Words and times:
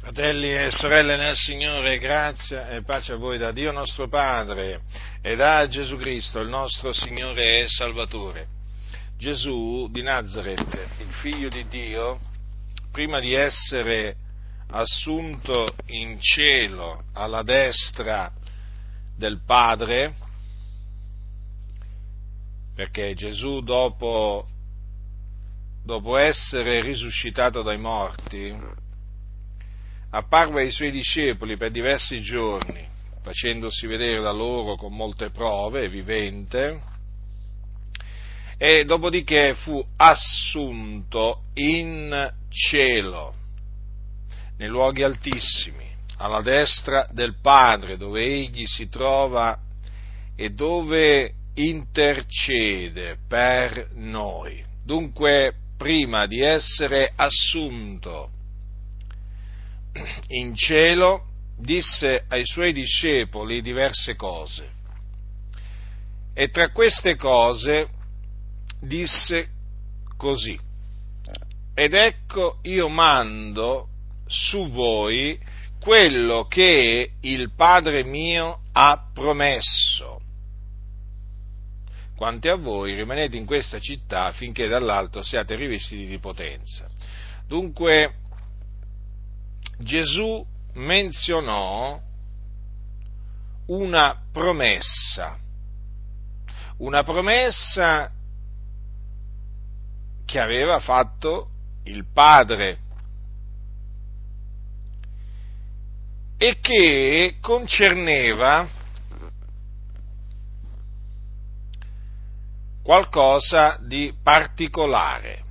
Fratelli 0.00 0.50
e 0.50 0.70
sorelle 0.70 1.18
nel 1.18 1.36
Signore, 1.36 1.98
grazia 1.98 2.70
e 2.70 2.82
pace 2.82 3.12
a 3.12 3.16
voi 3.16 3.36
da 3.36 3.52
Dio 3.52 3.70
nostro 3.70 4.08
Padre 4.08 4.80
e 5.20 5.36
da 5.36 5.68
Gesù 5.68 5.98
Cristo, 5.98 6.40
il 6.40 6.48
nostro 6.48 6.90
Signore 6.90 7.58
e 7.58 7.68
Salvatore. 7.68 8.46
Gesù 9.18 9.88
di 9.92 10.00
Nazareth, 10.00 10.88
il 11.00 11.12
figlio 11.20 11.50
di 11.50 11.68
Dio, 11.68 12.18
prima 12.90 13.20
di 13.20 13.34
essere 13.34 14.16
assunto 14.68 15.66
in 15.88 16.18
cielo 16.18 17.04
alla 17.12 17.42
destra 17.42 18.32
del 19.14 19.42
Padre, 19.44 20.14
perché 22.74 23.12
Gesù 23.12 23.60
dopo, 23.60 24.48
dopo 25.84 26.16
essere 26.16 26.80
risuscitato 26.80 27.60
dai 27.60 27.78
morti, 27.78 28.88
apparve 30.10 30.62
ai 30.62 30.70
suoi 30.70 30.90
discepoli 30.90 31.56
per 31.56 31.70
diversi 31.70 32.20
giorni, 32.20 32.86
facendosi 33.22 33.86
vedere 33.86 34.20
da 34.20 34.32
loro 34.32 34.76
con 34.76 34.94
molte 34.94 35.30
prove, 35.30 35.88
vivente, 35.88 36.80
e 38.56 38.84
dopodiché 38.84 39.54
fu 39.54 39.82
assunto 39.96 41.44
in 41.54 42.30
cielo, 42.48 43.34
nei 44.58 44.68
luoghi 44.68 45.02
altissimi, 45.02 45.88
alla 46.18 46.42
destra 46.42 47.08
del 47.10 47.36
Padre, 47.40 47.96
dove 47.96 48.22
egli 48.22 48.66
si 48.66 48.88
trova 48.88 49.58
e 50.36 50.50
dove 50.50 51.32
intercede 51.54 53.16
per 53.26 53.90
noi. 53.94 54.62
Dunque, 54.84 55.54
prima 55.78 56.26
di 56.26 56.42
essere 56.42 57.12
assunto 57.14 58.32
in 60.28 60.54
cielo 60.54 61.26
disse 61.56 62.24
ai 62.28 62.46
suoi 62.46 62.72
discepoli 62.72 63.60
diverse 63.60 64.16
cose 64.16 64.70
e 66.32 66.48
tra 66.48 66.70
queste 66.70 67.16
cose 67.16 67.88
disse 68.80 69.48
così 70.16 70.58
ed 71.74 71.94
ecco 71.94 72.58
io 72.62 72.88
mando 72.88 73.88
su 74.26 74.68
voi 74.68 75.38
quello 75.80 76.44
che 76.44 77.12
il 77.20 77.52
Padre 77.54 78.04
mio 78.04 78.60
ha 78.72 79.10
promesso. 79.12 80.20
Quanti 82.14 82.48
a 82.48 82.56
voi 82.56 82.94
rimanete 82.94 83.38
in 83.38 83.46
questa 83.46 83.80
città 83.80 84.30
finché 84.32 84.68
dall'alto 84.68 85.22
siate 85.22 85.56
rivestiti 85.56 86.06
di 86.06 86.18
potenza. 86.18 86.86
Dunque 87.46 88.16
Gesù 89.82 90.46
menzionò 90.74 91.98
una 93.66 94.22
promessa, 94.30 95.38
una 96.76 97.02
promessa 97.02 98.12
che 100.26 100.38
aveva 100.38 100.80
fatto 100.80 101.48
il 101.84 102.04
Padre 102.12 102.78
e 106.36 106.58
che 106.60 107.38
concerneva 107.40 108.68
qualcosa 112.82 113.78
di 113.80 114.14
particolare. 114.22 115.49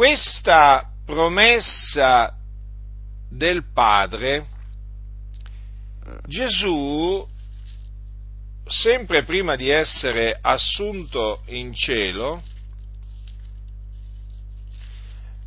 Questa 0.00 0.94
promessa 1.04 2.34
del 3.28 3.70
Padre, 3.70 4.46
Gesù, 6.24 7.28
sempre 8.64 9.24
prima 9.24 9.56
di 9.56 9.68
essere 9.68 10.38
assunto 10.40 11.42
in 11.48 11.74
cielo, 11.74 12.42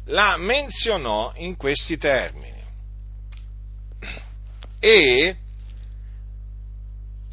la 0.05 0.37
menzionò 0.37 1.33
in 1.37 1.57
questi 1.57 1.97
termini. 1.97 2.63
E 4.77 5.35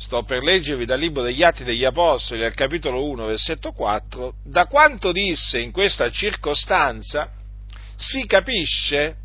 sto 0.00 0.22
per 0.22 0.42
leggervi 0.42 0.86
dal 0.86 0.98
libro 0.98 1.22
degli 1.22 1.42
Atti 1.42 1.62
degli 1.62 1.84
Apostoli 1.84 2.42
al 2.42 2.54
capitolo 2.54 3.04
1, 3.04 3.26
versetto 3.26 3.72
4, 3.72 4.34
da 4.42 4.64
quanto 4.66 5.12
disse 5.12 5.60
in 5.60 5.72
questa 5.72 6.10
circostanza 6.10 7.30
si 7.96 8.24
capisce 8.26 9.16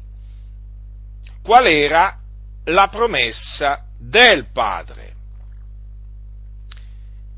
qual 1.42 1.66
era 1.68 2.20
la 2.66 2.90
promessa 2.90 3.86
del 3.98 4.52
Padre. 4.52 5.14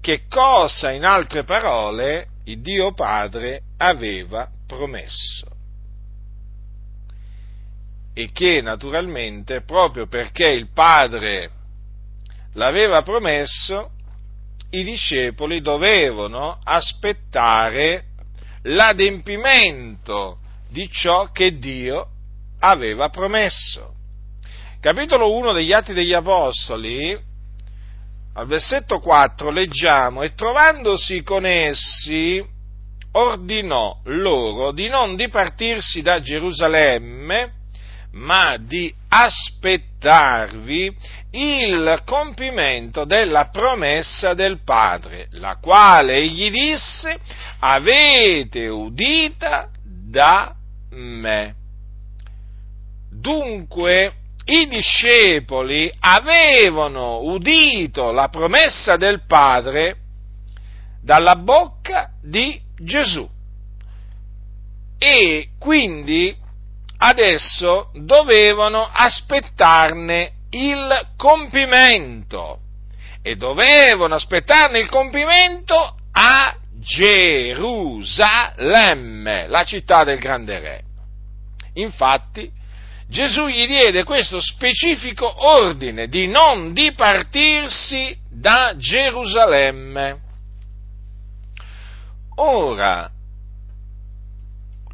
Che 0.02 0.24
cosa, 0.28 0.90
in 0.90 1.06
altre 1.06 1.44
parole, 1.44 2.30
il 2.46 2.59
Dio 2.62 2.94
Padre 2.94 3.62
aveva 3.78 4.50
promesso. 4.66 5.46
E 8.16 8.31
che 8.31 8.62
naturalmente, 8.62 9.62
proprio 9.62 10.08
perché 10.08 10.47
il 10.47 10.72
Padre 10.74 11.52
l'aveva 12.57 13.01
promesso, 13.03 13.91
i 14.72 14.84
discepoli 14.84 15.62
dovevano 15.62 16.59
aspettare 16.63 18.06
l'adempimento 18.63 20.40
di 20.69 20.90
ciò 20.90 21.31
che 21.31 21.57
Dio 21.57 22.07
aveva 22.59 23.09
promesso. 23.09 23.94
Capitolo 24.79 25.34
1 25.34 25.53
degli 25.53 25.72
Atti 25.72 25.94
degli 25.94 26.13
Apostoli, 26.13 27.17
al 28.34 28.47
versetto 28.47 29.00
4 29.00 29.50
leggiamo, 29.50 30.23
e 30.23 30.34
trovandosi 30.34 31.23
con 31.23 31.46
essi, 31.46 32.44
ordinò 33.12 34.00
loro 34.06 34.72
di 34.72 34.90
non 34.90 35.16
dipartirsi 35.16 36.01
da 36.01 36.19
Gerusalemme, 36.22 37.53
ma 38.17 38.57
di 38.57 38.94
aspettarvi 39.07 40.95
il 41.31 42.01
compimento 42.03 43.05
della 43.05 43.50
promessa 43.50 44.33
del 44.33 44.63
Padre, 44.63 45.28
la 45.33 45.57
quale 45.61 46.16
egli 46.16 46.50
disse, 46.50 47.19
avete 47.59 48.67
udita 48.67 49.69
da 49.83 50.53
me. 50.91 51.55
Dunque, 53.11 54.13
i 54.45 54.67
discepoli 54.67 55.91
avevano 55.99 57.19
udito 57.22 58.11
la 58.11 58.29
promessa 58.29 58.97
del 58.97 59.22
Padre 59.28 59.97
dalla 61.01 61.35
bocca 61.35 62.11
di 62.22 62.59
Gesù 62.79 63.29
e 64.97 65.49
quindi 65.59 66.35
adesso 66.97 67.91
dovevano 67.94 68.90
aspettarne 68.91 70.31
il 70.52 71.09
compimento 71.18 72.59
e 73.22 73.35
dovevano 73.35 74.16
aspettarne 74.16 74.80
il 74.80 74.90
compimento 74.90 75.97
a 76.12 76.56
Gerusalemme, 76.80 79.47
la 79.47 79.63
città 79.63 80.03
del 80.03 80.19
grande 80.19 80.59
re. 80.59 80.84
Infatti, 81.74 82.52
Gesù 83.09 83.47
gli 83.47 83.66
diede 83.68 84.03
questo 84.03 84.40
specifico 84.40 85.47
ordine 85.47 86.08
di 86.08 86.28
non 86.28 86.74
dipartirsi 86.74 88.16
da 88.29 88.74
Gerusalemme. 88.78 90.19
Ora, 92.35 93.09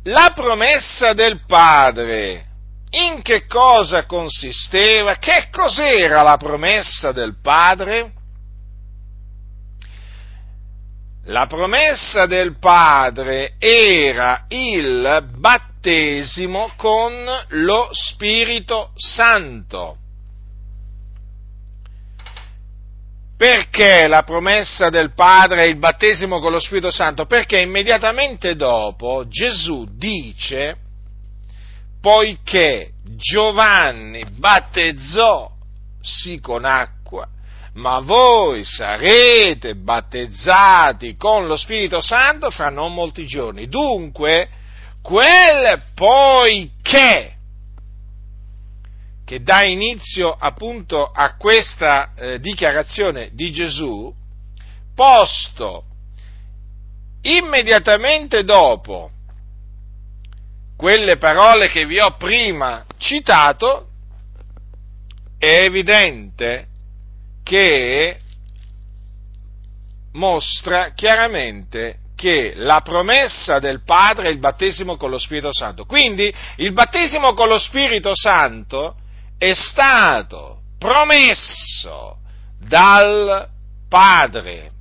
la 0.04 0.34
promessa 0.36 1.14
del 1.14 1.46
Padre 1.46 2.46
in 2.90 3.22
che 3.22 3.46
cosa 3.48 4.06
consisteva? 4.06 5.16
Che 5.16 5.48
cos'era 5.52 6.22
la 6.22 6.38
promessa 6.38 7.12
del 7.12 7.40
Padre? 7.42 8.12
La 11.26 11.48
promessa 11.48 12.26
del 12.26 12.60
Padre 12.60 13.56
era 13.58 14.46
il 14.50 15.26
battesimo 15.38 16.74
con 16.76 17.26
lo 17.50 17.90
Spirito 17.92 18.92
Santo. 18.96 19.98
Perché 23.44 24.08
la 24.08 24.24
promessa 24.24 24.90
del 24.90 25.14
Padre 25.14 25.64
è 25.64 25.68
il 25.68 25.76
battesimo 25.76 26.40
con 26.40 26.54
lo 26.54 26.62
Spirito 26.62 26.92
Santo? 26.92 27.26
Perché 27.26 27.60
immediatamente 27.60 28.56
dopo 28.56 29.26
Gesù 29.28 29.86
dice, 29.98 30.78
poiché 32.00 32.92
Giovanni 33.04 34.24
battezzò 34.38 35.52
sì 36.00 36.40
con 36.40 36.64
acqua, 36.64 37.28
ma 37.74 38.00
voi 38.00 38.64
sarete 38.64 39.76
battezzati 39.76 41.18
con 41.18 41.46
lo 41.46 41.58
Spirito 41.58 42.00
Santo 42.00 42.50
fra 42.50 42.70
non 42.70 42.94
molti 42.94 43.26
giorni. 43.26 43.68
Dunque, 43.68 44.48
quel 45.02 45.84
poiché 45.94 47.34
che 49.26 49.42
dà 49.42 49.64
inizio 49.64 50.32
appunto 50.32 51.06
a 51.06 51.36
questa 51.36 52.12
eh, 52.16 52.40
dichiarazione 52.40 53.30
di 53.34 53.52
Gesù, 53.52 54.14
posto 54.94 55.86
immediatamente 57.22 58.44
dopo 58.44 59.10
quelle 60.76 61.18
parole 61.18 61.70
che 61.70 61.86
vi 61.86 62.00
ho 62.00 62.16
prima 62.18 62.86
citato, 62.98 63.88
è 65.38 65.64
evidente 65.64 66.68
che 67.44 68.20
mostra 70.14 70.92
chiaramente 70.94 72.00
che 72.16 72.54
la 72.56 72.82
promessa 72.82 73.60
del 73.60 73.84
Padre 73.84 74.28
è 74.28 74.32
il 74.32 74.40
battesimo 74.40 74.96
con 74.98 75.10
lo 75.10 75.18
Spirito 75.18 75.54
Santo. 75.54 75.86
Quindi 75.86 76.34
il 76.58 76.72
battesimo 76.72 77.34
con 77.34 77.48
lo 77.48 77.60
Spirito 77.60 78.14
Santo 78.16 78.96
è 79.44 79.54
stato 79.56 80.62
promesso 80.80 82.20
dal 82.66 83.50
Padre 83.90 84.72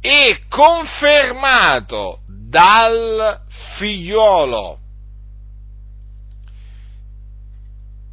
e 0.00 0.42
confermato 0.48 2.20
dal 2.28 3.40
figliolo. 3.76 4.78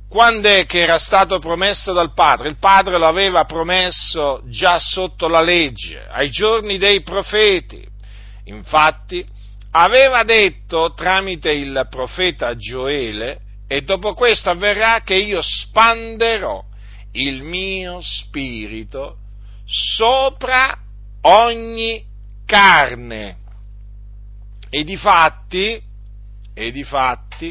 Quando 0.10 0.50
è 0.50 0.66
che 0.66 0.80
era 0.80 0.98
stato 0.98 1.38
promesso 1.38 1.94
dal 1.94 2.16
Padre? 2.16 2.50
Il 2.50 2.58
Padre 2.58 2.98
lo 2.98 3.06
aveva 3.06 3.46
promesso 3.46 4.42
già 4.46 4.80
sotto 4.80 5.28
la 5.28 5.42
legge, 5.42 6.04
ai 6.10 6.32
giorni 6.32 6.80
dei 6.80 7.04
profeti. 7.04 7.88
Infatti, 8.46 9.24
aveva 9.70 10.24
detto 10.24 10.94
tramite 10.96 11.52
il 11.52 11.86
profeta 11.92 12.56
Gioele, 12.56 13.51
e 13.72 13.84
dopo 13.84 14.14
questo 14.14 14.50
avverrà 14.50 15.00
che 15.00 15.16
io 15.16 15.40
spanderò 15.42 16.62
il 17.14 17.42
mio 17.42 18.02
spirito 18.02 19.20
sopra 19.66 20.78
ogni 21.22 22.04
carne. 22.46 23.38
E 24.70 24.84
di 24.84 24.98
fatti, 24.98 25.82
e 26.54 26.72
di 26.74 26.84
fatti, 26.84 27.50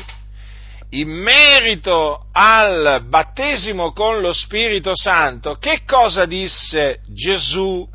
in 0.91 1.09
merito 1.09 2.27
al 2.33 3.03
battesimo 3.09 3.93
con 3.93 4.21
lo 4.21 4.35
Spirito 4.35 4.95
Santo, 4.95 5.55
che 5.55 5.85
cosa 5.87 6.27
disse 6.27 7.01
Gesù 7.07 7.89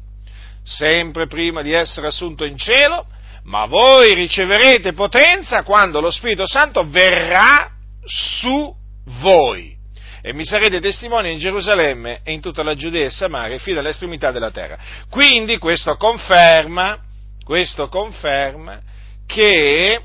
sempre 0.64 1.28
prima 1.28 1.62
di 1.62 1.74
essere 1.74 2.08
assunto 2.08 2.44
in 2.44 2.58
cielo? 2.58 3.06
Ma 3.44 3.68
voi 3.68 4.16
riceverete 4.16 4.94
potenza 4.94 5.62
quando 5.62 6.02
lo 6.02 6.10
Spirito 6.10 6.48
Santo 6.48 6.90
verrà 6.90 7.75
su 8.06 8.74
voi 9.22 9.76
e 10.22 10.34
mi 10.34 10.44
sarete 10.44 10.80
testimoni 10.80 11.32
in 11.32 11.38
Gerusalemme 11.38 12.22
e 12.24 12.34
in 12.34 12.42
tutta 12.42 12.64
la 12.64 12.74
Giudea 12.74 13.06
e 13.06 13.12
Samaria 13.12 13.60
fino 13.60 13.80
all'estremità 13.80 14.32
della 14.32 14.50
terra. 14.50 14.78
Quindi 15.10 15.60
questo 15.60 15.98
conferma, 15.98 17.00
questo 17.44 17.90
conferma 17.90 18.82
che 19.28 20.02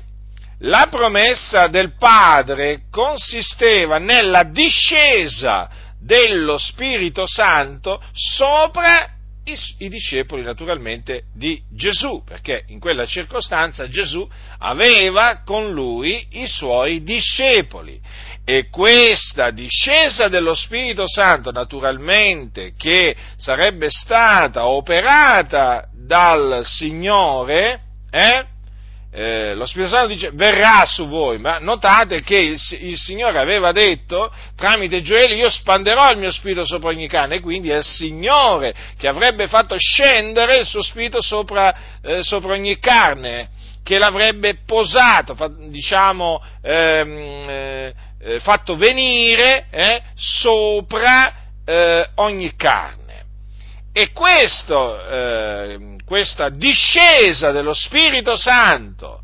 la 0.59 0.87
promessa 0.91 1.67
del 1.67 1.95
Padre 1.97 2.83
consisteva 2.91 3.97
nella 3.97 4.43
discesa 4.43 5.69
dello 5.99 6.57
Spirito 6.59 7.25
Santo 7.25 7.99
sopra 8.11 9.09
i, 9.43 9.57
i, 9.79 9.89
discepoli 9.89 10.43
naturalmente 10.43 11.23
di 11.33 11.61
Gesù, 11.69 12.23
perché 12.23 12.63
in 12.67 12.79
quella 12.79 13.05
circostanza 13.05 13.89
Gesù 13.89 14.27
aveva 14.59 15.41
con 15.43 15.71
lui 15.71 16.27
i 16.31 16.47
suoi 16.47 17.01
discepoli. 17.01 17.99
E 18.43 18.69
questa 18.69 19.51
discesa 19.51 20.27
dello 20.27 20.53
Spirito 20.55 21.07
Santo 21.07 21.51
naturalmente 21.51 22.73
che 22.75 23.15
sarebbe 23.37 23.89
stata 23.89 24.67
operata 24.67 25.87
dal 25.93 26.61
Signore, 26.65 27.81
eh, 28.09 28.45
eh, 29.13 29.53
lo 29.55 29.65
Spirito 29.65 29.89
Santo 29.89 30.13
dice 30.13 30.31
verrà 30.33 30.85
su 30.85 31.05
voi, 31.05 31.37
ma 31.37 31.57
notate 31.59 32.21
che 32.21 32.37
il, 32.37 32.59
il, 32.79 32.97
Signore 32.97 33.39
aveva 33.39 33.73
detto 33.73 34.33
tramite 34.55 35.01
Gioele 35.01 35.35
io 35.35 35.49
spanderò 35.49 36.11
il 36.11 36.17
mio 36.17 36.31
spirito 36.31 36.63
sopra 36.63 36.89
ogni 36.89 37.07
cane, 37.07 37.35
e 37.35 37.39
quindi 37.41 37.69
è 37.69 37.77
il 37.77 37.83
Signore 37.83 38.73
che 38.97 39.09
avrebbe 39.09 39.47
fatto 39.47 39.75
scendere 39.77 40.59
il 40.59 40.65
suo 40.65 40.81
spirito 40.81 41.21
sopra, 41.21 41.75
eh, 42.01 42.23
sopra 42.23 42.53
ogni 42.53 42.79
carne, 42.79 43.49
che 43.83 43.97
l'avrebbe 43.97 44.59
posato, 44.65 45.35
diciamo, 45.67 46.41
ehm, 46.61 47.45
eh, 47.49 47.93
eh, 48.23 48.39
fatto 48.39 48.77
venire 48.77 49.65
eh, 49.71 50.01
sopra 50.15 51.33
eh, 51.65 52.07
ogni 52.15 52.55
carne. 52.55 53.00
E 53.93 54.11
questo, 54.13 55.05
eh, 55.05 55.97
questa 56.05 56.49
discesa 56.49 57.51
dello 57.51 57.73
Spirito 57.73 58.37
Santo 58.37 59.21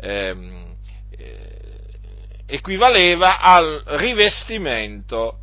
ehm, 0.00 0.74
eh, 1.16 1.58
equivaleva 2.46 3.38
al 3.38 3.82
rivestimento 3.86 5.38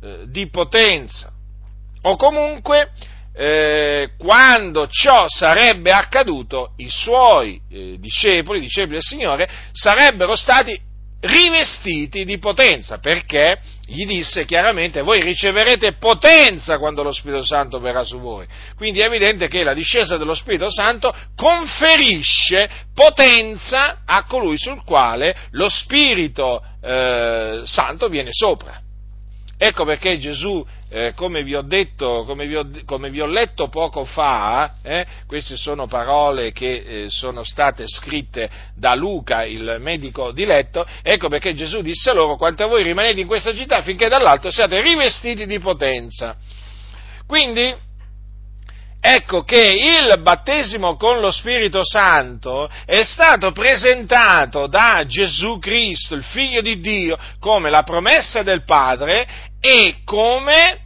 eh, 0.00 0.24
di 0.28 0.48
potenza. 0.48 1.30
O 2.02 2.16
comunque, 2.16 2.92
eh, 3.34 4.12
quando 4.16 4.86
ciò 4.88 5.26
sarebbe 5.28 5.92
accaduto, 5.92 6.72
i 6.76 6.88
suoi 6.88 7.60
eh, 7.68 7.96
discepoli, 7.98 8.60
i 8.60 8.62
discepoli 8.62 8.92
del 8.92 9.02
Signore, 9.02 9.48
sarebbero 9.72 10.34
stati 10.34 10.80
rivestiti 11.26 12.24
di 12.24 12.38
potenza, 12.38 12.98
perché 12.98 13.60
gli 13.84 14.04
disse 14.06 14.44
chiaramente 14.44 15.02
voi 15.02 15.20
riceverete 15.20 15.94
potenza 15.94 16.78
quando 16.78 17.02
lo 17.02 17.12
Spirito 17.12 17.42
Santo 17.42 17.78
verrà 17.78 18.04
su 18.04 18.18
voi. 18.18 18.46
Quindi 18.76 19.00
è 19.00 19.06
evidente 19.06 19.48
che 19.48 19.62
la 19.62 19.74
discesa 19.74 20.16
dello 20.16 20.34
Spirito 20.34 20.70
Santo 20.70 21.14
conferisce 21.36 22.68
potenza 22.94 24.02
a 24.04 24.24
colui 24.24 24.58
sul 24.58 24.82
quale 24.84 25.36
lo 25.50 25.68
Spirito 25.68 26.62
eh, 26.82 27.62
Santo 27.64 28.08
viene 28.08 28.32
sopra. 28.32 28.80
Ecco 29.58 29.84
perché 29.84 30.18
Gesù, 30.18 30.64
eh, 30.88 31.12
come, 31.14 31.42
vi 31.42 31.58
detto, 31.64 32.24
come, 32.24 32.46
vi 32.46 32.56
ho, 32.56 32.68
come, 32.84 33.10
vi 33.10 33.20
ho 33.20 33.26
letto 33.26 33.68
poco 33.68 34.04
fa, 34.04 34.74
eh, 34.82 35.04
queste 35.26 35.56
sono 35.56 35.86
parole 35.86 36.52
che 36.52 36.84
eh, 36.86 37.06
sono 37.08 37.42
state 37.42 37.84
scritte 37.86 38.48
da 38.74 38.94
Luca, 38.94 39.44
il 39.44 39.78
medico 39.80 40.30
diletto, 40.30 40.86
ecco 41.02 41.28
perché 41.28 41.54
Gesù 41.54 41.80
disse 41.80 42.12
loro, 42.12 42.36
quanto 42.36 42.64
a 42.64 42.66
voi 42.66 42.82
rimanete 42.82 43.20
in 43.20 43.26
questa 43.26 43.54
città 43.54 43.82
finché 43.82 44.08
dall'alto 44.08 44.50
siate 44.50 44.80
rivestiti 44.80 45.46
di 45.46 45.58
potenza. 45.58 46.36
Quindi, 47.26 47.74
ecco 49.00 49.42
che 49.42 49.60
il 49.60 50.20
battesimo 50.20 50.96
con 50.96 51.20
lo 51.20 51.30
Spirito 51.30 51.84
Santo 51.84 52.68
è 52.84 53.02
stato 53.02 53.52
presentato 53.52 54.66
da 54.66 55.04
Gesù 55.06 55.58
Cristo, 55.58 56.14
il 56.14 56.24
Figlio 56.24 56.60
di 56.60 56.80
Dio, 56.80 57.16
come 57.38 57.70
la 57.70 57.82
promessa 57.82 58.42
del 58.42 58.64
Padre 58.64 59.26
e 59.60 59.98
come 60.04 60.80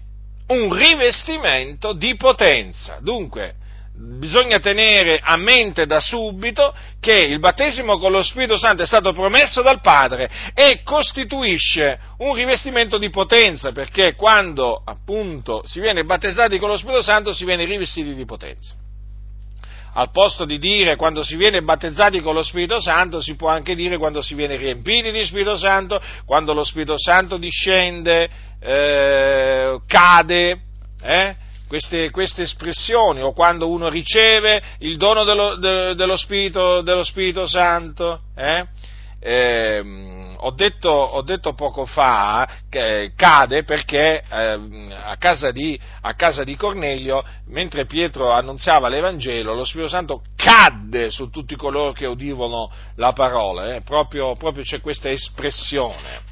un 0.48 0.72
rivestimento 0.74 1.92
di 1.92 2.16
potenza. 2.16 2.98
Dunque, 3.00 3.54
bisogna 4.00 4.60
tenere 4.60 5.20
a 5.22 5.36
mente 5.36 5.84
da 5.86 6.00
subito 6.00 6.74
che 7.00 7.12
il 7.12 7.38
battesimo 7.38 7.98
con 7.98 8.12
lo 8.12 8.22
Spirito 8.22 8.58
Santo 8.58 8.82
è 8.82 8.86
stato 8.86 9.12
promesso 9.12 9.60
dal 9.62 9.80
Padre 9.80 10.30
e 10.54 10.80
costituisce 10.82 11.98
un 12.18 12.34
rivestimento 12.34 12.98
di 12.98 13.10
potenza, 13.10 13.72
perché 13.72 14.14
quando 14.14 14.82
appunto 14.84 15.62
si 15.66 15.80
viene 15.80 16.04
battezzati 16.04 16.58
con 16.58 16.70
lo 16.70 16.78
Spirito 16.78 17.02
Santo 17.02 17.34
si 17.34 17.44
viene 17.44 17.64
rivestiti 17.64 18.14
di 18.14 18.24
potenza 18.24 18.74
al 19.92 20.12
posto 20.12 20.44
di 20.44 20.58
dire 20.58 20.94
quando 20.94 21.24
si 21.24 21.34
viene 21.34 21.62
battezzati 21.62 22.20
con 22.20 22.34
lo 22.34 22.44
Spirito 22.44 22.80
Santo, 22.80 23.20
si 23.20 23.34
può 23.34 23.48
anche 23.48 23.74
dire 23.74 23.98
quando 23.98 24.22
si 24.22 24.34
viene 24.34 24.54
riempiti 24.54 25.10
di 25.10 25.24
Spirito 25.24 25.56
Santo, 25.56 26.00
quando 26.24 26.54
lo 26.54 26.62
Spirito 26.62 26.96
Santo 26.96 27.38
discende, 27.38 28.30
eh, 28.60 29.80
cade, 29.88 30.60
eh? 31.02 31.34
Queste, 31.70 32.10
queste, 32.10 32.42
espressioni, 32.42 33.22
o 33.22 33.32
quando 33.32 33.68
uno 33.68 33.88
riceve 33.88 34.60
il 34.78 34.96
dono 34.96 35.22
dello, 35.22 35.54
de, 35.54 35.94
dello, 35.94 36.16
Spirito, 36.16 36.80
dello 36.82 37.04
Spirito, 37.04 37.46
Santo. 37.46 38.22
Eh? 38.34 38.66
eh, 39.20 39.80
ho, 40.36 40.50
detto, 40.50 40.88
ho, 40.88 41.22
detto, 41.22 41.52
poco 41.52 41.84
fa 41.84 42.48
che 42.68 43.12
cade 43.14 43.62
perché 43.62 44.20
eh, 44.28 44.58
a, 45.00 45.16
casa 45.16 45.52
di, 45.52 45.78
a, 46.00 46.14
casa 46.14 46.42
di, 46.42 46.56
Cornelio, 46.56 47.22
mentre 47.46 47.86
Pietro 47.86 48.32
annunziava 48.32 48.88
l'Evangelo, 48.88 49.54
lo 49.54 49.62
Spirito 49.62 49.90
Santo 49.90 50.22
cadde 50.34 51.10
su 51.10 51.30
tutti 51.30 51.54
coloro 51.54 51.92
che 51.92 52.08
udivano 52.08 52.68
la 52.96 53.12
parola, 53.12 53.76
eh, 53.76 53.82
proprio, 53.82 54.34
proprio 54.34 54.64
c'è 54.64 54.80
questa 54.80 55.08
espressione. 55.08 56.29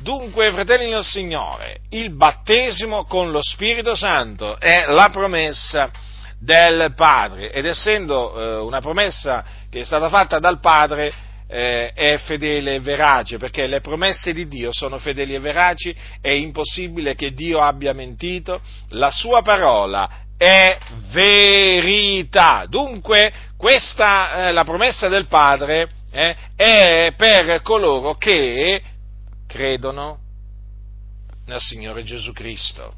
Dunque, 0.00 0.52
fratelli 0.52 0.90
del 0.90 1.02
Signore, 1.02 1.80
il 1.90 2.14
battesimo 2.14 3.04
con 3.04 3.32
lo 3.32 3.42
Spirito 3.42 3.96
Santo 3.96 4.56
è 4.60 4.84
la 4.86 5.08
promessa 5.10 5.90
del 6.38 6.92
Padre 6.94 7.50
ed 7.50 7.66
essendo 7.66 8.38
eh, 8.38 8.60
una 8.60 8.80
promessa 8.80 9.44
che 9.68 9.80
è 9.80 9.84
stata 9.84 10.08
fatta 10.08 10.38
dal 10.38 10.60
Padre, 10.60 11.12
eh, 11.48 11.92
è 11.92 12.16
fedele 12.18 12.76
e 12.76 12.80
verace, 12.80 13.38
perché 13.38 13.66
le 13.66 13.80
promesse 13.80 14.32
di 14.32 14.46
Dio 14.46 14.72
sono 14.72 14.98
fedeli 14.98 15.34
e 15.34 15.40
veraci, 15.40 15.92
è 16.20 16.30
impossibile 16.30 17.16
che 17.16 17.32
Dio 17.32 17.60
abbia 17.60 17.92
mentito, 17.92 18.60
la 18.90 19.10
sua 19.10 19.42
parola 19.42 20.08
è 20.36 20.78
verità. 21.10 22.66
Dunque, 22.68 23.32
questa, 23.56 24.46
eh, 24.46 24.52
la 24.52 24.62
promessa 24.62 25.08
del 25.08 25.26
Padre, 25.26 25.88
eh, 26.12 26.36
è 26.54 27.12
per 27.16 27.62
coloro 27.62 28.14
che 28.14 28.80
credono 29.48 30.18
nel 31.46 31.60
Signore 31.60 32.04
Gesù 32.04 32.32
Cristo. 32.32 32.94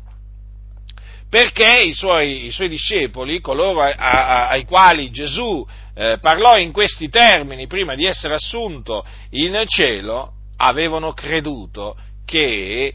Perché 1.31 1.79
i 1.85 1.93
suoi, 1.95 2.47
i 2.47 2.51
suoi 2.51 2.69
discepoli, 2.69 3.41
coloro 3.41 3.83
a, 3.83 3.95
a, 3.97 4.49
ai 4.49 4.65
quali 4.65 5.11
Gesù 5.11 5.65
eh, 5.95 6.19
parlò 6.21 6.59
in 6.59 6.73
questi 6.73 7.09
termini 7.09 7.69
prima 7.69 7.95
di 7.95 8.05
essere 8.05 8.35
assunto 8.35 9.07
in 9.31 9.63
cielo, 9.67 10.33
avevano 10.57 11.13
creduto 11.13 11.97
che 12.27 12.95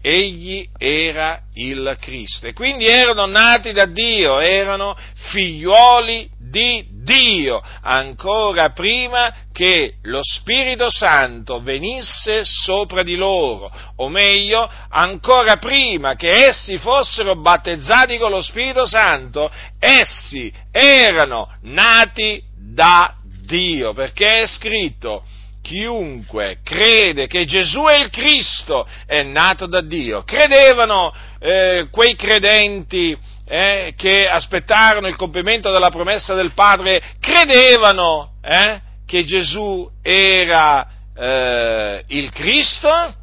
egli 0.00 0.68
era 0.78 1.42
il 1.54 1.96
Cristo 2.00 2.46
e 2.46 2.52
quindi 2.52 2.86
erano 2.86 3.26
nati 3.26 3.72
da 3.72 3.86
Dio, 3.86 4.38
erano 4.38 4.96
figliuoli 5.30 6.30
di 6.50 6.86
Dio, 7.04 7.62
ancora 7.82 8.70
prima 8.70 9.32
che 9.52 9.94
lo 10.02 10.20
Spirito 10.22 10.90
Santo 10.90 11.60
venisse 11.60 12.42
sopra 12.44 13.02
di 13.02 13.16
loro, 13.16 13.70
o 13.96 14.08
meglio, 14.08 14.68
ancora 14.88 15.56
prima 15.56 16.14
che 16.16 16.48
essi 16.48 16.78
fossero 16.78 17.36
battezzati 17.36 18.18
con 18.18 18.30
lo 18.30 18.40
Spirito 18.40 18.86
Santo, 18.86 19.50
essi 19.78 20.52
erano 20.70 21.48
nati 21.62 22.42
da 22.56 23.14
Dio, 23.44 23.92
perché 23.92 24.42
è 24.42 24.46
scritto, 24.46 25.22
chiunque 25.62 26.58
crede 26.62 27.26
che 27.26 27.44
Gesù 27.44 27.82
è 27.84 27.96
il 27.98 28.10
Cristo 28.10 28.86
è 29.04 29.22
nato 29.22 29.66
da 29.66 29.80
Dio. 29.80 30.22
Credevano 30.22 31.12
eh, 31.40 31.88
quei 31.90 32.14
credenti 32.14 33.16
eh, 33.46 33.94
che 33.96 34.28
aspettarono 34.28 35.06
il 35.06 35.16
compimento 35.16 35.70
della 35.70 35.90
promessa 35.90 36.34
del 36.34 36.52
Padre, 36.52 37.00
credevano 37.20 38.32
eh, 38.42 38.80
che 39.06 39.24
Gesù 39.24 39.88
era 40.02 40.86
eh, 41.16 42.04
il 42.08 42.30
Cristo? 42.32 43.14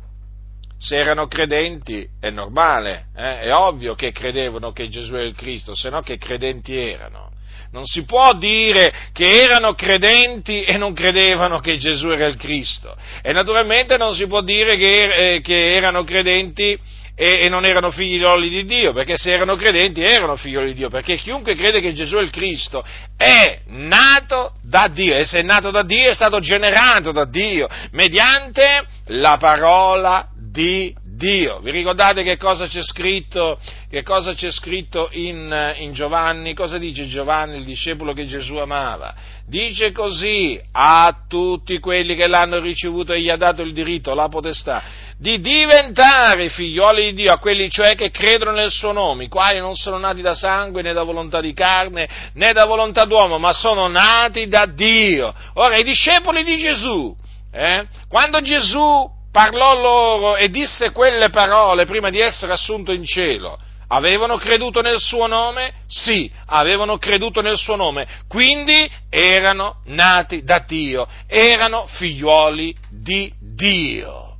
Se 0.79 0.97
erano 0.97 1.27
credenti 1.27 2.05
è 2.19 2.29
normale, 2.29 3.07
eh, 3.15 3.41
è 3.41 3.53
ovvio 3.53 3.95
che 3.95 4.11
credevano 4.11 4.71
che 4.71 4.89
Gesù 4.89 5.15
era 5.15 5.25
il 5.25 5.35
Cristo, 5.35 5.75
se 5.75 5.89
no 5.89 6.01
che 6.01 6.17
credenti 6.17 6.75
erano. 6.75 7.31
Non 7.71 7.85
si 7.85 8.03
può 8.03 8.33
dire 8.35 8.93
che 9.13 9.41
erano 9.41 9.73
credenti 9.73 10.63
e 10.63 10.77
non 10.77 10.93
credevano 10.93 11.59
che 11.59 11.77
Gesù 11.77 12.09
era 12.09 12.27
il 12.27 12.35
Cristo. 12.35 12.95
E 13.21 13.31
naturalmente 13.31 13.97
non 13.97 14.13
si 14.13 14.27
può 14.27 14.41
dire 14.41 14.77
che, 14.77 15.35
eh, 15.35 15.41
che 15.41 15.73
erano 15.73 16.03
credenti 16.03 16.79
e, 17.15 17.41
e, 17.41 17.49
non 17.49 17.65
erano 17.65 17.91
figlioli 17.91 18.49
di 18.49 18.65
Dio, 18.65 18.91
perché 18.93 19.17
se 19.17 19.31
erano 19.31 19.55
credenti 19.55 20.01
erano 20.01 20.35
figlioli 20.35 20.71
di 20.71 20.77
Dio, 20.79 20.89
perché 20.89 21.15
chiunque 21.15 21.55
crede 21.55 21.79
che 21.79 21.93
Gesù 21.93 22.17
è 22.17 22.21
il 22.21 22.31
Cristo 22.31 22.83
è 23.15 23.61
nato 23.67 24.53
da 24.63 24.87
Dio 24.87 25.15
e 25.15 25.25
se 25.25 25.39
è 25.39 25.43
nato 25.43 25.71
da 25.71 25.83
Dio 25.83 26.09
è 26.09 26.15
stato 26.15 26.39
generato 26.39 27.11
da 27.11 27.25
Dio 27.25 27.67
mediante 27.91 28.85
la 29.07 29.37
parola 29.37 30.27
di 30.35 30.63
Dio. 30.63 31.02
Vi 31.23 31.71
ricordate 31.71 32.21
che 32.21 32.35
cosa 32.35 32.67
c'è 32.67 32.83
scritto, 32.83 33.57
cosa 34.03 34.33
c'è 34.33 34.51
scritto 34.51 35.07
in, 35.13 35.73
in, 35.77 35.93
Giovanni? 35.93 36.53
Cosa 36.53 36.77
dice 36.77 37.07
Giovanni, 37.07 37.55
il 37.55 37.63
discepolo 37.63 38.11
che 38.11 38.25
Gesù 38.25 38.57
amava? 38.57 39.15
Dice 39.47 39.93
così 39.93 40.59
a 40.73 41.23
tutti 41.29 41.79
quelli 41.79 42.15
che 42.15 42.27
l'hanno 42.27 42.59
ricevuto 42.59 43.13
e 43.13 43.21
gli 43.21 43.29
ha 43.29 43.37
dato 43.37 43.61
il 43.61 43.71
diritto, 43.71 44.13
la 44.13 44.27
potestà, 44.27 44.83
di 45.17 45.39
diventare 45.39 46.49
figlioli 46.49 47.13
di 47.13 47.21
Dio, 47.21 47.31
a 47.31 47.39
quelli 47.39 47.69
cioè 47.69 47.95
che 47.95 48.11
credono 48.11 48.51
nel 48.51 48.71
suo 48.71 48.91
nome, 48.91 49.23
i 49.23 49.29
quali 49.29 49.59
non 49.59 49.75
sono 49.75 49.97
nati 49.97 50.19
da 50.19 50.35
sangue 50.35 50.81
né 50.81 50.91
da 50.91 51.03
volontà 51.03 51.39
di 51.39 51.53
carne 51.53 52.05
né 52.33 52.51
da 52.51 52.65
volontà 52.65 53.05
d'uomo, 53.05 53.37
ma 53.37 53.53
sono 53.53 53.87
nati 53.87 54.49
da 54.49 54.65
Dio. 54.65 55.33
Ora, 55.53 55.77
i 55.77 55.83
discepoli 55.83 56.43
di 56.43 56.57
Gesù, 56.57 57.15
eh, 57.49 57.87
quando 58.09 58.41
Gesù 58.41 59.21
parlò 59.33 59.73
loro 59.81 60.35
e 60.37 60.49
disse 60.49 60.91
quelle 60.91 61.29
parole 61.29 61.85
prima 61.85 62.11
di 62.11 62.19
essere 62.19 62.53
assunto 62.53 62.93
in 62.93 63.03
cielo. 63.03 63.59
Avevano 63.87 64.37
creduto 64.37 64.81
nel 64.81 64.99
suo 64.99 65.27
nome? 65.27 65.73
Sì, 65.87 66.31
avevano 66.45 66.97
creduto 66.97 67.41
nel 67.41 67.57
suo 67.57 67.75
nome, 67.75 68.07
quindi 68.27 68.89
erano 69.09 69.81
nati 69.85 70.43
da 70.43 70.63
Dio, 70.65 71.07
erano 71.27 71.85
figliuoli 71.87 72.73
di 72.89 73.31
Dio 73.39 74.33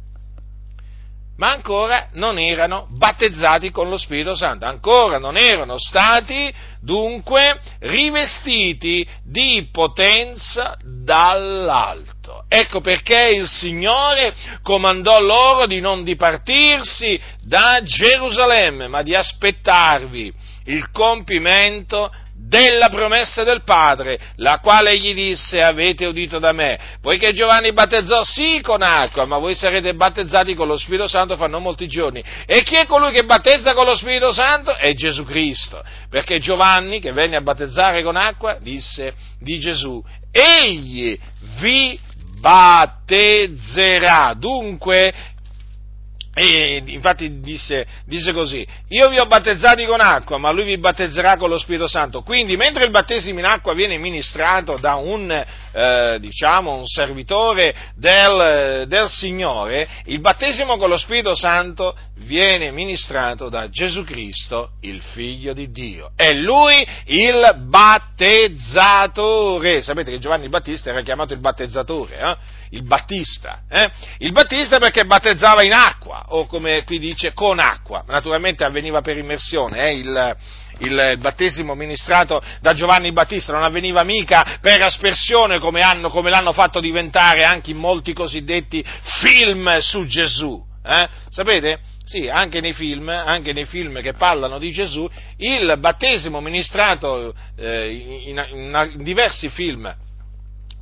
ma 1.36 1.52
ancora 1.52 2.10
non 2.14 2.38
erano 2.38 2.88
battezzati 2.92 3.72
con 3.72 3.90
lo 3.90 3.98
Spirito 3.98 4.36
Santo, 4.36 4.66
ancora 4.66 5.18
non 5.18 5.36
erano 5.36 5.78
stati 5.78 6.54
dunque 6.80 7.60
rivestiti 7.80 9.06
di 9.24 9.68
potenza 9.72 10.78
dall'alto. 10.82 12.23
Ecco 12.48 12.82
perché 12.82 13.30
il 13.36 13.48
Signore 13.48 14.34
comandò 14.62 15.20
loro 15.20 15.66
di 15.66 15.80
non 15.80 16.04
dipartirsi 16.04 17.20
da 17.44 17.82
Gerusalemme, 17.84 18.88
ma 18.88 19.02
di 19.02 19.16
aspettarvi 19.16 20.32
il 20.66 20.90
compimento 20.92 22.12
della 22.36 22.90
promessa 22.90 23.44
del 23.44 23.64
Padre, 23.64 24.20
la 24.36 24.60
quale 24.60 24.98
gli 24.98 25.14
disse 25.14 25.62
avete 25.62 26.06
udito 26.06 26.40
da 26.40 26.52
me, 26.52 26.78
poiché 27.02 27.34
Giovanni 27.34 27.74
battezzò 27.74 28.24
sì 28.24 28.60
con 28.62 28.82
acqua, 28.82 29.26
ma 29.26 29.38
voi 29.38 29.56
sarete 29.56 29.94
battezzati 29.94 30.54
con 30.54 30.68
lo 30.68 30.78
Spirito 30.78 31.08
Santo 31.08 31.36
fra 31.36 31.48
non 31.48 31.64
molti 31.64 31.88
giorni. 31.88 32.24
E 32.46 32.62
chi 32.62 32.76
è 32.76 32.86
colui 32.86 33.12
che 33.12 33.24
battezza 33.24 33.74
con 33.74 33.86
lo 33.86 33.96
Spirito 33.96 34.32
Santo? 34.32 34.76
È 34.76 34.94
Gesù 34.94 35.24
Cristo, 35.24 35.82
perché 36.10 36.38
Giovanni, 36.38 37.00
che 37.00 37.12
venne 37.12 37.38
a 37.38 37.42
battezzare 37.42 38.04
con 38.04 38.18
acqua, 38.18 38.58
disse 38.62 39.14
di 39.40 39.60
Gesù, 39.60 40.04
egli 40.32 41.18
vi 41.60 42.00
battezzerà. 42.44 44.34
Dunque 44.38 45.14
e 46.36 46.82
infatti 46.88 47.42
disse, 47.42 47.86
disse, 48.08 48.34
così, 48.34 48.66
io 48.88 49.08
vi 49.10 49.20
ho 49.20 49.28
battezzati 49.28 49.86
con 49.86 50.02
acqua, 50.02 50.40
ma 50.40 50.50
lui 50.50 50.64
vi 50.64 50.80
battezzerà 50.80 51.38
con 51.38 51.48
lo 51.48 51.60
Spirito 51.60 51.88
Santo. 51.88 52.24
Quindi 52.24 52.58
mentre 52.58 52.86
il 52.86 52.90
battesimo 52.90 53.38
in 53.38 53.46
acqua 53.46 53.76
viene 53.76 54.00
ministrato 54.00 54.78
da 54.78 54.96
un, 54.96 55.30
eh, 55.30 56.18
diciamo, 56.20 56.76
un 56.76 56.88
servitore 56.88 57.76
del, 57.96 58.86
del, 58.88 59.08
Signore, 59.10 59.88
il 60.06 60.22
battesimo 60.22 60.78
con 60.78 60.90
lo 60.90 60.98
Spirito 60.98 61.36
Santo 61.36 61.96
viene 62.22 62.72
ministrato 62.72 63.50
da 63.50 63.70
Gesù 63.70 64.04
Cristo, 64.04 64.72
il 64.82 65.04
Figlio 65.04 65.54
di 65.54 65.70
Dio. 65.70 66.14
È 66.16 66.34
lui 66.34 66.84
il 67.06 67.66
battezzatore. 67.68 69.84
Sapete 69.84 70.10
che 70.10 70.18
Giovanni 70.18 70.46
il 70.46 70.50
Battista 70.50 70.90
era 70.90 71.04
chiamato 71.04 71.34
il 71.34 71.40
battezzatore, 71.40 72.18
eh? 72.18 72.36
il 72.72 72.82
Battista. 72.84 73.60
Eh? 73.70 73.92
Il 74.20 74.32
Battista 74.32 74.80
perché 74.80 75.06
battezzava 75.06 75.64
in 75.64 75.74
acqua, 75.74 76.23
o 76.30 76.46
come 76.46 76.84
qui 76.84 77.00
dice 77.00 77.34
con 77.34 77.60
acqua, 77.60 78.04
naturalmente 78.08 78.64
avveniva 78.64 79.02
per 79.02 79.18
immersione, 79.18 79.90
eh? 79.90 79.98
il, 79.98 80.38
il, 80.80 81.18
battesimo 81.20 81.76
ministrato 81.76 82.42
da 82.62 82.74
Giovanni 82.74 83.12
Battista 83.12 83.54
non 83.54 83.64
avveniva 83.64 84.04
mica 84.04 84.58
per 84.62 84.82
aspersione 84.82 85.60
come, 85.60 85.82
hanno, 85.82 86.10
come 86.10 86.30
l'hanno 86.30 86.54
fatto 86.54 86.80
diventare 86.80 87.44
anche 87.44 87.72
in 87.72 87.78
molti 87.78 88.14
cosiddetti 88.14 88.84
film 89.22 89.78
su 89.80 90.06
Gesù. 90.06 90.62
Eh? 90.86 91.08
Sapete? 91.30 91.80
Sì, 92.06 92.28
anche 92.28 92.60
nei, 92.60 92.74
film, 92.74 93.08
anche 93.08 93.54
nei 93.54 93.66
film, 93.66 94.02
che 94.02 94.14
parlano 94.14 94.60
di 94.60 94.72
Gesù, 94.72 95.10
il 95.38 95.76
battesimo 95.80 96.42
ministrato 96.42 97.34
eh, 97.56 97.92
in, 97.92 98.38
in, 98.38 98.92
in, 98.94 99.04
diversi 99.04 99.50
film 99.50 99.96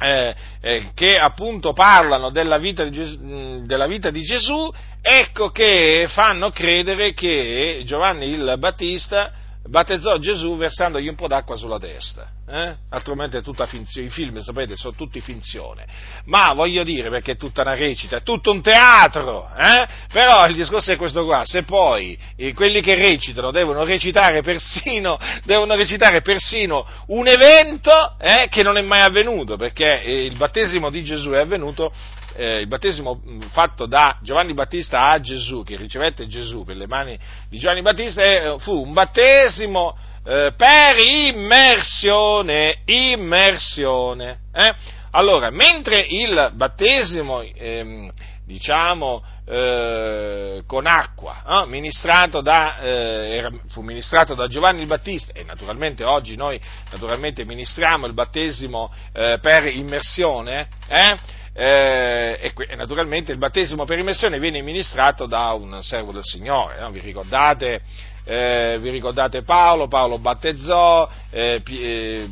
eh, 0.01 0.35
eh, 0.61 0.91
che 0.95 1.19
appunto 1.19 1.73
parlano 1.73 2.31
della 2.31 2.57
vita, 2.57 2.89
Gesù, 2.89 3.63
della 3.65 3.85
vita, 3.85 4.09
di 4.09 4.23
Gesù, 4.23 4.71
ecco 4.99 5.49
che 5.49 6.07
fanno 6.09 6.49
credere 6.49 7.13
che 7.13 7.83
Giovanni 7.85 8.25
il 8.27 8.55
Battista 8.57 9.31
battezzò 9.67 10.17
Gesù 10.17 10.57
versandogli 10.57 11.07
un 11.07 11.15
po' 11.15 11.27
d'acqua 11.27 11.55
sulla 11.55 11.77
testa, 11.77 12.27
eh? 12.51 12.75
altrimenti 12.89 13.37
è 13.37 13.41
tutta 13.41 13.65
finzione, 13.65 14.07
i 14.07 14.09
film 14.09 14.39
sapete 14.39 14.75
sono 14.75 14.93
tutti 14.93 15.21
finzione, 15.21 15.85
ma 16.25 16.51
voglio 16.53 16.83
dire 16.83 17.09
perché 17.09 17.33
è 17.33 17.37
tutta 17.37 17.61
una 17.61 17.75
recita, 17.75 18.17
è 18.17 18.23
tutto 18.23 18.51
un 18.51 18.61
teatro, 18.61 19.49
eh? 19.55 19.87
però 20.11 20.45
il 20.47 20.55
discorso 20.55 20.91
è 20.91 20.97
questo 20.97 21.23
qua, 21.23 21.43
se 21.45 21.63
poi 21.63 22.17
eh, 22.35 22.53
quelli 22.53 22.81
che 22.81 22.95
recitano 22.95 23.51
devono 23.51 23.85
recitare 23.85 24.41
persino, 24.41 25.17
devono 25.45 25.75
recitare 25.75 26.21
persino 26.21 26.85
un 27.07 27.27
evento 27.27 28.15
eh, 28.19 28.47
che 28.49 28.63
non 28.63 28.77
è 28.77 28.81
mai 28.81 29.01
avvenuto, 29.01 29.55
perché 29.55 30.01
eh, 30.01 30.25
il 30.25 30.35
battesimo 30.35 30.89
di 30.89 31.03
Gesù 31.03 31.29
è 31.31 31.39
avvenuto 31.39 31.91
eh, 32.35 32.59
il 32.59 32.67
battesimo 32.67 33.21
fatto 33.51 33.85
da 33.85 34.17
Giovanni 34.21 34.53
Battista 34.53 35.09
a 35.09 35.19
Gesù, 35.19 35.63
che 35.63 35.77
ricevette 35.77 36.27
Gesù 36.27 36.63
per 36.63 36.75
le 36.75 36.87
mani 36.87 37.17
di 37.49 37.59
Giovanni 37.59 37.81
Battista, 37.81 38.21
eh, 38.21 38.55
fu 38.59 38.81
un 38.81 38.93
battesimo 38.93 39.95
eh, 40.23 40.53
per 40.55 40.97
immersione, 40.99 42.81
immersione. 42.85 44.39
Eh? 44.53 44.73
Allora, 45.11 45.49
mentre 45.49 46.05
il 46.07 46.51
battesimo, 46.53 47.41
ehm, 47.41 48.11
diciamo, 48.45 49.23
eh, 49.45 50.63
con 50.65 50.85
acqua, 50.85 51.43
eh, 51.45 51.67
ministrato 51.67 52.41
da, 52.41 52.79
eh, 52.79 53.49
fu 53.69 53.81
ministrato 53.81 54.33
da 54.35 54.47
Giovanni 54.47 54.81
il 54.81 54.87
Battista 54.87 55.33
e 55.33 55.43
naturalmente 55.43 56.05
oggi 56.05 56.35
noi 56.35 56.59
naturalmente 56.91 57.43
ministriamo 57.43 58.05
il 58.05 58.13
battesimo 58.13 58.93
eh, 59.13 59.39
per 59.41 59.65
immersione, 59.65 60.67
eh, 60.87 61.17
e, 61.53 62.53
e, 62.55 62.75
naturalmente 62.75 63.33
il 63.33 63.37
battesimo 63.37 63.83
per 63.83 63.99
immersione 63.99 64.39
viene 64.39 64.61
ministrato 64.61 65.25
da 65.25 65.51
un 65.51 65.83
servo 65.83 66.13
del 66.13 66.23
Signore, 66.23 66.79
no? 66.79 66.91
vi, 66.91 67.01
ricordate, 67.01 67.81
eh, 68.23 68.77
vi, 68.79 68.89
ricordate, 68.89 69.43
Paolo, 69.43 69.87
Paolo 69.87 70.19
battezzò, 70.19 71.09
eh, 71.29 71.61
eh 71.65 72.29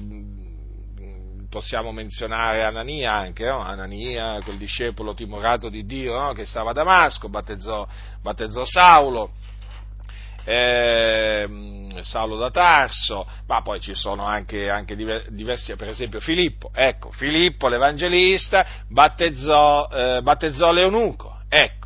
possiamo 1.50 1.91
menzionare 1.91 2.63
Anania 2.63 3.12
anche, 3.12 3.46
no? 3.46 3.60
Anania, 3.60 4.39
quel 4.43 4.58
discepolo 4.58 5.13
timorato 5.13 5.67
di 5.69 5.86
Dio 5.86 6.17
no? 6.17 6.31
che 6.34 6.46
stava 6.46 6.69
a 6.69 6.74
Damasco, 6.74 7.27
battezzò, 7.27 7.88
battezzò 8.22 8.63
Saulo, 8.65 9.31
eh, 10.46 11.48
Saulo 12.01 12.38
da 12.38 12.51
Tarso, 12.51 13.27
ma 13.48 13.62
poi 13.62 13.79
ci 13.79 13.96
sono 13.96 14.24
anche, 14.24 14.69
anche, 14.69 14.96
diversi, 14.96 15.75
per 15.75 15.89
esempio 15.89 16.19
Filippo, 16.19 16.69
ecco, 16.74 17.12
Filippo 17.12 17.67
l'Evangelista 17.67 18.65
battezzò, 18.88 19.89
eh, 19.91 20.22
battezzò 20.22 20.72
l'Eunuco, 20.72 21.41
ecco, 21.50 21.78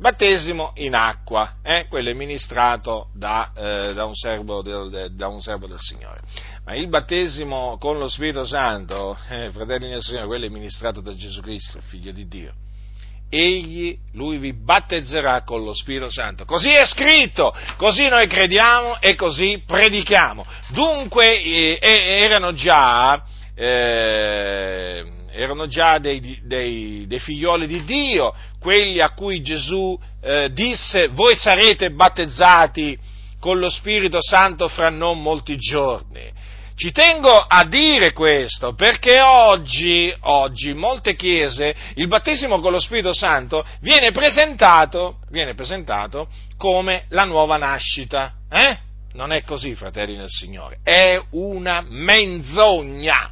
battesimo 0.00 0.72
in 0.76 0.94
acqua, 0.94 1.56
eh, 1.62 1.86
quello 1.88 2.08
è 2.08 2.14
ministrato 2.14 3.10
da, 3.14 3.52
eh, 3.54 3.92
da, 3.92 4.06
un 4.06 4.14
del, 4.62 5.12
da, 5.12 5.28
un 5.28 5.40
servo 5.40 5.66
del, 5.66 5.78
Signore. 5.78 6.20
Ma 6.64 6.74
il 6.74 6.88
battesimo 6.88 7.76
con 7.78 7.98
lo 7.98 8.08
Spirito 8.08 8.44
Santo, 8.44 9.16
eh, 9.28 9.50
fratelli 9.50 9.90
del 9.90 10.02
Signore, 10.02 10.26
quello 10.26 10.46
è 10.46 10.48
ministrato 10.48 11.00
da 11.02 11.14
Gesù 11.14 11.42
Cristo, 11.42 11.80
Figlio 11.82 12.12
di 12.12 12.26
Dio 12.26 12.54
egli, 13.32 13.96
lui 14.14 14.38
vi 14.38 14.52
battezzerà 14.52 15.44
con 15.44 15.62
lo 15.62 15.72
Spirito 15.72 16.10
Santo. 16.10 16.44
Così 16.44 16.70
è 16.70 16.84
scritto, 16.84 17.54
così 17.76 18.08
noi 18.08 18.26
crediamo 18.26 19.00
e 19.00 19.14
così 19.14 19.62
predichiamo. 19.64 20.44
Dunque 20.70 21.40
eh, 21.40 21.78
erano 21.80 22.52
già, 22.52 23.22
eh, 23.54 25.04
erano 25.32 25.66
già 25.66 25.98
dei, 25.98 26.40
dei, 26.42 27.04
dei, 27.06 27.18
figlioli 27.18 27.66
di 27.66 27.84
Dio, 27.84 28.34
quelli 28.58 29.00
a 29.00 29.10
cui 29.10 29.42
Gesù 29.42 29.98
eh, 30.20 30.50
disse 30.52 31.08
voi 31.08 31.34
sarete 31.34 31.90
battezzati 31.90 32.98
con 33.38 33.58
lo 33.58 33.70
Spirito 33.70 34.18
Santo 34.20 34.68
fra 34.68 34.90
non 34.90 35.22
molti 35.22 35.56
giorni. 35.56 36.30
Ci 36.74 36.92
tengo 36.92 37.30
a 37.30 37.64
dire 37.64 38.12
questo 38.12 38.74
perché 38.74 39.20
oggi, 39.20 40.10
oggi 40.20 40.70
in 40.70 40.78
molte 40.78 41.14
chiese 41.14 41.74
il 41.96 42.08
battesimo 42.08 42.58
con 42.58 42.72
lo 42.72 42.80
Spirito 42.80 43.12
Santo 43.12 43.66
viene 43.80 44.12
presentato, 44.12 45.18
viene 45.28 45.54
presentato 45.54 46.28
come 46.56 47.04
la 47.08 47.24
nuova 47.24 47.58
nascita. 47.58 48.32
Eh? 48.50 48.78
Non 49.12 49.30
è 49.32 49.42
così, 49.42 49.74
fratelli 49.74 50.16
del 50.16 50.28
Signore, 50.28 50.78
è 50.82 51.20
una 51.32 51.84
menzogna, 51.86 53.30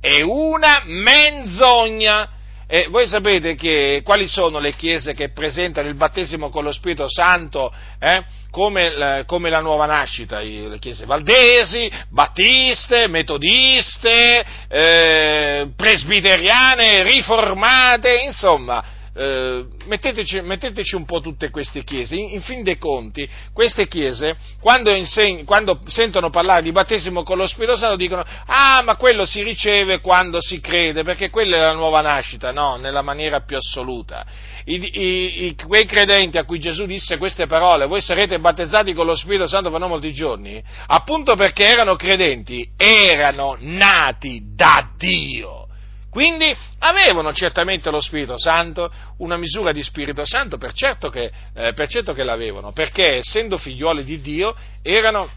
è 0.00 0.20
una 0.22 0.82
menzogna 0.84 2.30
e 2.70 2.86
voi 2.90 3.06
sapete 3.06 3.54
che, 3.54 4.02
quali 4.04 4.28
sono 4.28 4.58
le 4.58 4.74
chiese 4.74 5.14
che 5.14 5.30
presentano 5.30 5.88
il 5.88 5.94
battesimo 5.94 6.50
con 6.50 6.64
lo 6.64 6.72
Spirito 6.72 7.08
Santo 7.08 7.72
eh, 7.98 8.22
come, 8.50 9.24
come, 9.26 9.48
la 9.48 9.60
nuova 9.60 9.86
nascita? 9.86 10.40
Le 10.40 10.78
chiese 10.78 11.06
valdesi, 11.06 11.90
battiste, 12.10 13.06
metodiste, 13.06 14.44
eh, 14.68 15.68
presbiteriane, 15.74 17.04
riformate, 17.04 18.20
insomma, 18.24 18.84
eh, 19.18 19.64
metteteci, 19.86 20.40
metteteci, 20.42 20.94
un 20.94 21.04
po' 21.04 21.20
tutte 21.20 21.50
queste 21.50 21.82
chiese. 21.82 22.14
In, 22.14 22.34
in 22.34 22.40
fin 22.40 22.62
dei 22.62 22.78
conti, 22.78 23.28
queste 23.52 23.88
chiese, 23.88 24.36
quando, 24.60 24.94
inseg- 24.94 25.44
quando, 25.44 25.80
sentono 25.86 26.30
parlare 26.30 26.62
di 26.62 26.70
battesimo 26.70 27.24
con 27.24 27.36
lo 27.36 27.48
Spirito 27.48 27.76
Santo, 27.76 27.96
dicono: 27.96 28.24
Ah, 28.46 28.80
ma 28.84 28.94
quello 28.94 29.24
si 29.24 29.42
riceve 29.42 30.00
quando 30.00 30.40
si 30.40 30.60
crede, 30.60 31.02
perché 31.02 31.30
quella 31.30 31.56
è 31.56 31.60
la 31.60 31.72
nuova 31.72 32.00
nascita. 32.00 32.52
No, 32.52 32.76
nella 32.76 33.02
maniera 33.02 33.40
più 33.40 33.56
assoluta. 33.56 34.24
I, 34.66 34.74
i, 34.74 35.46
i, 35.46 35.56
quei 35.66 35.84
credenti 35.84 36.38
a 36.38 36.44
cui 36.44 36.60
Gesù 36.60 36.86
disse 36.86 37.18
queste 37.18 37.46
parole, 37.46 37.86
voi 37.86 38.00
sarete 38.00 38.38
battezzati 38.38 38.92
con 38.92 39.06
lo 39.06 39.16
Spirito 39.16 39.46
Santo 39.46 39.70
per 39.70 39.80
non 39.80 39.88
molti 39.88 40.12
giorni, 40.12 40.62
appunto 40.86 41.34
perché 41.34 41.66
erano 41.66 41.96
credenti, 41.96 42.68
erano 42.76 43.56
nati 43.58 44.42
da 44.54 44.90
Dio 44.96 45.67
quindi 46.10 46.54
avevano 46.78 47.32
certamente 47.32 47.90
lo 47.90 48.00
Spirito 48.00 48.38
Santo, 48.38 48.90
una 49.18 49.36
misura 49.36 49.72
di 49.72 49.82
Spirito 49.82 50.24
Santo, 50.24 50.56
per 50.56 50.72
certo 50.72 51.10
che, 51.10 51.30
eh, 51.54 51.72
per 51.74 51.88
certo 51.88 52.12
che 52.12 52.22
l'avevano, 52.22 52.72
perché 52.72 53.16
essendo 53.16 53.58
figlioli 53.58 54.04
di 54.04 54.20
Dio 54.20 54.54
erano, 54.82 55.30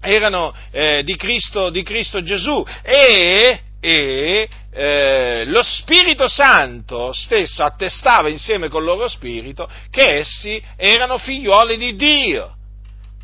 erano 0.00 0.54
eh, 0.70 1.02
di, 1.02 1.16
Cristo, 1.16 1.70
di, 1.70 1.82
Cristo, 1.82 2.22
Gesù 2.22 2.64
e, 2.82 3.60
e 3.80 4.48
eh, 4.70 5.44
lo 5.46 5.62
Spirito 5.62 6.28
Santo 6.28 7.12
stesso 7.12 7.64
attestava 7.64 8.28
insieme 8.28 8.68
col 8.68 8.84
loro 8.84 9.08
spirito 9.08 9.68
che 9.90 10.18
essi 10.18 10.62
erano 10.76 11.18
figlioli 11.18 11.76
di 11.76 11.96
Dio. 11.96 12.53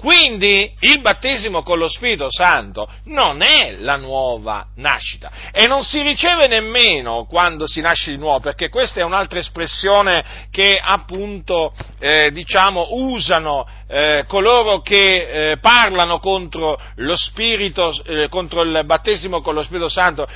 Quindi 0.00 0.72
il 0.80 1.02
battesimo 1.02 1.62
con 1.62 1.76
lo 1.76 1.86
Spirito 1.86 2.28
Santo 2.30 2.88
non 3.04 3.42
è 3.42 3.76
la 3.80 3.96
nuova 3.96 4.68
nascita. 4.76 5.30
E 5.52 5.66
non 5.66 5.82
si 5.82 6.00
riceve 6.00 6.48
nemmeno 6.48 7.26
quando 7.26 7.66
si 7.66 7.82
nasce 7.82 8.12
di 8.12 8.16
nuovo, 8.16 8.40
perché 8.40 8.70
questa 8.70 9.00
è 9.00 9.04
un'altra 9.04 9.40
espressione 9.40 10.48
che 10.50 10.80
appunto 10.82 11.74
eh, 11.98 12.32
diciamo 12.32 12.88
usano 12.92 13.68
eh, 13.88 14.24
coloro 14.26 14.80
che 14.80 15.50
eh, 15.50 15.56
parlano 15.58 16.18
contro 16.18 16.80
lo 16.94 17.14
Spirito, 17.14 17.92
eh, 18.06 18.28
contro 18.30 18.62
il 18.62 18.80
battesimo 18.86 19.42
con 19.42 19.52
lo 19.52 19.62
Spirito 19.62 19.90
Santo, 19.90 20.26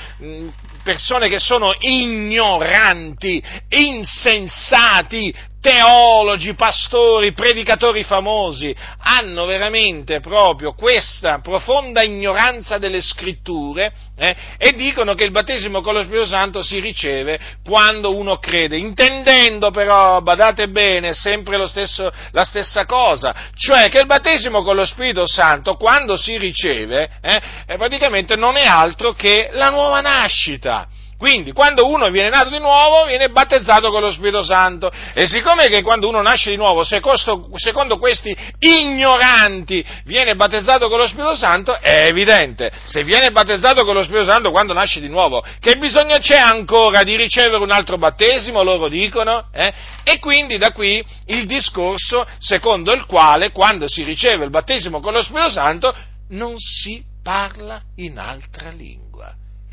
persone 0.83 1.27
che 1.27 1.39
sono 1.39 1.73
ignoranti, 1.79 3.43
insensati, 3.69 5.33
teologi, 5.65 6.53
pastori, 6.53 7.33
predicatori 7.33 8.03
famosi, 8.03 8.75
hanno 8.99 9.45
veramente 9.45 10.19
proprio 10.19 10.73
questa 10.73 11.39
profonda 11.39 12.03
ignoranza 12.03 12.77
delle 12.77 13.01
scritture 13.01 13.91
eh, 14.15 14.35
e 14.59 14.73
dicono 14.73 15.15
che 15.15 15.23
il 15.23 15.31
battesimo 15.31 15.81
con 15.81 15.95
lo 15.95 16.03
Spirito 16.03 16.27
Santo 16.27 16.61
si 16.61 16.79
riceve 16.79 17.39
quando 17.63 18.15
uno 18.15 18.37
crede, 18.37 18.77
intendendo 18.77 19.71
però, 19.71 20.21
badate 20.21 20.67
bene, 20.67 21.15
sempre 21.15 21.67
stesso, 21.67 22.11
la 22.29 22.43
stessa 22.43 22.85
cosa, 22.85 23.33
cioè 23.55 23.89
che 23.89 23.97
il 23.97 24.05
battesimo 24.05 24.61
con 24.61 24.75
lo 24.75 24.85
Spirito 24.85 25.25
Santo 25.25 25.77
quando 25.77 26.15
si 26.15 26.37
riceve 26.37 27.09
eh, 27.21 27.41
praticamente 27.75 28.35
non 28.35 28.55
è 28.55 28.65
altro 28.65 29.13
che 29.13 29.49
la 29.51 29.69
nuova 29.69 29.99
nascita. 30.01 30.87
Quindi, 31.17 31.53
quando 31.53 31.87
uno 31.87 32.09
viene 32.09 32.29
nato 32.29 32.49
di 32.49 32.59
nuovo, 32.59 33.05
viene 33.05 33.29
battezzato 33.29 33.89
con 33.89 34.01
lo 34.01 34.11
Spirito 34.11 34.43
Santo. 34.43 34.91
E 35.13 35.25
siccome 35.25 35.69
che 35.69 35.81
quando 35.81 36.09
uno 36.09 36.21
nasce 36.21 36.49
di 36.49 36.57
nuovo, 36.57 36.83
secondo, 36.83 37.97
questi 37.97 38.35
ignoranti, 38.59 39.83
viene 40.03 40.35
battezzato 40.35 40.89
con 40.89 40.99
lo 40.99 41.07
Spirito 41.07 41.35
Santo, 41.35 41.79
è 41.79 42.07
evidente, 42.07 42.71
se 42.83 43.03
viene 43.03 43.31
battezzato 43.31 43.85
con 43.85 43.95
lo 43.95 44.03
Spirito 44.03 44.25
Santo 44.25 44.51
quando 44.51 44.73
nasce 44.73 44.99
di 44.99 45.07
nuovo, 45.07 45.43
che 45.59 45.77
bisogno 45.77 46.17
c'è 46.17 46.37
ancora 46.37 47.03
di 47.03 47.15
ricevere 47.15 47.63
un 47.63 47.71
altro 47.71 47.97
battesimo, 47.97 48.61
loro 48.61 48.89
dicono? 48.89 49.47
Eh? 49.53 49.73
E 50.03 50.19
quindi 50.19 50.57
da 50.57 50.71
qui 50.71 51.03
il 51.27 51.45
discorso 51.45 52.27
secondo 52.39 52.93
il 52.93 53.05
quale, 53.05 53.51
quando 53.51 53.87
si 53.87 54.03
riceve 54.03 54.43
il 54.43 54.51
battesimo 54.51 54.99
con 54.99 55.13
lo 55.13 55.23
Spirito 55.23 55.49
Santo, 55.49 55.95
non 56.29 56.55
si 56.57 57.03
parla 57.23 57.81
in 57.95 58.19
altra 58.19 58.69
lingua. 58.69 59.04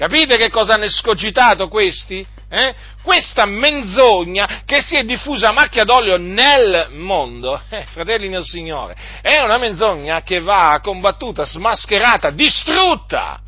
Capite 0.03 0.37
che 0.37 0.51
cosa 0.51 0.75
hanno 0.75 0.87
escogitato 0.87 1.69
questi? 1.69 2.27
Eh? 2.49 2.75
Questa 3.05 3.47
menzogna 3.47 4.63
che 4.67 4.83
si 4.83 4.97
è 4.97 5.05
diffusa 5.05 5.51
a 5.51 5.53
macchia 5.53 5.85
d'olio 5.85 6.17
nel 6.17 6.89
mondo, 6.91 7.63
eh, 7.69 7.87
fratelli 7.93 8.29
nel 8.29 8.43
Signore, 8.43 8.97
è 9.23 9.39
una 9.39 9.59
menzogna 9.59 10.23
che 10.23 10.41
va 10.41 10.81
combattuta, 10.83 11.45
smascherata, 11.45 12.31
distrutta 12.31 13.39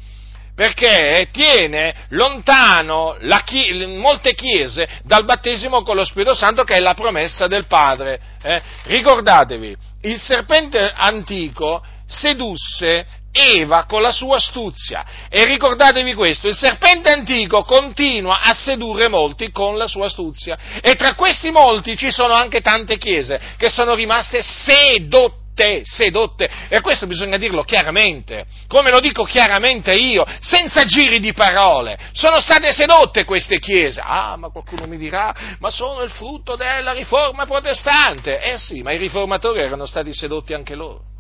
perché 0.55 1.27
tiene 1.33 2.07
lontano 2.11 3.17
chi- 3.45 3.87
molte 3.87 4.35
chiese 4.35 4.89
dal 5.03 5.25
battesimo 5.25 5.83
con 5.83 5.97
lo 5.97 6.05
Spirito 6.05 6.35
Santo 6.35 6.63
che 6.63 6.75
è 6.75 6.79
la 6.79 6.95
promessa 6.95 7.49
del 7.49 7.67
Padre. 7.67 8.21
Eh? 8.41 8.63
Ricordatevi, 8.85 9.77
il 10.03 10.21
serpente 10.21 10.93
antico 10.95 11.85
sedusse 12.07 13.23
Eva 13.37 13.85
con 13.85 14.01
la 14.01 14.13
sua 14.13 14.37
astuzia. 14.37 15.05
E 15.29 15.45
ricordatevi 15.45 16.15
questo, 16.15 16.47
il 16.47 16.55
serpente 16.55 17.11
antico 17.11 17.65
continua 17.65 18.43
a 18.43 18.55
sedurre 18.55 19.09
molti 19.09 19.51
con 19.51 19.77
la 19.77 19.89
sua 19.89 20.07
astuzia. 20.07 20.57
E 20.81 20.95
tra 20.95 21.15
questi 21.15 21.51
molti 21.51 21.97
ci 21.97 22.13
sono 22.13 22.33
anche 22.33 22.61
tante 22.61 22.97
chiese 22.97 23.41
che 23.57 23.71
sono 23.71 23.95
rimaste 23.95 24.41
sedotte 24.43 25.43
sedotte, 25.85 26.51
e 26.69 26.81
questo 26.81 27.07
bisogna 27.07 27.37
dirlo 27.37 27.63
chiaramente, 27.63 28.45
come 28.67 28.91
lo 28.91 28.99
dico 28.99 29.23
chiaramente 29.23 29.93
io, 29.93 30.27
senza 30.41 30.85
giri 30.85 31.21
di 31.21 31.33
parole, 31.33 31.97
sono 32.13 32.41
state 32.41 32.73
sedotte 32.73 33.25
queste 33.25 33.61
chiese, 33.61 34.01
ah 34.05 34.37
ma 34.37 34.49
qualcuno 34.49 34.87
mi 34.87 34.97
dirà, 34.97 35.33
ma 35.61 35.71
sono 35.71 36.03
il 36.03 36.11
frutto 36.11 36.57
della 36.57 36.93
riforma 36.93 37.47
protestante, 37.47 38.41
eh 38.41 38.59
sì, 38.59 38.83
ma 38.83 38.93
i 38.93 38.99
riformatori 38.99 39.61
erano 39.61 39.87
stati 39.87 40.13
sedotti 40.13 40.55
anche 40.55 40.75
loro. 40.75 41.14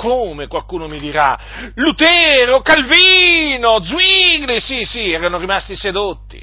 Come 0.00 0.46
qualcuno 0.46 0.86
mi 0.86 0.98
dirà? 0.98 1.38
Lutero, 1.74 2.62
Calvino, 2.62 3.82
Zwingli, 3.82 4.58
sì, 4.58 4.82
sì, 4.86 5.12
erano 5.12 5.36
rimasti 5.36 5.76
sedotti. 5.76 6.42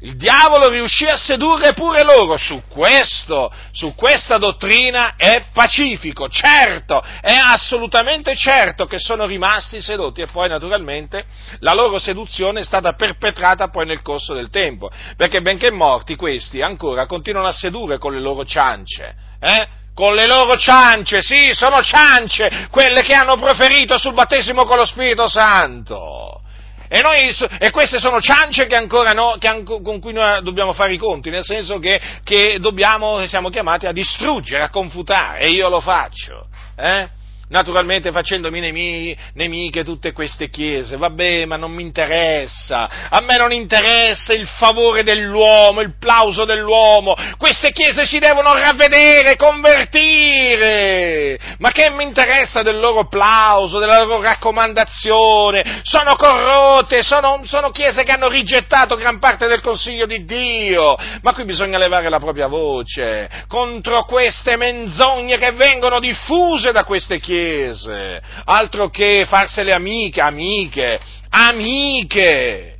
Il 0.00 0.16
diavolo 0.16 0.70
riuscì 0.70 1.04
a 1.04 1.18
sedurre 1.18 1.74
pure 1.74 2.02
loro 2.04 2.38
su 2.38 2.62
questo, 2.66 3.52
su 3.72 3.94
questa 3.94 4.38
dottrina 4.38 5.12
è 5.16 5.48
pacifico, 5.52 6.30
certo, 6.30 7.04
è 7.20 7.34
assolutamente 7.34 8.34
certo 8.34 8.86
che 8.86 8.98
sono 8.98 9.26
rimasti 9.26 9.82
sedotti 9.82 10.22
e 10.22 10.28
poi 10.28 10.48
naturalmente 10.48 11.26
la 11.58 11.74
loro 11.74 11.98
seduzione 11.98 12.60
è 12.60 12.64
stata 12.64 12.94
perpetrata 12.94 13.68
poi 13.68 13.84
nel 13.84 14.00
corso 14.00 14.32
del 14.32 14.48
tempo, 14.48 14.90
perché 15.18 15.42
benché 15.42 15.70
morti 15.70 16.16
questi 16.16 16.62
ancora 16.62 17.04
continuano 17.04 17.48
a 17.48 17.52
sedurre 17.52 17.98
con 17.98 18.14
le 18.14 18.20
loro 18.20 18.46
ciance, 18.46 19.14
eh? 19.38 19.68
Con 19.98 20.14
le 20.14 20.28
loro 20.28 20.56
ciance, 20.56 21.22
sì, 21.22 21.50
sono 21.54 21.80
ciance, 21.80 22.68
quelle 22.70 23.02
che 23.02 23.14
hanno 23.14 23.36
proferito 23.36 23.98
sul 23.98 24.12
battesimo 24.12 24.64
con 24.64 24.76
lo 24.76 24.84
Spirito 24.84 25.28
Santo. 25.28 26.40
E, 26.88 27.02
noi, 27.02 27.36
e 27.58 27.70
queste 27.72 27.98
sono 27.98 28.20
ciance 28.20 28.68
che 28.68 28.76
ancora 28.76 29.10
no, 29.10 29.34
che 29.40 29.64
con 29.64 29.98
cui 29.98 30.12
noi 30.12 30.40
dobbiamo 30.44 30.72
fare 30.72 30.92
i 30.92 30.98
conti, 30.98 31.30
nel 31.30 31.42
senso 31.42 31.80
che, 31.80 32.00
che 32.22 32.58
dobbiamo, 32.60 33.26
siamo 33.26 33.48
chiamati 33.48 33.86
a 33.86 33.92
distruggere, 33.92 34.62
a 34.62 34.70
confutare, 34.70 35.40
e 35.40 35.48
io 35.48 35.68
lo 35.68 35.80
faccio. 35.80 36.46
Eh? 36.76 37.08
Naturalmente 37.48 38.12
facendomi 38.12 39.16
nemiche 39.34 39.84
tutte 39.84 40.12
queste 40.12 40.50
chiese, 40.50 40.96
vabbè, 40.96 41.46
ma 41.46 41.56
non 41.56 41.72
mi 41.72 41.82
interessa, 41.82 43.08
a 43.08 43.20
me 43.20 43.36
non 43.36 43.52
interessa 43.52 44.32
il 44.32 44.46
favore 44.46 45.02
dell'uomo, 45.02 45.80
il 45.80 45.96
plauso 45.98 46.44
dell'uomo, 46.44 47.14
queste 47.38 47.72
chiese 47.72 48.06
si 48.06 48.18
devono 48.18 48.52
ravvedere, 48.52 49.36
convertire, 49.36 51.38
ma 51.58 51.70
che 51.70 51.90
mi 51.90 52.04
interessa 52.04 52.62
del 52.62 52.78
loro 52.78 53.08
plauso, 53.08 53.78
della 53.78 54.02
loro 54.02 54.20
raccomandazione, 54.20 55.80
sono 55.82 56.14
corrotte, 56.16 57.02
sono, 57.02 57.40
sono 57.44 57.70
chiese 57.70 58.04
che 58.04 58.12
hanno 58.12 58.28
rigettato 58.28 58.96
gran 58.96 59.18
parte 59.18 59.46
del 59.46 59.62
consiglio 59.62 60.06
di 60.06 60.24
Dio, 60.24 60.96
ma 61.22 61.32
qui 61.32 61.44
bisogna 61.44 61.78
levare 61.78 62.08
la 62.08 62.18
propria 62.18 62.46
voce 62.46 63.28
contro 63.46 64.04
queste 64.04 64.56
menzogne 64.56 65.38
che 65.38 65.52
vengono 65.52 66.00
diffuse 66.00 66.72
da 66.72 66.84
queste 66.84 67.18
chiese, 67.18 67.37
chiese, 67.38 68.20
altro 68.44 68.88
che 68.88 69.24
farsele 69.28 69.72
amiche, 69.72 70.20
amiche, 70.20 71.00
amiche. 71.30 72.74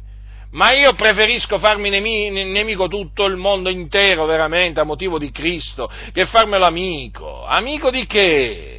Ma 0.50 0.72
io 0.72 0.94
preferisco 0.94 1.58
farmi 1.58 1.90
nemico 1.90 2.88
tutto 2.88 3.24
il 3.26 3.36
mondo 3.36 3.68
intero, 3.68 4.24
veramente, 4.24 4.80
a 4.80 4.84
motivo 4.84 5.18
di 5.18 5.30
Cristo, 5.30 5.90
che 6.12 6.24
farmelo 6.24 6.64
amico. 6.64 7.44
Amico 7.44 7.90
di 7.90 8.06
che? 8.06 8.74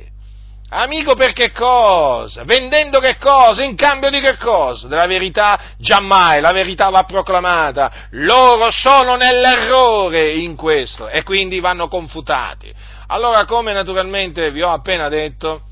Amico 0.72 1.16
per 1.16 1.34
che 1.34 1.52
cosa? 1.52 2.44
Vendendo 2.44 3.00
che 3.00 3.18
cosa? 3.18 3.64
In 3.64 3.76
cambio 3.76 4.10
di 4.10 4.20
che 4.20 4.38
cosa? 4.38 4.88
Della 4.88 5.08
verità? 5.08 5.60
Giammai, 5.78 6.42
la 6.42 6.52
verità 6.52 6.90
va 6.90 7.04
proclamata. 7.04 7.92
Loro 8.12 8.70
sono 8.72 9.16
nell'errore 9.16 10.34
in 10.34 10.56
questo 10.56 11.08
e 11.08 11.24
quindi 11.24 11.60
vanno 11.60 11.88
confutati. 11.88 12.72
Allora, 13.08 13.46
come 13.46 13.74
naturalmente 13.74 14.52
vi 14.52 14.62
ho 14.62 14.72
appena 14.72 15.08
detto, 15.08 15.69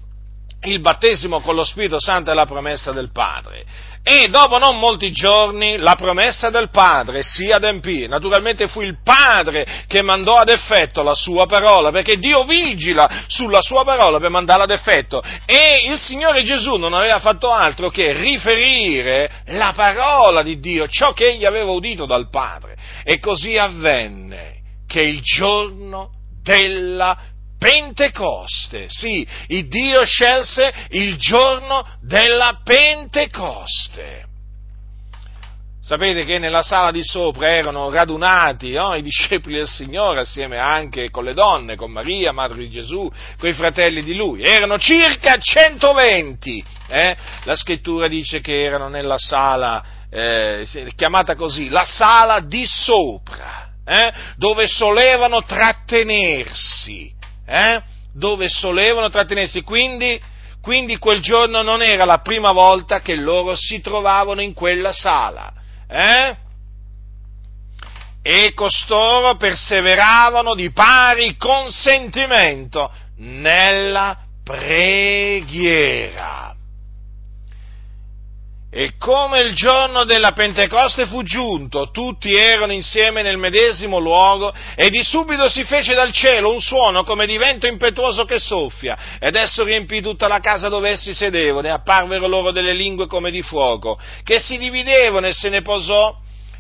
il 0.62 0.80
battesimo 0.80 1.39
con 1.39 1.56
lo 1.56 1.63
Spirito 1.63 2.00
Santo 2.00 2.32
è 2.32 2.34
la 2.34 2.46
promessa 2.46 2.91
del 2.91 3.12
Padre. 3.12 3.65
E 4.04 4.30
dopo 4.30 4.58
non 4.58 4.80
molti 4.80 5.12
giorni 5.12 5.78
la 5.78 5.96
promessa 5.96 6.50
del 6.50 6.70
Padre 6.70 7.24
si 7.24 7.52
adempì. 7.52 8.08
Naturalmente 8.08 8.70
fu 8.70 8.82
il 8.82 8.98
Padre 9.04 9.84
che 9.86 10.02
mandò 10.02 10.38
ad 10.38 10.48
effetto 10.48 11.04
la 11.04 11.13
sua 11.13 11.46
parola, 11.46 11.91
perché 11.91 12.17
Dio 12.17 12.46
vigila 12.46 13.26
sulla 13.28 13.62
sua 13.62 13.84
parola 13.84 14.17
per 14.17 14.30
mandarla 14.30 14.63
ad 14.63 14.72
effetto. 14.72 15.22
E 15.46 15.89
il 15.89 16.00
Signore 16.00 16.43
Gesù 16.43 16.76
non 16.76 16.93
aveva 16.93 17.20
fatto 17.20 17.52
altro 17.52 17.89
che 17.89 18.13
riferire 18.13 19.30
la 19.48 19.74
parola 19.76 20.41
di 20.41 20.58
Dio, 20.58 20.88
ciò 20.88 21.12
che 21.12 21.32
egli 21.32 21.43
aveva 21.43 21.72
udito 21.72 22.06
dal 22.06 22.30
Padre. 22.30 22.78
E 23.04 23.20
così 23.20 23.58
avvenne 23.58 24.62
che 24.88 25.02
il 25.02 25.20
giorno 25.22 26.12
della 26.41 27.36
Pentecoste, 27.58 28.86
sì, 28.89 29.28
il 29.48 29.67
Dio 29.67 30.06
scelse 30.06 30.74
il 30.89 31.17
giorno 31.17 31.86
della 32.02 32.60
Pentecoste. 32.63 34.26
Sapete 35.88 36.26
che 36.26 36.38
nella 36.38 36.63
sala 36.63 36.91
di 36.91 37.02
sopra 37.02 37.50
erano 37.50 37.89
radunati 37.89 38.74
no, 38.74 38.93
i 38.93 39.02
discepoli 39.02 39.56
del 39.56 39.70
Signore 39.70 40.20
assieme 40.20 40.60
anche 40.60 41.10
con 41.10 41.24
le 41.24 41.34
donne, 41.34 41.78
con 41.78 41.91
Maria, 41.91 42.34
madre 42.34 42.58
di 42.58 42.70
Gesù, 42.70 43.10
con 43.39 43.48
i 43.48 43.54
fratelli 43.54 44.04
di 44.04 44.13
lui. 44.13 44.43
Erano 44.43 44.78
circa 44.78 45.38
120. 45.38 46.65
Eh? 46.89 47.15
La 47.46 47.56
scrittura 47.56 48.10
dice 48.10 48.41
che 48.41 48.63
erano 48.63 48.89
nella 48.89 49.17
sala, 49.17 49.82
eh, 50.10 50.67
chiamata 50.93 51.36
così, 51.36 51.70
la 51.70 51.86
sala 51.86 52.41
di 52.41 52.65
sopra, 52.67 53.70
eh? 53.86 54.13
dove 54.36 54.67
solevano 54.67 55.41
trattenersi 55.43 57.15
eh? 57.48 57.82
dove 58.14 58.50
solevano 58.50 59.10
trattenersi. 59.10 59.62
Quindi, 59.62 60.20
quindi 60.62 60.98
quel 60.98 61.22
giorno 61.22 61.62
non 61.62 61.82
era 61.82 62.04
la 62.04 62.20
prima 62.20 62.52
volta 62.52 63.00
che 63.00 63.16
loro 63.16 63.56
si 63.56 63.80
trovavano 63.80 64.42
in 64.42 64.54
quella 64.54 64.92
sala. 64.92 65.54
Eh? 65.88 66.36
E 68.22 68.54
costoro 68.54 69.38
perseveravano 69.38 70.54
di 70.54 70.70
pari 70.72 71.38
consentimento 71.38 72.92
nella 73.18 74.18
preghiera. 74.44 76.57
E 78.70 78.98
come 78.98 79.40
il 79.40 79.54
giorno 79.56 80.04
della 80.04 80.34
Pentecoste 80.34 81.06
fu 81.06 81.24
giunto, 81.24 81.90
tutti 81.90 82.34
erano 82.36 82.74
insieme 82.74 83.22
nel 83.22 83.38
medesimo 83.38 83.98
luogo, 83.98 84.54
e 84.76 84.90
di 84.90 85.04
subito 85.04 85.48
si 85.48 85.64
fece 85.64 85.94
dal 85.94 86.12
cielo 86.12 86.52
un 86.52 86.60
suono 86.60 87.06
come 87.06 87.26
di 87.26 87.38
vento 87.38 87.66
impetuoso 87.66 88.26
che 88.26 88.40
soffia, 88.40 88.98
ed 89.22 89.36
esso 89.36 89.64
riempì 89.64 90.02
tutta 90.02 90.28
la 90.28 90.42
casa 90.42 90.68
dove 90.68 90.90
essi 90.90 91.14
sedevano, 91.14 91.66
e 91.68 91.72
apparvero 91.72 92.28
loro 92.28 92.52
delle 92.52 92.74
lingue 92.74 93.08
come 93.08 93.32
di 93.32 93.42
fuoco, 93.42 93.98
che 94.26 94.40
si 94.40 94.58
dividevano 94.58 95.28
e 95.28 95.34
se 95.34 95.48
ne 95.48 95.62
posò 95.62 96.14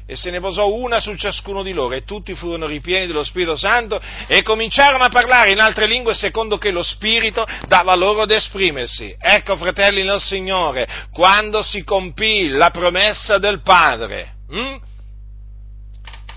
e 0.09 0.15
se 0.15 0.31
ne 0.31 0.39
posò 0.39 0.73
una 0.73 1.01
su 1.01 1.13
ciascuno 1.15 1.61
di 1.61 1.73
loro, 1.73 1.93
e 1.93 2.05
tutti 2.05 2.33
furono 2.33 2.65
ripieni 2.65 3.07
dello 3.07 3.25
Spirito 3.25 3.57
Santo 3.57 4.01
e 4.27 4.41
cominciarono 4.41 5.03
a 5.03 5.09
parlare 5.09 5.51
in 5.51 5.59
altre 5.59 5.85
lingue 5.85 6.13
secondo 6.13 6.57
che 6.57 6.71
lo 6.71 6.81
Spirito 6.81 7.45
dava 7.67 7.93
loro 7.93 8.21
ad 8.21 8.31
esprimersi. 8.31 9.13
Ecco, 9.19 9.57
fratelli 9.57 10.03
nel 10.03 10.21
Signore, 10.21 10.87
quando 11.11 11.61
si 11.61 11.83
compì 11.83 12.47
la 12.47 12.69
promessa 12.69 13.37
del 13.37 13.61
Padre, 13.61 14.35
hm? 14.49 14.75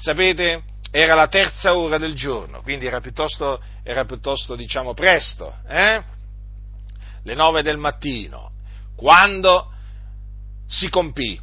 sapete, 0.00 0.64
era 0.90 1.14
la 1.14 1.28
terza 1.28 1.76
ora 1.76 1.96
del 1.96 2.16
giorno, 2.16 2.62
quindi 2.62 2.86
era 2.86 3.00
piuttosto, 3.00 3.62
era 3.84 4.04
piuttosto 4.04 4.56
diciamo, 4.56 4.94
presto, 4.94 5.54
eh? 5.68 6.02
le 7.22 7.34
nove 7.36 7.62
del 7.62 7.76
mattino, 7.76 8.50
quando 8.96 9.70
si 10.66 10.88
compì, 10.88 11.40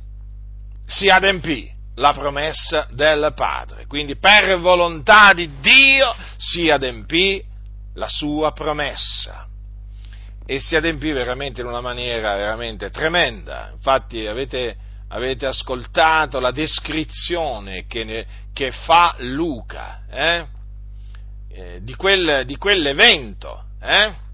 si 0.86 1.08
adempì 1.10 1.76
la 1.97 2.13
promessa 2.13 2.88
del 2.91 3.31
Padre. 3.36 3.86
Quindi 3.86 4.17
per 4.17 4.60
volontà 4.60 5.33
di 5.33 5.49
Dio 5.60 6.15
si 6.38 6.69
adempì 6.69 7.43
la 7.95 8.07
sua 8.07 8.51
promessa. 8.51 9.45
E 10.45 10.60
si 10.60 10.75
adempì 10.75 11.12
veramente 11.12 11.62
in 11.62 11.67
una 11.67 11.81
maniera 11.81 12.36
veramente 12.36 12.89
tremenda. 12.89 13.71
Infatti 13.73 14.25
avete, 14.27 14.75
avete 15.10 15.45
ascoltato 15.45 16.39
la 16.39 16.51
descrizione 16.51 17.86
che, 17.86 18.03
ne, 18.03 18.25
che 18.53 18.71
fa 18.71 19.15
Luca 19.19 20.03
eh? 20.10 20.45
Eh, 21.49 21.79
di, 21.81 21.95
quel, 21.95 22.43
di, 22.45 22.55
quell'evento. 22.57 23.63
Eh? 23.81 24.25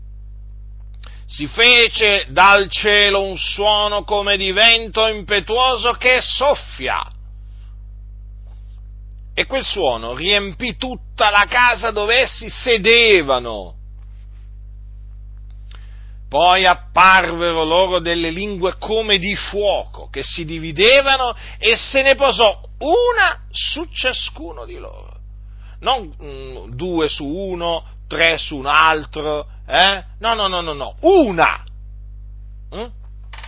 si 1.25 1.47
fece 1.47 2.25
dal 2.29 2.69
cielo 2.69 3.23
un 3.23 3.37
suono 3.37 4.03
come 4.03 4.37
di 4.37 4.51
vento 4.51 5.07
impetuoso 5.07 5.93
che 5.93 6.19
soffia 6.21 7.03
e 9.33 9.45
quel 9.45 9.63
suono 9.63 10.13
riempì 10.13 10.77
tutta 10.77 11.29
la 11.29 11.45
casa 11.47 11.91
dove 11.91 12.19
essi 12.21 12.49
sedevano. 12.49 13.75
Poi 16.29 16.65
apparvero 16.65 17.63
loro 17.63 17.99
delle 17.99 18.31
lingue 18.31 18.77
come 18.79 19.19
di 19.19 19.35
fuoco 19.35 20.09
che 20.09 20.23
si 20.23 20.45
dividevano 20.45 21.35
e 21.59 21.75
se 21.75 22.01
ne 22.01 22.15
posò 22.15 22.59
una 22.79 23.45
su 23.51 23.85
ciascuno 23.91 24.65
di 24.65 24.77
loro. 24.77 25.19
non 25.79 26.15
mm, 26.21 26.75
due 26.75 27.07
su 27.07 27.25
uno, 27.25 27.85
tre 28.07 28.37
su 28.37 28.57
un 28.57 28.65
altro, 28.65 29.47
eh? 29.67 30.03
No, 30.19 30.33
no, 30.33 30.47
no, 30.47 30.61
no, 30.61 30.73
no, 30.73 30.95
una! 31.01 31.63
Mm? 32.75 32.87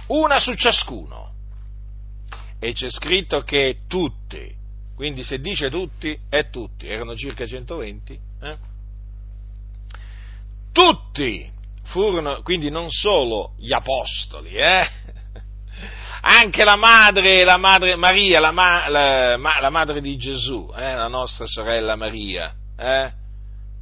Una 0.08 0.40
su 0.40 0.54
ciascuno. 0.54 1.34
E 2.60 2.74
c'è 2.74 2.90
scritto 2.90 3.42
che 3.42 3.80
tutti, 3.88 4.56
quindi 4.96 5.24
se 5.24 5.40
dice 5.40 5.70
tutti, 5.70 6.18
è 6.30 6.50
tutti, 6.50 6.88
erano 6.88 7.16
circa 7.16 7.46
120, 7.46 8.20
eh? 8.42 8.58
Tutti 10.72 11.52
furono, 11.84 12.42
quindi 12.42 12.70
non 12.70 12.90
solo 12.90 13.54
gli 13.58 13.74
apostoli, 13.74 14.56
eh? 14.56 14.90
anche 16.22 16.64
la 16.64 16.76
madre, 16.76 17.44
la 17.44 17.58
madre 17.58 17.96
Maria, 17.96 18.40
la, 18.40 18.52
ma, 18.52 18.88
la, 18.88 19.38
la 19.38 19.70
madre 19.70 20.02
di 20.02 20.18
Gesù, 20.18 20.72
eh? 20.76 20.96
la 20.96 21.08
nostra 21.08 21.46
sorella 21.46 21.96
Maria, 21.96 22.54
eh? 22.78 23.12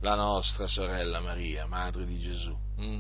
la 0.02 0.15
nostra 0.15 0.67
sorella 0.67 1.19
Maria, 1.21 1.67
madre 1.67 2.06
di 2.06 2.19
Gesù. 2.19 2.56
Mm? 2.82 2.99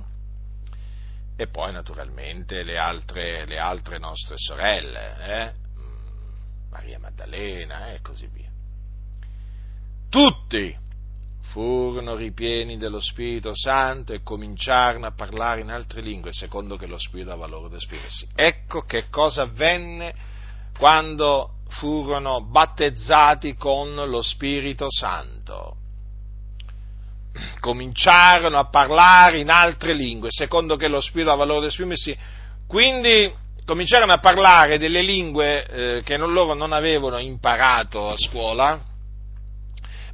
E 1.35 1.47
poi 1.47 1.71
naturalmente 1.71 2.63
le 2.63 2.77
altre, 2.77 3.45
le 3.45 3.57
altre 3.57 3.97
nostre 3.97 4.35
sorelle, 4.37 5.15
eh? 5.19 5.62
Maria 6.73 6.97
Maddalena 6.97 7.93
e 7.93 8.01
così 8.01 8.27
via. 8.27 8.49
Tutti 10.09 10.75
furono 11.51 12.15
ripieni 12.15 12.77
dello 12.77 12.99
Spirito 12.99 13.51
Santo 13.55 14.11
e 14.11 14.23
cominciarono 14.23 15.05
a 15.05 15.11
parlare 15.11 15.61
in 15.61 15.69
altre 15.69 16.01
lingue 16.01 16.33
secondo 16.33 16.75
che 16.77 16.87
lo 16.87 16.97
Spirito 16.97 17.29
dava 17.29 17.45
loro 17.45 17.67
ad 17.67 17.73
esprimersi. 17.75 18.27
Ecco 18.33 18.81
che 18.81 19.09
cosa 19.09 19.43
avvenne 19.43 20.13
quando 20.75 21.57
furono 21.67 22.41
battezzati 22.41 23.53
con 23.55 23.93
lo 23.93 24.21
Spirito 24.23 24.87
Santo. 24.89 25.77
Cominciarono 27.59 28.57
a 28.57 28.65
parlare 28.69 29.39
in 29.39 29.49
altre 29.49 29.93
lingue 29.93 30.29
secondo 30.31 30.75
che 30.75 30.87
lo 30.87 31.01
Spirito 31.01 31.29
dava 31.29 31.45
loro 31.45 31.59
ad 31.59 31.65
esprimersi. 31.65 32.17
Quindi 32.65 33.41
cominciarono 33.65 34.13
a 34.13 34.19
parlare 34.19 34.77
delle 34.77 35.01
lingue 35.01 35.65
eh, 35.65 36.01
che 36.03 36.17
non, 36.17 36.33
loro 36.33 36.53
non 36.53 36.73
avevano 36.73 37.19
imparato 37.19 38.07
a 38.07 38.15
scuola, 38.17 38.79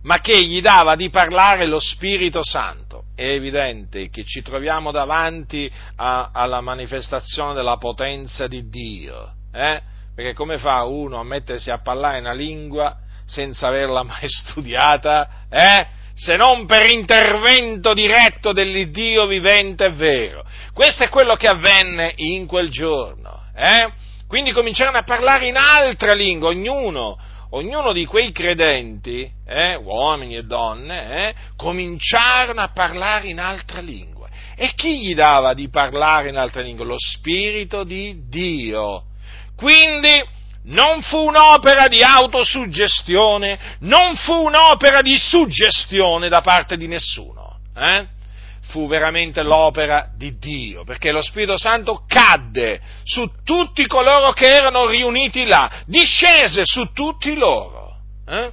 ma 0.04 0.20
che 0.20 0.42
gli 0.44 0.62
dava 0.62 0.96
di 0.96 1.10
parlare 1.10 1.66
lo 1.66 1.80
Spirito 1.80 2.44
Santo. 2.44 3.04
È 3.16 3.28
evidente 3.28 4.10
che 4.10 4.24
ci 4.24 4.42
troviamo 4.42 4.92
davanti 4.92 5.70
a, 5.98 6.30
alla 6.32 6.62
manifestazione 6.62 7.54
della 7.54 7.78
potenza 7.78 8.48
di 8.48 8.70
Dio, 8.70 9.34
eh? 9.52 9.82
perché 10.16 10.34
come 10.34 10.58
fa 10.58 10.84
uno 10.84 11.20
a 11.20 11.24
mettersi 11.24 11.70
a 11.70 11.80
parlare 11.80 12.20
una 12.20 12.34
lingua 12.34 12.98
senza 13.26 13.68
averla 13.68 14.04
mai 14.04 14.28
studiata, 14.30 15.46
eh? 15.50 15.88
se 16.14 16.36
non 16.36 16.66
per 16.66 16.90
intervento 16.92 17.94
diretto 17.94 18.52
dell'Iddio 18.52 19.26
vivente 19.26 19.86
e 19.86 19.92
vero. 19.92 20.46
Questo 20.74 21.04
è 21.04 21.10
quello 21.10 21.36
che 21.36 21.48
avvenne 21.48 22.14
in 22.18 22.46
quel 22.46 22.70
giorno. 22.70 23.39
Eh? 23.60 23.92
Quindi 24.28 24.52
cominciarono 24.52 24.98
a 24.98 25.04
parlare 25.04 25.48
in 25.48 25.58
altra 25.58 26.14
lingua, 26.14 26.50
ognuno 26.50 27.18
ognuno 27.52 27.94
di 27.94 28.06
quei 28.06 28.32
credenti, 28.32 29.30
eh, 29.46 29.76
uomini 29.76 30.36
e 30.36 30.44
donne, 30.44 31.28
eh, 31.28 31.36
cominciarono 31.56 32.62
a 32.62 32.70
parlare 32.72 33.30
in 33.30 33.40
altra 33.40 33.82
lingua. 33.82 34.28
E 34.56 34.74
chi 34.76 35.00
gli 35.00 35.16
dava 35.16 35.54
di 35.54 35.70
parlare 35.70 36.30
in 36.30 36.38
altra 36.38 36.62
lingua? 36.62 36.86
Lo 36.86 36.98
Spirito 36.98 37.84
di 37.84 38.28
Dio. 38.28 39.06
Quindi 39.56 40.22
non 40.66 41.02
fu 41.02 41.18
un'opera 41.18 41.88
di 41.88 42.04
autosuggestione, 42.04 43.78
non 43.80 44.16
fu 44.16 44.34
un'opera 44.34 45.02
di 45.02 45.18
suggestione 45.18 46.30
da 46.30 46.42
parte 46.42 46.78
di 46.78 46.88
nessuno. 46.88 47.60
Eh? 47.76 48.08
Fu 48.70 48.88
veramente 48.88 49.42
l'opera 49.42 50.10
di 50.16 50.38
Dio, 50.38 50.84
perché 50.84 51.12
lo 51.12 51.22
Spirito 51.22 51.58
Santo 51.58 52.04
cadde 52.08 52.80
su 53.04 53.30
tutti 53.44 53.86
coloro 53.88 54.32
che 54.32 54.48
erano 54.48 54.86
riuniti 54.86 55.46
là, 55.46 55.82
discese 55.86 56.62
su 56.66 56.92
tutti 56.94 57.36
loro. 57.36 57.98
Eh? 58.28 58.52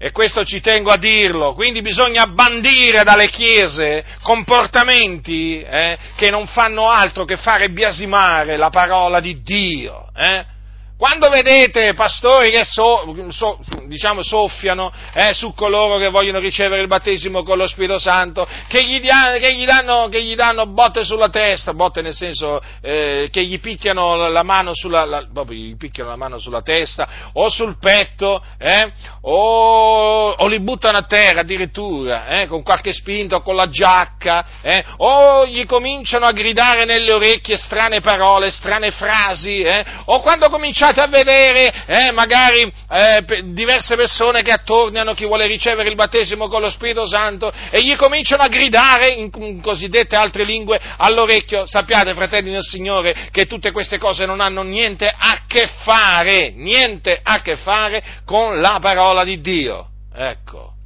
E 0.00 0.12
questo 0.12 0.44
ci 0.44 0.60
tengo 0.60 0.90
a 0.90 0.96
dirlo, 0.96 1.54
quindi 1.54 1.80
bisogna 1.80 2.26
bandire 2.28 3.02
dalle 3.02 3.28
chiese 3.28 4.04
comportamenti 4.22 5.60
eh, 5.60 5.98
che 6.16 6.30
non 6.30 6.46
fanno 6.46 6.88
altro 6.88 7.24
che 7.24 7.36
fare 7.36 7.70
biasimare 7.70 8.56
la 8.56 8.70
parola 8.70 9.18
di 9.18 9.42
Dio. 9.42 10.08
Eh? 10.14 10.56
Quando 10.98 11.28
vedete 11.28 11.94
pastori 11.94 12.50
che 12.50 12.64
so, 12.64 13.14
so, 13.28 13.60
diciamo, 13.86 14.20
soffiano 14.20 14.92
eh, 15.14 15.32
su 15.32 15.54
coloro 15.54 15.96
che 15.96 16.08
vogliono 16.08 16.40
ricevere 16.40 16.82
il 16.82 16.88
battesimo 16.88 17.44
con 17.44 17.56
lo 17.56 17.68
Spirito 17.68 18.00
Santo, 18.00 18.44
che 18.66 18.84
gli, 18.84 18.98
dia, 18.98 19.38
che 19.38 19.54
gli, 19.54 19.64
danno, 19.64 20.08
che 20.08 20.20
gli 20.24 20.34
danno, 20.34 20.66
botte 20.66 21.04
sulla 21.04 21.28
testa, 21.28 21.72
botte 21.72 22.02
nel 22.02 22.16
senso 22.16 22.60
eh, 22.80 23.28
che 23.30 23.44
gli 23.44 23.60
picchiano 23.60 24.28
la 24.28 24.42
mano 24.42 24.74
sulla, 24.74 25.04
la, 25.04 25.24
gli 25.48 25.76
picchiano 25.76 26.10
la 26.10 26.16
mano 26.16 26.40
sulla 26.40 26.62
testa 26.62 27.30
o 27.34 27.48
sul 27.48 27.78
petto, 27.78 28.42
eh, 28.58 28.92
o, 29.20 30.30
o, 30.30 30.46
li 30.48 30.58
buttano 30.58 30.98
a 30.98 31.02
terra 31.02 31.42
addirittura, 31.42 32.26
eh, 32.40 32.48
con 32.48 32.64
qualche 32.64 32.92
spinta 32.92 33.36
o 33.36 33.42
con 33.42 33.54
la 33.54 33.68
giacca, 33.68 34.44
eh, 34.62 34.84
o 34.96 35.46
gli 35.46 35.64
cominciano 35.64 36.26
a 36.26 36.32
gridare 36.32 36.84
nelle 36.84 37.12
orecchie 37.12 37.56
strane 37.56 38.00
parole, 38.00 38.50
strane 38.50 38.90
frasi, 38.90 39.60
eh, 39.60 39.84
o 40.06 40.20
quando 40.22 40.48
cominciano 40.48 40.86
cominciate 40.88 41.00
a 41.00 41.06
vedere 41.06 41.72
eh, 41.86 42.12
magari 42.12 42.72
eh, 42.90 43.24
diverse 43.52 43.96
persone 43.96 44.42
che 44.42 44.52
attorniano 44.52 45.14
chi 45.14 45.26
vuole 45.26 45.46
ricevere 45.46 45.88
il 45.88 45.94
battesimo 45.94 46.48
con 46.48 46.60
lo 46.60 46.70
Spirito 46.70 47.06
Santo 47.06 47.52
e 47.70 47.82
gli 47.82 47.94
cominciano 47.96 48.42
a 48.42 48.48
gridare 48.48 49.10
in, 49.10 49.30
in 49.36 49.60
cosiddette 49.60 50.16
altre 50.16 50.44
lingue 50.44 50.80
all'orecchio. 50.96 51.66
Sappiate, 51.66 52.14
fratelli 52.14 52.50
del 52.50 52.62
Signore, 52.62 53.28
che 53.30 53.46
tutte 53.46 53.70
queste 53.70 53.98
cose 53.98 54.26
non 54.26 54.40
hanno 54.40 54.62
niente 54.62 55.06
a 55.06 55.42
che 55.46 55.68
fare, 55.82 56.50
niente 56.54 57.18
a 57.22 57.40
che 57.40 57.56
fare 57.56 58.02
con 58.24 58.60
la 58.60 58.78
parola 58.80 59.24
di 59.24 59.40
Dio. 59.40 59.88
Ecco. 60.14 60.77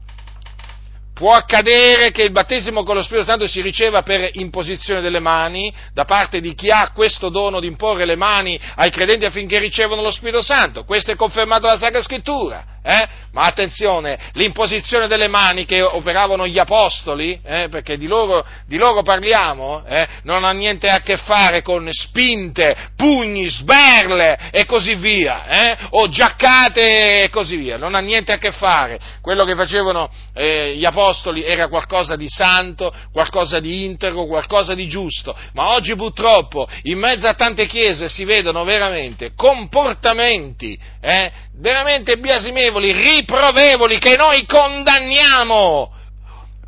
Può 1.14 1.33
accadere 1.33 2.11
che 2.11 2.22
il 2.22 2.33
battesimo 2.33 2.85
con 2.85 2.94
lo 2.96 3.03
Spirito 3.03 3.25
Santo 3.27 3.46
si 3.46 3.61
riceva 3.61 4.03
per 4.03 4.31
imposizione 4.33 5.03
delle 5.03 5.20
mani 5.20 5.72
da 5.92 6.05
parte 6.05 6.40
di 6.40 6.55
chi 6.55 6.70
ha 6.70 6.90
questo 6.92 7.29
dono 7.29 7.61
di 7.61 7.66
imporre 7.66 8.07
le 8.07 8.16
mani 8.16 8.59
ai 8.77 8.90
credenti 8.90 9.27
affinché 9.27 9.59
ricevono 9.59 10.01
lo 10.01 10.11
Spirito 10.11 10.40
Santo. 10.40 10.85
Questo 10.85 11.11
è 11.11 11.16
confermato 11.16 11.66
dalla 11.66 11.79
Sacra 11.79 12.01
Scrittura. 12.01 12.71
Eh? 12.83 13.21
Ma 13.33 13.42
attenzione, 13.42 14.18
l'imposizione 14.33 15.07
delle 15.07 15.29
mani 15.29 15.64
che 15.64 15.81
operavano 15.81 16.47
gli 16.47 16.59
apostoli, 16.59 17.40
eh, 17.42 17.68
perché 17.71 17.97
di 17.97 18.07
loro, 18.07 18.45
di 18.66 18.77
loro 18.77 19.03
parliamo, 19.03 19.85
eh, 19.87 20.07
non 20.25 20.45
ha 20.45 20.51
niente 20.51 20.88
a 20.90 21.01
che 21.01 21.16
fare 21.16 21.62
con 21.62 21.88
spinte, 21.90 22.77
pugni, 22.95 23.49
sberle 23.49 24.51
e 24.51 24.66
così 24.66 24.97
via, 24.97 25.47
eh, 25.47 25.79
o 25.90 26.09
giaccate 26.09 27.23
e 27.23 27.31
così 27.31 27.57
via, 27.57 27.79
non 27.79 27.95
ha 27.95 28.01
niente 28.01 28.33
a 28.33 28.38
che 28.38 28.53
fare. 28.53 28.99
Quello 29.23 29.45
che 29.45 29.55
facevano 29.55 30.11
eh, 30.35 30.75
gli 30.77 30.85
apostoli 30.85 31.42
era 31.42 31.68
qualcosa 31.68 32.16
di 32.16 32.29
santo, 32.29 32.92
qualcosa 33.12 33.61
di 33.61 33.85
integro, 33.85 34.27
qualcosa 34.27 34.75
di 34.75 34.88
giusto, 34.88 35.35
ma 35.55 35.71
oggi 35.71 35.95
purtroppo 35.95 36.68
in 36.83 36.99
mezzo 36.99 37.27
a 37.27 37.35
tante 37.35 37.66
chiese 37.66 38.11
si 38.11 38.25
vedono 38.25 38.62
veramente 38.64 39.33
comportamenti 39.35 40.79
eh, 41.01 41.33
veramente 41.58 42.16
biasimevoli, 42.18 42.92
riprovevoli, 42.92 43.98
che 43.98 44.16
noi 44.16 44.44
condanniamo. 44.46 45.90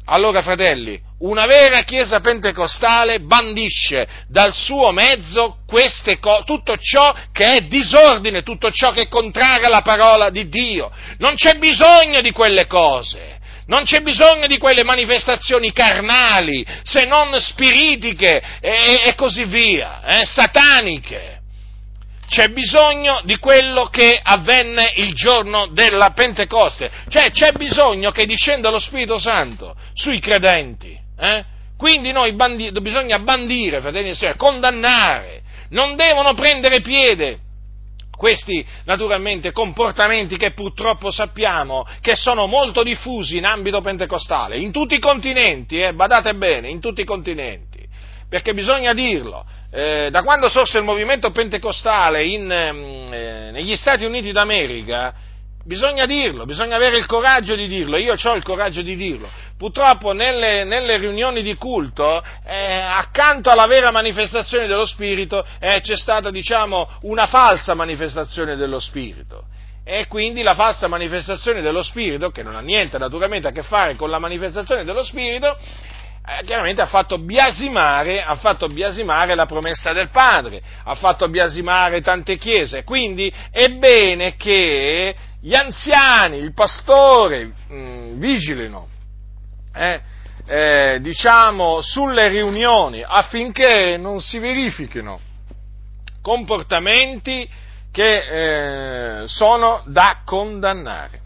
Allora, 0.06 0.42
fratelli, 0.42 1.00
una 1.20 1.46
vera 1.46 1.82
chiesa 1.82 2.20
pentecostale 2.20 3.20
bandisce 3.20 4.06
dal 4.28 4.52
suo 4.52 4.90
mezzo 4.90 5.58
co- 6.20 6.42
tutto 6.44 6.76
ciò 6.76 7.14
che 7.32 7.44
è 7.44 7.60
disordine, 7.62 8.42
tutto 8.42 8.70
ciò 8.70 8.92
che 8.92 9.02
è 9.02 9.08
contrario 9.08 9.66
alla 9.66 9.80
parola 9.80 10.28
di 10.28 10.48
Dio. 10.48 10.90
Non 11.18 11.34
c'è 11.34 11.54
bisogno 11.54 12.20
di 12.20 12.30
quelle 12.30 12.66
cose. 12.66 13.40
Non 13.66 13.84
c'è 13.84 14.02
bisogno 14.02 14.46
di 14.46 14.58
quelle 14.58 14.84
manifestazioni 14.84 15.72
carnali, 15.72 16.66
se 16.82 17.06
non 17.06 17.34
spiritiche 17.40 18.42
e, 18.60 19.04
e 19.06 19.14
così 19.14 19.44
via, 19.46 20.02
eh, 20.04 20.26
sataniche 20.26 21.43
c'è 22.28 22.48
bisogno 22.48 23.20
di 23.24 23.38
quello 23.38 23.86
che 23.86 24.18
avvenne 24.22 24.92
il 24.96 25.14
giorno 25.14 25.66
della 25.68 26.10
Pentecoste, 26.10 26.90
cioè 27.08 27.30
c'è 27.30 27.52
bisogno 27.52 28.10
che 28.10 28.26
discenda 28.26 28.70
lo 28.70 28.78
Spirito 28.78 29.18
Santo 29.18 29.74
sui 29.92 30.18
credenti. 30.18 30.96
Eh? 31.18 31.44
Quindi 31.76 32.12
noi 32.12 32.34
bandi- 32.34 32.70
bisogna 32.80 33.18
bandire, 33.18 33.80
fratelli 33.80 34.10
e 34.10 34.14
sorelle, 34.14 34.36
condannare, 34.36 35.42
non 35.70 35.96
devono 35.96 36.34
prendere 36.34 36.80
piede 36.80 37.40
questi 38.16 38.64
naturalmente 38.84 39.52
comportamenti 39.52 40.36
che 40.36 40.52
purtroppo 40.52 41.10
sappiamo 41.10 41.84
che 42.00 42.14
sono 42.16 42.46
molto 42.46 42.82
diffusi 42.82 43.36
in 43.36 43.44
ambito 43.44 43.80
pentecostale, 43.80 44.56
in 44.56 44.70
tutti 44.72 44.94
i 44.94 45.00
continenti, 45.00 45.78
eh, 45.78 45.92
badate 45.92 46.34
bene, 46.34 46.68
in 46.68 46.80
tutti 46.80 47.00
i 47.00 47.04
continenti, 47.04 47.84
perché 48.28 48.54
bisogna 48.54 48.94
dirlo, 48.94 49.44
eh, 49.74 50.08
da 50.10 50.22
quando 50.22 50.48
sorse 50.48 50.78
il 50.78 50.84
movimento 50.84 51.32
pentecostale 51.32 52.22
in, 52.24 52.50
ehm, 52.50 53.12
eh, 53.12 53.50
negli 53.50 53.74
Stati 53.74 54.04
Uniti 54.04 54.30
d'America, 54.30 55.14
Bisogna 55.66 56.04
dirlo, 56.04 56.44
bisogna 56.44 56.76
avere 56.76 56.98
il 56.98 57.06
coraggio 57.06 57.54
di 57.54 57.66
dirlo, 57.66 57.96
io 57.96 58.16
ho 58.22 58.34
il 58.34 58.42
coraggio 58.42 58.82
di 58.82 58.96
dirlo. 58.96 59.30
Purtroppo 59.56 60.12
nelle, 60.12 60.62
nelle 60.64 60.98
riunioni 60.98 61.42
di 61.42 61.54
culto, 61.54 62.22
eh, 62.44 62.80
accanto 62.80 63.48
alla 63.48 63.66
vera 63.66 63.90
manifestazione 63.90 64.66
dello 64.66 64.84
Spirito, 64.84 65.42
eh, 65.58 65.80
c'è 65.80 65.96
stata, 65.96 66.30
diciamo, 66.30 66.86
una 67.02 67.26
falsa 67.26 67.72
manifestazione 67.72 68.56
dello 68.56 68.78
Spirito. 68.78 69.44
E 69.82 70.06
quindi 70.06 70.42
la 70.42 70.54
falsa 70.54 70.86
manifestazione 70.86 71.62
dello 71.62 71.82
Spirito, 71.82 72.28
che 72.28 72.42
non 72.42 72.56
ha 72.56 72.60
niente 72.60 72.98
naturalmente 72.98 73.48
a 73.48 73.50
che 73.50 73.62
fare 73.62 73.96
con 73.96 74.10
la 74.10 74.18
manifestazione 74.18 74.84
dello 74.84 75.02
Spirito, 75.02 75.56
eh, 76.26 76.44
chiaramente 76.44 76.80
ha 76.80 76.86
fatto, 76.86 77.18
biasimare, 77.18 78.22
ha 78.22 78.34
fatto 78.36 78.68
biasimare 78.68 79.34
la 79.34 79.44
promessa 79.44 79.92
del 79.92 80.08
Padre, 80.08 80.62
ha 80.84 80.94
fatto 80.94 81.28
biasimare 81.28 82.00
tante 82.00 82.36
chiese. 82.36 82.82
Quindi 82.82 83.32
è 83.50 83.68
bene 83.68 84.34
che 84.36 85.14
gli 85.40 85.54
anziani, 85.54 86.38
il 86.38 86.54
pastore, 86.54 87.44
mh, 87.44 87.74
mm, 87.74 88.18
vigilino, 88.18 88.88
eh, 89.74 90.00
eh, 90.46 90.98
diciamo, 91.02 91.82
sulle 91.82 92.28
riunioni 92.28 93.04
affinché 93.06 93.96
non 93.98 94.20
si 94.20 94.38
verifichino 94.38 95.20
comportamenti 96.22 97.46
che 97.92 99.20
eh, 99.22 99.28
sono 99.28 99.82
da 99.84 100.22
condannare. 100.24 101.20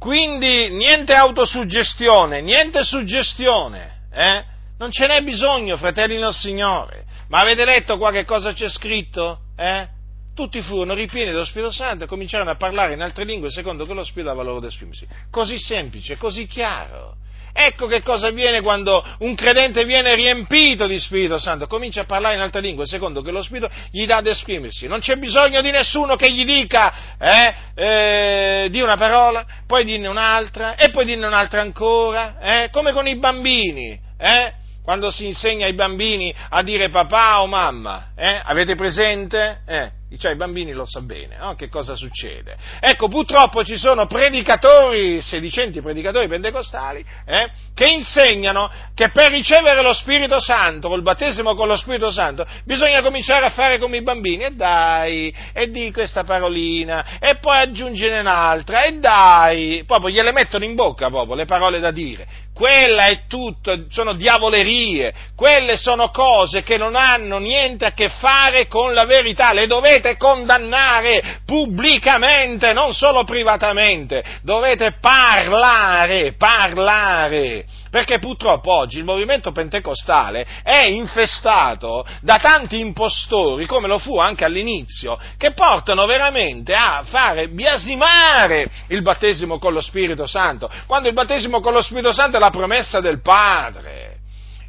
Quindi 0.00 0.70
niente 0.70 1.12
autosuggestione, 1.12 2.40
niente 2.40 2.84
suggestione, 2.84 4.06
eh? 4.10 4.44
non 4.78 4.90
ce 4.90 5.06
n'è 5.06 5.22
bisogno, 5.22 5.76
fratelli 5.76 6.16
del 6.16 6.32
Signore. 6.32 7.04
Ma 7.28 7.40
avete 7.40 7.66
letto 7.66 7.98
qua 7.98 8.10
che 8.10 8.24
cosa 8.24 8.54
c'è 8.54 8.70
scritto? 8.70 9.40
Eh? 9.56 9.98
tutti 10.40 10.62
furono 10.62 10.94
ripieni 10.94 11.32
dello 11.32 11.44
Spirito 11.44 11.70
Santo 11.70 12.04
e 12.04 12.06
cominciarono 12.06 12.50
a 12.50 12.56
parlare 12.56 12.94
in 12.94 13.02
altre 13.02 13.24
lingue 13.24 13.50
secondo 13.50 13.84
che 13.84 13.92
lo 13.92 14.02
Spirito 14.04 14.30
dava 14.30 14.42
loro 14.42 14.56
ad 14.56 14.64
esprimersi. 14.64 15.06
Così 15.30 15.58
semplice, 15.58 16.16
così 16.16 16.46
chiaro. 16.46 17.16
Ecco 17.52 17.86
che 17.86 18.02
cosa 18.02 18.28
avviene 18.28 18.60
quando 18.60 19.04
un 19.18 19.34
credente 19.34 19.84
viene 19.84 20.14
riempito 20.14 20.86
di 20.86 20.98
Spirito 20.98 21.38
Santo, 21.38 21.66
comincia 21.66 22.02
a 22.02 22.04
parlare 22.04 22.36
in 22.36 22.40
altre 22.40 22.60
lingue 22.60 22.86
secondo 22.86 23.22
che 23.22 23.30
lo 23.30 23.42
Spirito 23.42 23.70
gli 23.90 24.06
dà 24.06 24.18
ad 24.18 24.26
esprimersi. 24.26 24.86
Non 24.86 25.00
c'è 25.00 25.16
bisogno 25.16 25.60
di 25.60 25.70
nessuno 25.70 26.16
che 26.16 26.32
gli 26.32 26.44
dica 26.44 27.16
eh, 27.18 27.54
eh, 27.74 28.68
di 28.70 28.80
una 28.80 28.96
parola, 28.96 29.44
poi 29.66 29.84
dinne 29.84 30.08
un'altra 30.08 30.76
e 30.76 30.90
poi 30.90 31.04
dinne 31.04 31.26
un'altra 31.26 31.60
ancora, 31.60 32.38
eh, 32.40 32.70
come 32.70 32.92
con 32.92 33.06
i 33.06 33.16
bambini. 33.16 33.98
Eh? 34.18 34.52
Quando 34.82 35.10
si 35.10 35.26
insegna 35.26 35.66
ai 35.66 35.74
bambini 35.74 36.34
a 36.48 36.62
dire 36.62 36.88
papà 36.88 37.42
o 37.42 37.46
mamma, 37.46 38.08
eh? 38.16 38.40
avete 38.42 38.74
presente? 38.74 39.98
Cioè 40.18 40.32
i 40.32 40.36
bambini 40.36 40.72
lo 40.72 40.84
sa 40.86 41.00
bene, 41.00 41.36
no? 41.36 41.54
che 41.54 41.68
cosa 41.68 41.94
succede. 41.94 42.56
Ecco, 42.80 43.08
purtroppo 43.08 43.62
ci 43.62 43.76
sono 43.76 44.06
predicatori, 44.06 45.22
sedicenti 45.22 45.80
predicatori 45.80 46.26
pentecostali, 46.26 47.04
eh, 47.24 47.50
che 47.74 47.86
insegnano 47.86 48.70
che 48.94 49.10
per 49.10 49.30
ricevere 49.30 49.82
lo 49.82 49.92
Spirito 49.92 50.40
Santo, 50.40 50.88
col 50.88 51.02
battesimo 51.02 51.54
con 51.54 51.68
lo 51.68 51.76
Spirito 51.76 52.10
Santo, 52.10 52.44
bisogna 52.64 53.02
cominciare 53.02 53.46
a 53.46 53.50
fare 53.50 53.78
come 53.78 53.98
i 53.98 54.02
bambini, 54.02 54.44
e 54.44 54.50
dai, 54.50 55.34
e 55.52 55.70
di 55.70 55.92
questa 55.92 56.24
parolina, 56.24 57.18
e 57.20 57.36
poi 57.36 57.58
aggiungere 57.58 58.18
un'altra, 58.18 58.82
e 58.84 58.98
dai, 58.98 59.84
proprio 59.86 60.10
gliele 60.10 60.32
mettono 60.32 60.64
in 60.64 60.74
bocca 60.74 61.08
proprio 61.08 61.36
le 61.36 61.44
parole 61.44 61.78
da 61.78 61.92
dire. 61.92 62.26
Quella 62.60 63.06
è 63.06 63.20
tutto, 63.26 63.86
sono 63.88 64.12
diavolerie, 64.12 65.14
quelle 65.34 65.78
sono 65.78 66.10
cose 66.10 66.62
che 66.62 66.76
non 66.76 66.94
hanno 66.94 67.38
niente 67.38 67.86
a 67.86 67.92
che 67.92 68.10
fare 68.10 68.66
con 68.66 68.92
la 68.92 69.06
verità, 69.06 69.54
le 69.54 69.66
dovete 69.66 70.18
condannare 70.18 71.40
pubblicamente, 71.46 72.74
non 72.74 72.92
solo 72.92 73.24
privatamente, 73.24 74.22
dovete 74.42 74.96
parlare, 75.00 76.34
parlare 76.36 77.64
perché 77.90 78.18
purtroppo 78.18 78.72
oggi 78.72 78.98
il 78.98 79.04
movimento 79.04 79.52
pentecostale 79.52 80.46
è 80.62 80.86
infestato 80.86 82.06
da 82.22 82.38
tanti 82.38 82.78
impostori, 82.78 83.66
come 83.66 83.88
lo 83.88 83.98
fu 83.98 84.18
anche 84.18 84.44
all'inizio, 84.44 85.18
che 85.36 85.52
portano 85.52 86.06
veramente 86.06 86.72
a 86.72 87.02
fare 87.04 87.48
biasimare 87.48 88.70
il 88.88 89.02
battesimo 89.02 89.58
con 89.58 89.72
lo 89.72 89.80
Spirito 89.80 90.26
Santo, 90.26 90.70
quando 90.86 91.08
il 91.08 91.14
battesimo 91.14 91.60
con 91.60 91.72
lo 91.72 91.82
Spirito 91.82 92.12
Santo 92.12 92.36
è 92.36 92.40
la 92.40 92.50
promessa 92.50 93.00
del 93.00 93.20
Padre. 93.20 94.18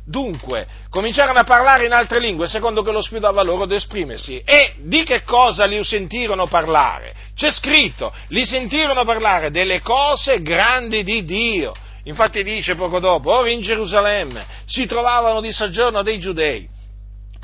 Dunque, 0.03 0.67
cominciarono 0.89 1.39
a 1.39 1.43
parlare 1.43 1.85
in 1.85 1.93
altre 1.93 2.19
lingue 2.19 2.47
secondo 2.47 2.81
che 2.81 2.91
lo 2.91 3.01
Spirito 3.01 3.27
dava 3.27 3.43
loro 3.43 3.63
ad 3.63 3.71
esprimersi. 3.71 4.41
E 4.43 4.73
di 4.79 5.03
che 5.03 5.23
cosa 5.23 5.65
li 5.65 5.81
sentirono 5.83 6.47
parlare? 6.47 7.13
C'è 7.35 7.51
scritto, 7.51 8.11
li 8.29 8.43
sentirono 8.43 9.05
parlare 9.05 9.51
delle 9.51 9.81
cose 9.81 10.41
grandi 10.41 11.03
di 11.03 11.23
Dio. 11.23 11.71
Infatti 12.03 12.43
dice 12.43 12.75
poco 12.75 12.99
dopo, 12.99 13.31
ora 13.31 13.49
in 13.49 13.61
Gerusalemme 13.61 14.45
si 14.65 14.85
trovavano 14.85 15.39
di 15.41 15.51
soggiorno 15.51 16.01
dei 16.01 16.17
giudei, 16.17 16.67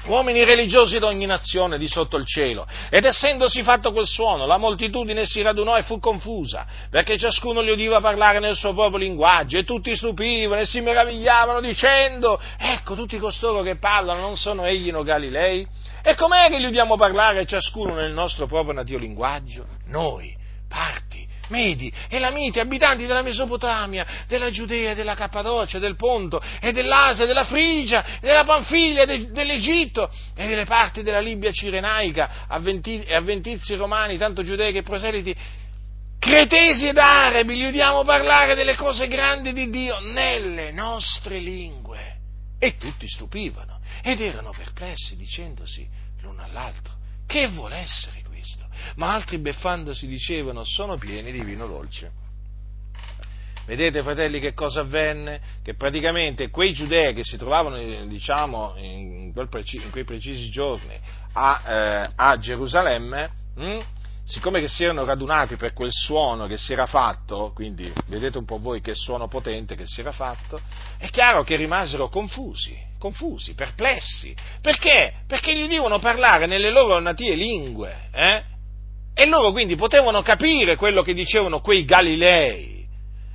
uomini 0.06 0.44
religiosi 0.44 0.98
d'ogni 0.98 1.26
nazione 1.26 1.78
di 1.78 1.88
sotto 1.88 2.18
il 2.18 2.26
cielo, 2.26 2.66
ed 2.90 3.06
essendosi 3.06 3.62
fatto 3.62 3.92
quel 3.92 4.08
suono, 4.08 4.48
la 4.48 4.58
moltitudine 4.58 5.26
si 5.26 5.42
radunò 5.42 5.78
e 5.78 5.84
fu 5.84 6.00
confusa, 6.00 6.66
perché 6.90 7.18
ciascuno 7.18 7.62
li 7.62 7.72
udiva 7.72 8.00
parlare 8.00 8.40
nel 8.40 8.56
suo 8.56 8.74
proprio 8.74 8.98
linguaggio, 8.98 9.58
e 9.58 9.64
tutti 9.64 9.96
stupivano 9.96 10.62
e 10.62 10.66
si 10.66 10.80
meravigliavano 10.80 11.62
dicendo, 11.62 12.40
ecco 12.58 12.96
tutti 12.96 13.18
costoro 13.20 13.62
che 13.62 13.78
parlano, 13.78 14.22
non 14.22 14.38
sono 14.38 14.66
egli 14.66 14.90
no 14.92 15.04
Galilei? 15.04 15.68
E 16.02 16.16
com'è 16.16 16.50
che 16.50 16.58
li 16.58 16.66
udiamo 16.66 16.96
parlare 16.96 17.46
ciascuno 17.46 17.94
nel 17.94 18.14
nostro 18.14 18.48
proprio 18.48 18.74
natio 18.74 18.98
linguaggio? 18.98 19.66
Noi, 19.88 20.36
parti 20.68 21.27
Medi, 21.50 21.92
Elamiti, 22.10 22.60
abitanti 22.60 23.06
della 23.06 23.22
Mesopotamia, 23.22 24.06
della 24.28 24.50
Giudea, 24.50 24.94
della 24.94 25.16
Cappadocia, 25.16 25.80
del 25.80 25.96
Ponto, 25.96 26.42
e 26.60 26.72
dell'Asia, 26.72 27.26
della 27.26 27.44
Frigia, 27.44 28.04
della 28.22 28.44
Panfilia, 28.44 29.06
de, 29.06 29.32
dell'Egitto 29.32 30.10
e 30.36 30.48
delle 30.48 30.66
parti 30.66 31.04
della 31.04 31.20
Libia 31.20 31.52
cirenaica, 31.52 32.46
avventi, 32.48 33.06
avventizi 33.10 33.76
romani, 33.76 34.18
tanto 34.18 34.44
giudei 34.44 34.72
che 34.72 34.84
proseliti, 34.84 35.36
cretesi 36.20 36.88
ed 36.88 36.98
arabi, 36.98 37.56
gli 37.56 37.66
udiamo 37.66 38.04
parlare 38.04 38.56
delle 38.56 38.76
cose 38.76 39.08
grandi 39.08 39.54
di 39.54 39.70
Dio 39.70 40.00
nelle 40.00 40.72
nostre 40.72 41.38
lingue. 41.40 42.16
E 42.60 42.76
tutti 42.78 43.08
stupivano 43.08 43.80
ed 44.02 44.20
erano 44.20 44.52
perplessi 44.52 45.16
dicendosi 45.16 45.88
l'uno 46.22 46.44
all'altro, 46.44 46.94
che 47.28 47.48
vuole 47.48 47.78
essere 47.78 48.22
Cristo. 48.38 48.66
Ma 48.96 49.14
altri 49.14 49.40
beffandosi 49.40 50.06
dicevano 50.06 50.64
sono 50.64 50.98
pieni 50.98 51.32
di 51.32 51.42
vino 51.44 51.66
dolce. 51.66 52.26
Vedete, 53.66 54.02
fratelli, 54.02 54.40
che 54.40 54.54
cosa 54.54 54.82
avvenne? 54.82 55.42
Che 55.62 55.74
praticamente 55.74 56.50
quei 56.50 56.72
giudei 56.72 57.14
che 57.14 57.24
si 57.24 57.36
trovavano, 57.36 58.06
diciamo, 58.06 58.76
in, 58.78 59.34
preci- 59.50 59.82
in 59.84 59.90
quei 59.90 60.06
precisi 60.06 60.50
giorni 60.50 60.98
a, 61.34 61.62
eh, 61.66 62.10
a 62.16 62.38
Gerusalemme, 62.38 63.30
hm, 63.56 63.80
siccome 64.28 64.60
che 64.60 64.68
si 64.68 64.84
erano 64.84 65.06
radunati 65.06 65.56
per 65.56 65.74
quel 65.74 65.92
suono 65.92 66.48
che 66.48 66.58
si 66.58 66.74
era 66.74 66.86
fatto, 66.86 67.52
quindi 67.56 67.92
vedete 68.08 68.38
un 68.38 68.46
po' 68.46 68.60
voi 68.60 68.82
che 68.82 68.94
suono 68.94 69.28
potente 69.28 69.76
che 69.76 69.86
si 69.86 70.02
era 70.02 70.12
fatto, 70.12 70.60
è 70.98 71.10
chiaro 71.10 71.44
che 71.44 71.56
rimasero 71.56 72.10
confusi 72.10 72.86
confusi, 72.98 73.54
perplessi. 73.54 74.36
Perché? 74.62 75.14
Perché 75.28 75.56
gli 75.56 75.62
udivano 75.62 76.00
parlare 76.00 76.46
nelle 76.46 76.72
loro 76.72 77.00
natie 77.00 77.36
lingue, 77.36 78.10
eh? 78.12 78.44
E 79.14 79.26
loro 79.26 79.52
quindi 79.52 79.76
potevano 79.76 80.22
capire 80.22 80.76
quello 80.76 81.02
che 81.02 81.14
dicevano 81.14 81.60
quei 81.60 81.86
Galilei. 81.86 82.86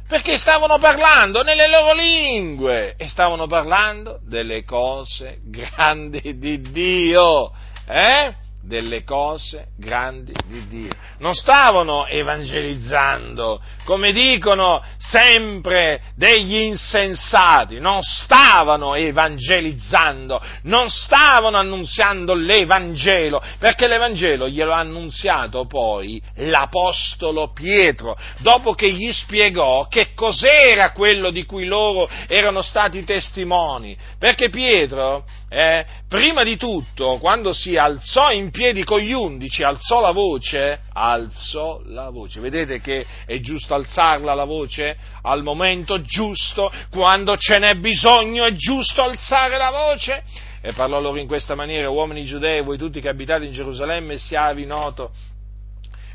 Perché 0.07 0.37
stavano 0.37 0.78
parlando 0.78 1.42
nelle 1.42 1.68
loro 1.68 1.94
lingue 1.94 2.94
e 2.96 3.09
stavano 3.09 3.46
parlando 3.46 4.20
delle 4.22 4.62
cose 4.64 5.38
grandi 5.42 6.38
di 6.38 6.61
Dio. 6.61 7.50
Eh? 7.88 8.35
Delle 8.62 9.03
cose 9.03 9.68
grandi 9.77 10.33
di 10.46 10.66
Dio. 10.66 10.90
Non 11.18 11.35
stavano 11.35 12.07
evangelizzando, 12.07 13.61
come 13.85 14.12
dicono 14.12 14.83
sempre 14.98 16.01
degli 16.14 16.55
insensati, 16.55 17.81
non 17.81 18.03
stavano 18.03 18.94
evangelizzando, 18.94 20.40
non 20.62 20.88
stavano 20.88 21.57
annunziando 21.57 22.34
l'Evangelo, 22.34 23.43
perché 23.59 23.89
l'Evangelo 23.89 24.49
glielo 24.49 24.72
ha 24.72 24.78
annunziato 24.78 25.66
poi 25.66 26.22
l'Apostolo 26.37 27.53
Pietro, 27.53 28.16
dopo 28.39 28.74
che 28.74 28.93
gli 28.93 29.12
spiegò 29.12 29.87
che 29.89 30.14
cos'era 30.14 30.93
quello 30.93 31.30
di 31.30 31.45
cui 31.45 31.66
loro 31.66 32.09
erano 32.28 32.62
stati 32.62 33.05
testimoni, 33.05 33.97
perché 34.18 34.49
Pietro 34.49 35.24
eh, 35.55 35.84
prima 36.09 36.44
di 36.44 36.57
tutto, 36.57 37.18
quando 37.18 37.53
si 37.53 37.76
alzò 37.76 38.30
in 38.30 38.50
piedi 38.50 38.84
con 38.84 39.00
gli 39.00 39.12
undici, 39.12 39.62
alzò 39.62 40.00
la 40.00 40.11
voce, 40.11 40.80
alzò 40.90 41.82
la 41.84 42.09
voce. 42.09 42.40
Vedete 42.40 42.80
che 42.80 43.05
è 43.26 43.38
giusto 43.40 43.74
alzarla 43.74 44.32
la 44.32 44.44
voce 44.44 44.96
al 45.20 45.42
momento 45.42 46.00
giusto, 46.00 46.72
quando 46.90 47.36
ce 47.36 47.59
n'è 47.59 47.74
bisogno, 47.74 48.46
è 48.46 48.53
giusto 48.53 49.03
alzare 49.03 49.59
la 49.59 49.70
voce? 49.70 50.22
E 50.62 50.72
parlò 50.72 50.98
loro 50.98 51.18
in 51.18 51.26
questa 51.26 51.55
maniera, 51.55 51.90
uomini 51.90 52.24
giudei, 52.24 52.62
voi 52.62 52.78
tutti 52.78 53.03
che 53.03 53.11
abitate 53.11 53.44
in 53.44 53.53
Gerusalemme, 53.53 54.16
siavi 54.16 54.64
noto 54.64 55.11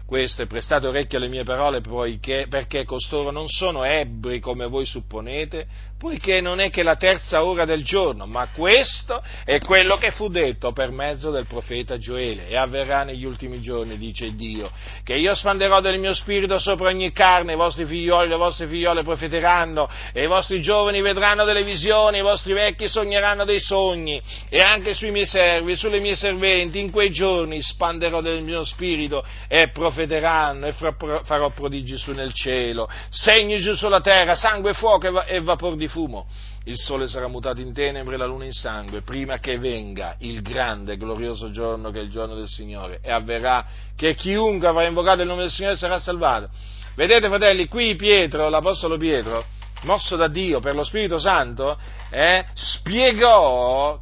questo 0.07 0.41
e 0.41 0.47
prestate 0.47 0.87
orecchio 0.87 1.17
alle 1.17 1.27
mie 1.27 1.43
parole 1.43 1.81
poiché, 1.81 2.47
perché 2.49 2.85
costoro 2.85 3.29
non 3.29 3.47
sono 3.49 3.83
ebbri 3.83 4.39
come 4.39 4.65
voi 4.65 4.85
supponete, 4.85 5.67
poiché 5.97 6.41
non 6.41 6.59
è 6.59 6.69
che 6.69 6.83
la 6.83 6.95
terza 6.95 7.43
ora 7.43 7.65
del 7.65 7.83
giorno, 7.83 8.25
ma 8.25 8.47
questo 8.53 9.21
è 9.43 9.57
quello 9.59 9.97
che 9.97 10.11
fu 10.11 10.27
detto 10.29 10.71
per 10.71 10.91
mezzo 10.91 11.31
del 11.31 11.47
profeta 11.47 11.97
Gioele. 11.97 12.47
E 12.47 12.55
avverrà 12.55 13.03
negli 13.03 13.25
ultimi 13.25 13.59
giorni, 13.61 13.97
dice 13.97 14.35
Dio, 14.35 14.69
che 15.03 15.15
io 15.15 15.33
spanderò 15.33 15.81
del 15.81 15.99
mio 15.99 16.13
spirito 16.13 16.57
sopra 16.59 16.89
ogni 16.89 17.11
carne, 17.11 17.53
i 17.53 17.55
vostri 17.55 17.85
figlioli, 17.85 18.29
le 18.29 18.35
vostre 18.35 18.67
figliole 18.67 19.03
profeteranno 19.03 19.89
e 20.13 20.23
i 20.23 20.27
vostri 20.27 20.61
giovani 20.61 21.01
vedranno 21.01 21.45
delle 21.45 21.63
visioni, 21.63 22.19
i 22.19 22.21
vostri 22.21 22.53
vecchi 22.53 22.87
sogneranno 22.87 23.43
dei 23.43 23.59
sogni. 23.59 24.21
E 24.49 24.59
anche 24.59 24.93
sui 24.93 25.11
miei 25.11 25.25
servi, 25.25 25.75
sulle 25.75 25.99
mie 25.99 26.15
serventi, 26.15 26.79
in 26.79 26.91
quei 26.91 27.09
giorni 27.09 27.61
spanderò 27.61 28.21
del 28.21 28.43
mio 28.43 28.63
spirito 28.63 29.25
e 29.47 29.69
profeteranno 29.69 30.67
e 30.67 30.73
farò 30.73 31.49
prodigi 31.49 31.97
su 31.97 32.11
nel 32.11 32.33
cielo, 32.33 32.87
segni 33.09 33.59
giù 33.59 33.73
sulla 33.73 34.01
terra, 34.01 34.35
sangue, 34.35 34.73
fuoco 34.73 35.23
e 35.25 35.39
vapor 35.41 35.75
di 35.75 35.86
fumo. 35.87 36.27
Il 36.65 36.77
sole 36.77 37.07
sarà 37.07 37.27
mutato 37.27 37.61
in 37.61 37.73
tenebre 37.73 38.15
e 38.15 38.17
la 38.17 38.25
luna 38.25 38.45
in 38.45 38.51
sangue, 38.51 39.01
prima 39.01 39.39
che 39.39 39.57
venga 39.57 40.15
il 40.19 40.41
grande 40.41 40.93
e 40.93 40.97
glorioso 40.97 41.49
giorno 41.49 41.91
che 41.91 41.99
è 41.99 42.01
il 42.03 42.09
giorno 42.09 42.35
del 42.35 42.47
Signore, 42.47 42.99
e 43.01 43.11
avverrà 43.11 43.65
che 43.95 44.15
chiunque 44.15 44.67
avrà 44.67 44.85
invocato 44.85 45.21
il 45.21 45.27
nome 45.27 45.41
del 45.41 45.51
Signore 45.51 45.75
sarà 45.75 45.99
salvato. 45.99 46.49
Vedete, 46.95 47.27
fratelli, 47.27 47.67
qui 47.67 47.95
Pietro, 47.95 48.49
l'Apostolo 48.49 48.97
Pietro, 48.97 49.45
mosso 49.83 50.15
da 50.15 50.27
Dio 50.27 50.59
per 50.59 50.75
lo 50.75 50.83
Spirito 50.83 51.19
Santo, 51.19 51.77
eh, 52.09 52.45
spiegò, 52.53 53.99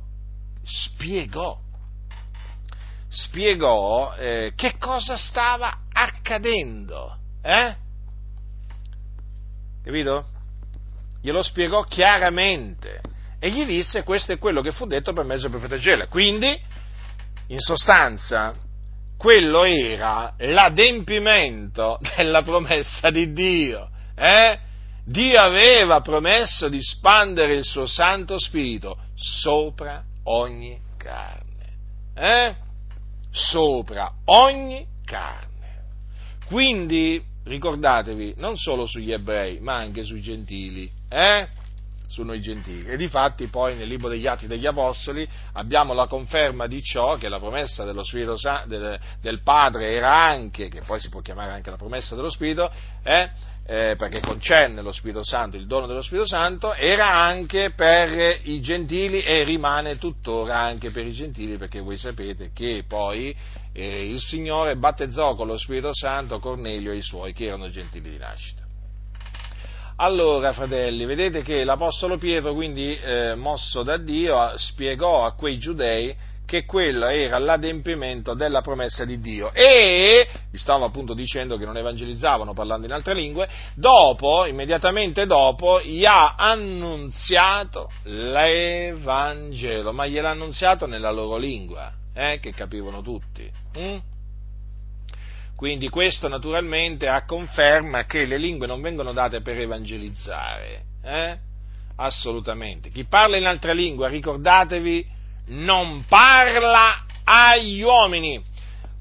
spiegò, 0.63 1.59
spiegò 3.09 4.15
eh, 4.17 4.53
che 4.55 4.77
cosa 4.77 5.17
stava 5.17 5.79
accadendo. 5.91 7.17
Eh? 7.41 7.75
Capito? 9.83 10.25
Glielo 11.25 11.41
spiegò 11.41 11.81
chiaramente 11.81 13.01
e 13.39 13.49
gli 13.49 13.65
disse 13.65 14.03
questo 14.03 14.33
è 14.33 14.37
quello 14.37 14.61
che 14.61 14.71
fu 14.71 14.85
detto 14.85 15.11
per 15.11 15.25
mezzo 15.25 15.47
del 15.47 15.51
profeta 15.57 15.79
Gela. 15.79 16.05
Quindi, 16.05 16.55
in 17.47 17.57
sostanza, 17.57 18.53
quello 19.17 19.63
era 19.63 20.35
l'adempimento 20.37 21.99
della 22.15 22.43
promessa 22.43 23.09
di 23.09 23.33
Dio. 23.33 23.89
Eh? 24.15 24.59
Dio 25.03 25.39
aveva 25.39 25.99
promesso 26.01 26.69
di 26.69 26.81
spandere 26.81 27.55
il 27.55 27.63
suo 27.63 27.87
Santo 27.87 28.37
Spirito 28.37 28.95
sopra 29.15 30.03
ogni 30.25 30.79
carne. 30.95 31.73
Eh? 32.13 32.55
Sopra 33.31 34.11
ogni 34.25 34.85
carne. 35.03 35.53
Quindi 36.45 37.33
ricordatevi, 37.45 38.35
non 38.37 38.57
solo 38.57 38.85
sugli 38.85 39.11
ebrei, 39.11 39.59
ma 39.59 39.75
anche 39.75 40.03
sui 40.03 40.21
gentili, 40.21 40.89
eh? 41.15 41.47
su 42.07 42.23
noi 42.23 42.39
gentili. 42.39 42.89
E 42.89 42.97
difatti 42.97 43.47
poi 43.47 43.75
nel 43.75 43.87
libro 43.87 44.07
degli 44.07 44.25
Atti 44.25 44.47
degli 44.47 44.65
Apostoli 44.65 45.27
abbiamo 45.53 45.93
la 45.93 46.07
conferma 46.07 46.65
di 46.65 46.81
ciò 46.81 47.15
che 47.15 47.27
la 47.27 47.39
promessa 47.39 47.83
dello 47.83 48.03
Spirito 48.03 48.37
Sa- 48.37 48.63
del, 48.65 48.97
del, 49.21 49.41
Padre 49.41 49.91
era 49.91 50.13
anche, 50.13 50.69
che 50.69 50.81
poi 50.81 50.99
si 50.99 51.09
può 51.09 51.19
chiamare 51.19 51.51
anche 51.51 51.69
la 51.69 51.75
promessa 51.75 52.15
dello 52.15 52.29
Spirito, 52.29 52.71
eh? 53.03 53.53
Eh, 53.67 53.95
perché 53.97 54.19
concerne 54.19 54.83
lo 54.83 54.91
Spirito 54.91 55.23
Santo, 55.23 55.57
il 55.57 55.65
dono 55.65 55.87
dello 55.87 56.03
Spirito 56.03 56.27
Santo, 56.27 56.73
era 56.73 57.15
anche 57.15 57.71
per 57.71 58.39
i 58.43 58.61
gentili 58.61 59.21
e 59.21 59.43
rimane 59.43 59.97
tuttora 59.97 60.59
anche 60.59 60.91
per 60.91 61.05
i 61.07 61.11
gentili, 61.11 61.57
perché 61.57 61.79
voi 61.79 61.97
sapete 61.97 62.51
che 62.53 62.85
poi 62.87 63.35
eh, 63.73 64.07
il 64.07 64.19
Signore 64.19 64.77
battezzò 64.77 65.33
con 65.33 65.47
lo 65.47 65.57
Spirito 65.57 65.95
Santo 65.95 66.37
Cornelio 66.37 66.91
e 66.91 66.97
i 66.97 67.01
suoi, 67.01 67.33
che 67.33 67.45
erano 67.45 67.69
gentili 67.71 68.11
di 68.11 68.17
nascita. 68.17 68.64
Allora, 69.97 70.51
fratelli, 70.51 71.05
vedete 71.05 71.41
che 71.41 71.63
l'Apostolo 71.63 72.17
Pietro, 72.17 72.53
quindi 72.53 72.97
eh, 72.97 73.33
mosso 73.35 73.81
da 73.81 73.95
Dio, 73.95 74.51
spiegò 74.57 75.23
a 75.23 75.31
quei 75.35 75.57
giudei 75.57 76.13
che 76.45 76.65
quello 76.65 77.07
era 77.07 77.37
l'adempimento 77.37 78.33
della 78.33 78.59
promessa 78.59 79.05
di 79.05 79.21
Dio 79.21 79.53
e 79.53 80.27
vi 80.51 80.57
stavo 80.57 80.83
appunto 80.83 81.13
dicendo 81.13 81.55
che 81.57 81.63
non 81.63 81.77
evangelizzavano 81.77 82.53
parlando 82.53 82.87
in 82.87 82.91
altre 82.91 83.13
lingue, 83.13 83.47
dopo, 83.73 84.45
immediatamente 84.45 85.25
dopo, 85.25 85.79
gli 85.81 86.03
ha 86.03 86.35
annunziato 86.35 87.89
l'Evangelo, 88.03 89.93
ma 89.93 90.05
gliel'ha 90.07 90.31
annunziato 90.31 90.85
nella 90.87 91.11
loro 91.11 91.37
lingua, 91.37 91.89
eh, 92.13 92.39
che 92.41 92.51
capivano 92.51 93.01
tutti. 93.01 93.49
Mm? 93.79 93.97
Quindi 95.55 95.87
questo 95.87 96.27
naturalmente 96.27 97.07
a 97.07 97.23
conferma 97.25 98.05
che 98.05 98.25
le 98.25 98.37
lingue 98.37 98.67
non 98.67 98.81
vengono 98.81 99.13
date 99.13 99.41
per 99.41 99.57
evangelizzare, 99.57 100.83
eh? 101.01 101.37
assolutamente. 101.95 102.89
Chi 102.89 103.05
parla 103.05 103.37
in 103.37 103.45
altra 103.45 103.71
lingua, 103.71 104.09
ricordatevi, 104.09 105.05
non 105.47 106.03
parla 106.07 107.05
agli 107.23 107.81
uomini. 107.81 108.43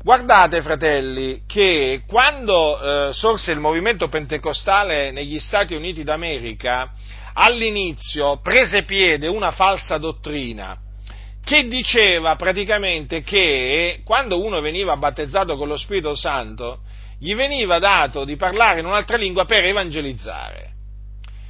Guardate, 0.00 0.62
fratelli, 0.62 1.42
che 1.46 2.02
quando 2.06 3.08
eh, 3.08 3.12
sorse 3.12 3.50
il 3.50 3.58
movimento 3.58 4.08
pentecostale 4.08 5.10
negli 5.10 5.40
Stati 5.40 5.74
Uniti 5.74 6.04
d'America, 6.04 6.92
all'inizio 7.32 8.38
prese 8.40 8.84
piede 8.84 9.26
una 9.26 9.50
falsa 9.50 9.98
dottrina 9.98 10.78
che 11.44 11.66
diceva 11.66 12.36
praticamente 12.36 13.20
che 13.20 14.00
quando 14.04 14.42
uno 14.42 14.60
veniva 14.60 14.96
battezzato 14.96 15.56
con 15.56 15.68
lo 15.68 15.76
Spirito 15.76 16.14
Santo, 16.14 16.80
gli 17.18 17.34
veniva 17.34 17.78
dato 17.78 18.24
di 18.24 18.36
parlare 18.36 18.80
in 18.80 18.86
un'altra 18.86 19.16
lingua 19.16 19.44
per 19.44 19.64
evangelizzare. 19.64 20.72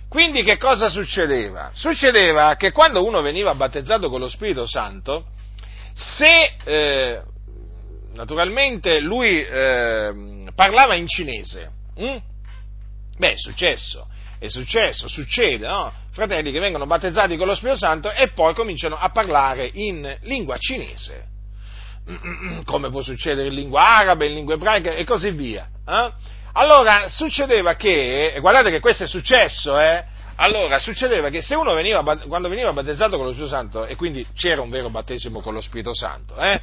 Quindi 0.09 0.43
che 0.43 0.59
cosa 0.59 0.89
succedeva? 0.89 1.71
Succedeva 1.75 2.55
che 2.57 2.71
quando 2.71 3.05
uno 3.05 3.21
veniva 3.23 3.55
battezzato 3.55 4.11
con 4.11 4.21
lo 4.21 4.29
Spirito 4.29 4.67
Santo, 4.67 5.27
se 5.95 6.55
eh, 6.65 7.23
naturalmente 8.15 9.01
lui 9.01 9.43
eh, 9.43 10.47
parlava 10.55 10.95
in 10.95 11.07
cinese, 11.07 11.71
hm? 11.97 12.17
beh 13.17 13.33
è 13.33 13.37
successo, 13.37 14.07
è 14.45 14.49
successo, 14.49 15.09
succede, 15.09 15.67
no? 15.67 15.93
Fratelli 16.11 16.53
che 16.53 16.61
vengono 16.61 16.87
battezzati 16.87 17.37
con 17.37 17.47
lo 17.47 17.55
Spirito 17.55 17.79
Santo 17.79 18.11
e 18.11 18.29
poi 18.29 18.55
cominciano 18.55 18.97
a 18.97 19.09
parlare 19.09 19.71
in 19.73 20.19
lingua 20.23 20.57
cinese, 20.59 21.27
come 22.65 22.91
può 22.91 23.03
succedere 23.03 23.49
in 23.49 23.55
lingua 23.55 23.87
araba, 23.99 24.25
in 24.25 24.35
lingua 24.35 24.55
ebraica 24.55 24.93
e 24.93 25.05
così 25.05 25.31
via. 25.31 25.67
Eh? 25.89 26.13
Allora, 26.53 27.09
succedeva 27.09 27.75
che, 27.75 28.37
guardate 28.41 28.71
che 28.71 28.81
questo 28.81 29.05
è 29.05 29.09
successo, 29.09 29.79
eh? 29.79 30.05
Allora, 30.37 30.79
succedeva 30.79 31.31
che 31.31 31.41
se 31.41 31.55
uno 31.55 31.75
veniva, 31.75 32.03
quando 32.27 32.49
veniva 32.49 32.73
battezzato 32.73 33.17
con 33.17 33.27
lo 33.27 33.33
Spirito 33.33 33.55
Santo, 33.55 33.87
e 33.87 33.97
quindi 33.97 34.27
c'era 34.35 34.61
un 34.61 34.69
vero 34.69 34.91
battesimo 34.91 35.41
con 35.41 35.55
lo 35.55 35.61
Spirito 35.61 35.95
Santo, 35.95 36.37
eh? 36.37 36.61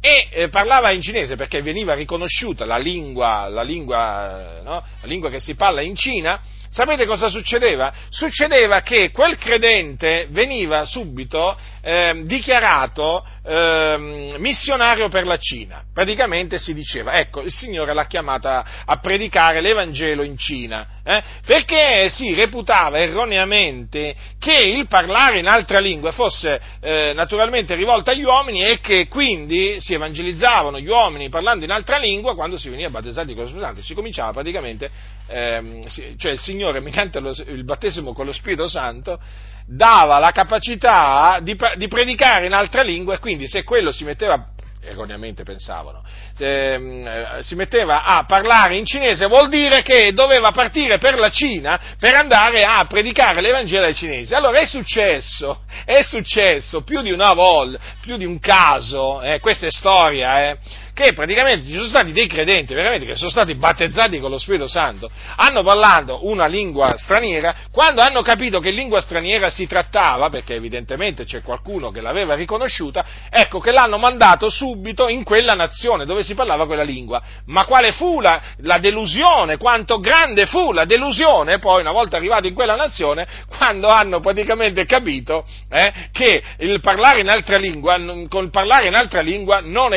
e 0.00 0.28
eh, 0.30 0.48
parlava 0.48 0.90
in 0.90 1.00
cinese 1.00 1.36
perché 1.36 1.62
veniva 1.62 1.94
riconosciuta 1.94 2.64
la 2.64 2.76
lingua, 2.76 3.48
la 3.48 3.62
lingua, 3.62 4.60
no? 4.62 4.84
la 5.00 5.06
lingua 5.06 5.30
che 5.30 5.40
si 5.40 5.54
parla 5.54 5.80
in 5.80 5.96
Cina, 5.96 6.40
Sapete 6.76 7.06
cosa 7.06 7.30
succedeva? 7.30 7.90
Succedeva 8.10 8.82
che 8.82 9.10
quel 9.10 9.38
credente 9.38 10.26
veniva 10.28 10.84
subito 10.84 11.56
eh, 11.86 12.22
dichiarato 12.24 13.24
eh, 13.44 14.34
missionario 14.38 15.08
per 15.08 15.24
la 15.24 15.36
Cina. 15.36 15.84
Praticamente 15.94 16.58
si 16.58 16.74
diceva, 16.74 17.12
ecco, 17.12 17.42
il 17.42 17.52
Signore 17.52 17.94
l'ha 17.94 18.06
chiamata 18.06 18.82
a 18.84 18.96
predicare 18.96 19.60
l'Evangelo 19.60 20.24
in 20.24 20.36
Cina, 20.36 20.88
eh, 21.04 21.22
perché 21.46 22.08
si 22.08 22.34
reputava 22.34 22.98
erroneamente 22.98 24.16
che 24.40 24.56
il 24.56 24.88
parlare 24.88 25.38
in 25.38 25.46
altra 25.46 25.78
lingua 25.78 26.10
fosse 26.10 26.60
eh, 26.80 27.12
naturalmente 27.14 27.76
rivolto 27.76 28.10
agli 28.10 28.24
uomini 28.24 28.64
e 28.64 28.80
che 28.80 29.06
quindi 29.06 29.76
si 29.78 29.94
evangelizzavano 29.94 30.80
gli 30.80 30.88
uomini 30.88 31.28
parlando 31.28 31.64
in 31.64 31.70
altra 31.70 31.98
lingua 31.98 32.34
quando 32.34 32.58
si 32.58 32.68
veniva 32.68 32.90
battezzati 32.90 33.32
con 33.32 33.44
lo 33.44 33.48
Spirito 33.48 33.64
Santo. 33.64 33.82
Si 33.82 33.94
cominciava 33.94 34.32
praticamente, 34.32 34.90
ehm, 35.28 35.86
cioè 36.16 36.32
il 36.32 36.40
Signore 36.40 36.80
mediante 36.80 37.20
lo, 37.20 37.30
il 37.30 37.64
battesimo 37.64 38.12
con 38.12 38.26
lo 38.26 38.32
Spirito 38.32 38.66
Santo 38.66 39.20
dava 39.66 40.18
la 40.18 40.30
capacità 40.30 41.38
di, 41.42 41.56
di 41.76 41.88
predicare 41.88 42.46
in 42.46 42.52
altra 42.52 42.82
lingua 42.82 43.14
e 43.14 43.18
quindi 43.18 43.48
se 43.48 43.64
quello 43.64 43.90
si 43.90 44.04
metteva 44.04 44.50
erroneamente 44.86 45.42
pensavano, 45.42 46.02
ehm, 46.38 47.06
eh, 47.06 47.42
si 47.42 47.54
metteva 47.54 48.04
a 48.04 48.24
parlare 48.24 48.76
in 48.76 48.86
cinese, 48.86 49.26
vuol 49.26 49.48
dire 49.48 49.82
che 49.82 50.12
doveva 50.12 50.52
partire 50.52 50.98
per 50.98 51.18
la 51.18 51.30
Cina 51.30 51.80
per 51.98 52.14
andare 52.14 52.62
a 52.62 52.84
predicare 52.84 53.40
l'Evangelo 53.40 53.86
ai 53.86 53.94
cinesi. 53.94 54.34
Allora 54.34 54.58
è 54.58 54.64
successo, 54.64 55.62
è 55.84 56.02
successo 56.02 56.82
più 56.82 57.02
di 57.02 57.10
una 57.10 57.32
volta, 57.32 57.78
più 58.00 58.16
di 58.16 58.24
un 58.24 58.38
caso, 58.38 59.20
eh, 59.22 59.40
questa 59.40 59.66
è 59.66 59.70
storia, 59.70 60.50
eh, 60.50 60.58
che 60.96 61.12
praticamente 61.12 61.66
ci 61.66 61.74
sono 61.74 61.88
stati 61.88 62.10
dei 62.10 62.26
credenti 62.26 62.72
veramente 62.72 63.04
che 63.04 63.16
sono 63.16 63.28
stati 63.28 63.54
battezzati 63.54 64.18
con 64.18 64.30
lo 64.30 64.38
Spirito 64.38 64.66
Santo, 64.66 65.10
hanno 65.36 65.62
parlato 65.62 66.26
una 66.26 66.46
lingua 66.46 66.96
straniera, 66.96 67.54
quando 67.70 68.00
hanno 68.00 68.22
capito 68.22 68.60
che 68.60 68.70
lingua 68.70 69.02
straniera 69.02 69.50
si 69.50 69.66
trattava, 69.66 70.30
perché 70.30 70.54
evidentemente 70.54 71.24
c'è 71.24 71.42
qualcuno 71.42 71.90
che 71.90 72.00
l'aveva 72.00 72.34
riconosciuta, 72.34 73.04
ecco 73.28 73.58
che 73.58 73.72
l'hanno 73.72 73.98
mandato 73.98 74.48
subito 74.48 75.08
in 75.08 75.22
quella 75.22 75.52
nazione 75.52 76.06
dove 76.06 76.22
si 76.22 76.32
parlava 76.32 76.64
quella 76.64 76.82
lingua. 76.82 77.22
Ma 77.44 77.66
quale 77.66 77.92
fu 77.92 78.22
la, 78.22 78.40
la 78.60 78.78
delusione, 78.78 79.58
quanto 79.58 80.00
grande 80.00 80.46
fu 80.46 80.72
la 80.72 80.86
delusione 80.86 81.58
poi 81.58 81.82
una 81.82 81.92
volta 81.92 82.16
arrivati 82.16 82.48
in 82.48 82.54
quella 82.54 82.74
nazione, 82.74 83.26
quando 83.54 83.88
hanno 83.88 84.20
praticamente 84.20 84.86
capito 84.86 85.44
eh, 85.68 86.08
che 86.10 86.42
il 86.60 86.80
parlare 86.80 87.20
in 87.20 87.28
altra 87.28 87.58
lingua, 87.58 87.98
col 88.30 88.48
parlare 88.48 88.88
in 88.88 88.94
altra 88.94 89.20
lingua 89.20 89.60
non 89.60 89.92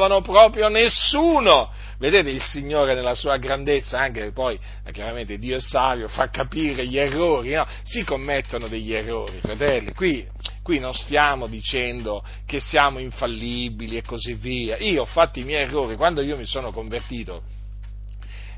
evangelizzavano 0.00 0.20
proprio 0.22 0.68
nessuno. 0.68 1.70
Vedete 1.98 2.30
il 2.30 2.40
Signore 2.40 2.94
nella 2.94 3.14
sua 3.14 3.36
grandezza, 3.36 3.98
anche 3.98 4.32
poi 4.32 4.58
chiaramente 4.90 5.36
Dio 5.36 5.56
è 5.56 5.60
savio, 5.60 6.08
fa 6.08 6.30
capire 6.30 6.86
gli 6.86 6.96
errori, 6.96 7.52
no? 7.52 7.66
si 7.82 8.04
commettono 8.04 8.68
degli 8.68 8.94
errori, 8.94 9.38
fratelli, 9.40 9.92
qui, 9.92 10.26
qui, 10.62 10.78
non 10.78 10.94
stiamo 10.94 11.46
dicendo 11.46 12.24
che 12.46 12.58
siamo 12.58 13.00
infallibili 13.00 13.98
e 13.98 14.02
così 14.02 14.32
via, 14.32 14.78
io 14.78 15.02
ho 15.02 15.06
fatto 15.06 15.40
i 15.40 15.44
miei 15.44 15.64
errori, 15.64 15.96
quando 15.96 16.22
io 16.22 16.38
mi 16.38 16.46
sono 16.46 16.72
convertito, 16.72 17.42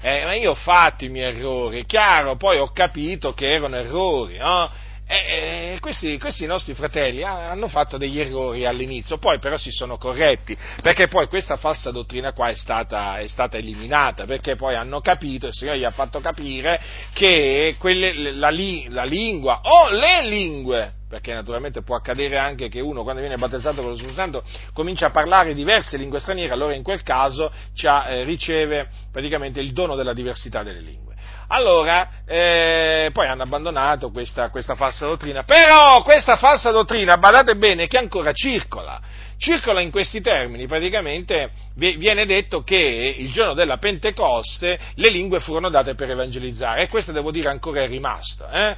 eh, 0.02 0.22
ma 0.24 0.36
io 0.36 0.52
ho 0.52 0.54
fatto 0.54 1.04
i 1.04 1.08
miei 1.08 1.34
errori, 1.34 1.84
chiaro, 1.84 2.36
poi 2.36 2.58
ho 2.58 2.70
capito 2.70 3.34
che 3.34 3.52
erano 3.52 3.76
errori, 3.76 4.38
no? 4.38 4.70
E, 5.06 5.78
questi, 5.80 6.18
questi, 6.18 6.46
nostri 6.46 6.74
fratelli 6.74 7.22
hanno 7.22 7.68
fatto 7.68 7.98
degli 7.98 8.18
errori 8.18 8.64
all'inizio, 8.64 9.18
poi 9.18 9.38
però 9.38 9.56
si 9.56 9.70
sono 9.70 9.98
corretti, 9.98 10.56
perché 10.80 11.08
poi 11.08 11.26
questa 11.26 11.56
falsa 11.56 11.90
dottrina 11.90 12.32
qua 12.32 12.48
è 12.48 12.54
stata, 12.54 13.18
è 13.18 13.26
stata 13.26 13.56
eliminata, 13.56 14.24
perché 14.24 14.54
poi 14.54 14.74
hanno 14.74 15.00
capito, 15.00 15.48
il 15.48 15.52
Signore 15.52 15.78
gli 15.78 15.84
ha 15.84 15.90
fatto 15.90 16.20
capire 16.20 16.80
che 17.12 17.74
quelle, 17.78 18.32
la, 18.32 18.50
la 18.88 19.04
lingua 19.04 19.60
o 19.62 19.90
le 19.90 20.28
lingue 20.28 20.94
perché 21.12 21.34
naturalmente 21.34 21.82
può 21.82 21.94
accadere 21.94 22.38
anche 22.38 22.70
che 22.70 22.80
uno 22.80 23.02
quando 23.02 23.20
viene 23.20 23.36
battezzato 23.36 23.82
con 23.82 23.90
lo 23.90 23.96
Spirito 23.96 24.16
Santo 24.16 24.42
comincia 24.72 25.08
a 25.08 25.10
parlare 25.10 25.52
diverse 25.52 25.98
lingue 25.98 26.20
straniere, 26.20 26.54
allora 26.54 26.74
in 26.74 26.82
quel 26.82 27.02
caso 27.02 27.52
eh, 27.52 28.24
riceve 28.24 28.88
praticamente 29.10 29.60
il 29.60 29.74
dono 29.74 29.94
della 29.94 30.14
diversità 30.14 30.62
delle 30.62 30.80
lingue. 30.80 31.12
Allora, 31.54 32.08
eh, 32.24 33.10
poi 33.12 33.26
hanno 33.26 33.42
abbandonato 33.42 34.10
questa, 34.10 34.48
questa 34.48 34.74
falsa 34.74 35.04
dottrina, 35.04 35.42
però 35.42 36.02
questa 36.02 36.38
falsa 36.38 36.70
dottrina, 36.70 37.18
badate 37.18 37.56
bene, 37.56 37.86
che 37.86 37.98
ancora 37.98 38.32
circola, 38.32 38.98
circola 39.36 39.82
in 39.82 39.90
questi 39.90 40.22
termini, 40.22 40.66
praticamente 40.66 41.50
viene 41.74 42.24
detto 42.24 42.62
che 42.62 43.14
il 43.18 43.30
giorno 43.32 43.52
della 43.52 43.76
Pentecoste 43.76 44.78
le 44.94 45.10
lingue 45.10 45.40
furono 45.40 45.68
date 45.68 45.94
per 45.94 46.10
evangelizzare 46.10 46.84
e 46.84 46.88
questo 46.88 47.12
devo 47.12 47.30
dire 47.30 47.50
ancora 47.50 47.82
è 47.82 47.86
rimasto. 47.86 48.48
Eh? 48.48 48.76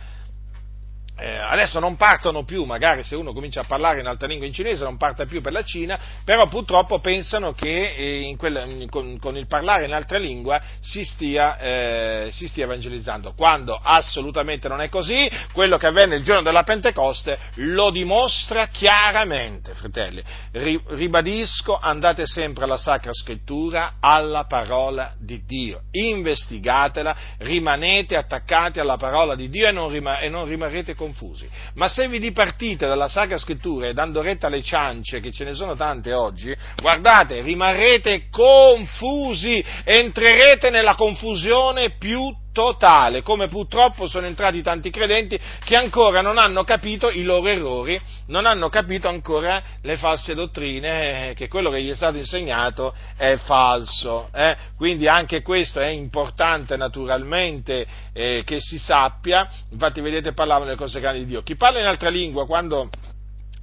Eh, 1.17 1.39
adesso 1.39 1.79
non 1.79 1.95
partono 1.95 2.43
più, 2.43 2.65
magari 2.65 3.05
se 3.05 3.15
uno 3.15 3.33
comincia 3.33 3.61
a 3.61 3.65
parlare 3.65 4.01
in 4.01 4.07
altra 4.07 4.27
lingua 4.27 4.49
in 4.49 4.53
cinese 4.53 4.83
non 4.83 4.97
parte 4.97 5.27
più 5.27 5.41
per 5.41 5.53
la 5.53 5.63
Cina, 5.63 5.97
però 6.25 6.49
purtroppo 6.49 6.99
pensano 6.99 7.53
che 7.53 7.95
eh, 7.95 8.35
quel, 8.37 8.89
con, 8.91 9.17
con, 9.21 9.37
il 9.37 9.47
parlare 9.47 9.85
in 9.85 9.93
altra 9.93 10.19
lingua 10.19 10.61
si 10.81 11.05
stia, 11.05 11.57
eh, 11.59 12.29
si 12.33 12.49
stia, 12.49 12.65
evangelizzando, 12.65 13.33
quando 13.35 13.79
assolutamente 13.81 14.67
non 14.67 14.81
è 14.81 14.89
così, 14.89 15.31
quello 15.53 15.77
che 15.77 15.87
avvenne 15.87 16.17
il 16.17 16.25
giorno 16.25 16.43
della 16.43 16.65
Pentecoste 16.65 17.39
lo 17.57 17.91
dimostra 17.91 18.67
chiaramente, 18.67 19.73
fratelli. 19.75 20.21
Ri, 20.51 20.83
ribadisco, 20.85 21.79
andate 21.79 22.27
sempre 22.27 22.65
alla 22.65 22.77
Sacra 22.77 23.13
Scrittura, 23.13 23.99
alla 24.01 24.47
parola 24.47 25.15
di 25.17 25.45
Dio, 25.47 25.83
investigatela, 25.93 27.17
rimanete 27.39 28.17
attaccati 28.17 28.81
alla 28.81 28.97
parola 28.97 29.37
di 29.37 29.49
Dio 29.49 29.69
e 29.69 29.71
non, 29.71 29.89
rima, 29.89 30.19
e 30.19 30.29
non 30.29 30.47
rimarrete 30.47 30.97
confusi. 31.05 31.49
Ma 31.75 31.89
se 31.89 32.09
vi 32.09 32.19
dipartite 32.19 32.87
dalla 32.87 33.09
Sacra 33.09 33.39
Scrittura 33.39 33.89
e 33.89 33.93
dando 33.93 34.23
retta 34.23 34.47
alle 34.47 34.63
ciance, 34.63 35.21
che 35.21 35.31
ce 35.31 35.45
ne 35.45 35.55
sono 35.55 35.75
tante 35.75 36.13
oggi, 36.13 36.55
guardate, 36.81 37.43
rimarrete 37.43 38.29
confusi, 38.31 39.65
entrerete 39.85 40.71
nella 40.71 40.95
confusione 40.95 41.97
più 41.97 42.35
totale, 42.55 43.21
come 43.21 43.49
purtroppo 43.49 44.07
sono 44.07 44.27
entrati 44.27 44.63
tanti 44.63 44.91
credenti 44.91 45.39
che 45.65 45.75
ancora 45.75 46.21
non 46.21 46.39
hanno 46.39 46.63
capito 46.63 47.11
i 47.11 47.25
loro 47.25 47.49
errori, 47.49 48.01
non 48.27 48.47
hanno 48.47 48.69
capito 48.69 49.09
ancora 49.09 49.61
le 49.83 49.97
false 49.97 50.35
dottrine, 50.35 51.31
eh, 51.31 51.35
che 51.35 51.49
quello 51.49 51.69
che 51.71 51.83
gli 51.83 51.91
è 51.91 51.97
stato 51.97 52.17
insegnato 52.17 52.95
è 53.17 53.37
falso. 53.39 54.29
Eh? 54.33 54.57
Quindi 54.77 55.09
anche 55.09 55.43
questo 55.43 55.81
è 55.81 55.89
importante 55.89 56.77
naturalmente 56.77 57.87
eh, 58.13 58.43
che 58.47 58.61
si 58.61 58.79
sappia, 58.79 59.49
infatti 59.71 60.01
vedete 60.01 60.33
parlavano 60.33 60.67
delle 60.67 60.79
cose 60.79 61.01
grandi 61.01 61.21
di 61.21 61.27
Dio. 61.27 61.43
Chi 61.43 61.57
parla 61.57 61.81
in 61.81 61.87
altra 61.87 62.09
lingua 62.09 62.47
quando 62.47 62.89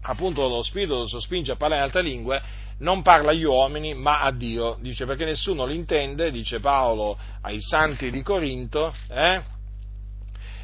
appunto 0.02 0.48
lo 0.48 0.64
Spirito 0.64 0.96
lo 0.96 1.08
sospinge 1.08 1.52
a 1.52 1.56
parlare 1.56 1.82
in 1.82 1.88
altre 1.88 2.02
lingue, 2.02 2.42
non 2.80 3.02
parla 3.02 3.32
agli 3.32 3.44
uomini 3.44 3.94
ma 3.94 4.22
a 4.22 4.32
Dio, 4.32 4.78
dice 4.82 5.06
perché 5.06 5.26
nessuno 5.26 5.66
lo 5.66 5.72
intende, 5.72 6.32
dice 6.32 6.60
Paolo 6.60 7.18
ai 7.42 7.62
santi 7.62 8.10
di 8.10 8.22
Corinto, 8.22 8.94
eh? 9.10 9.60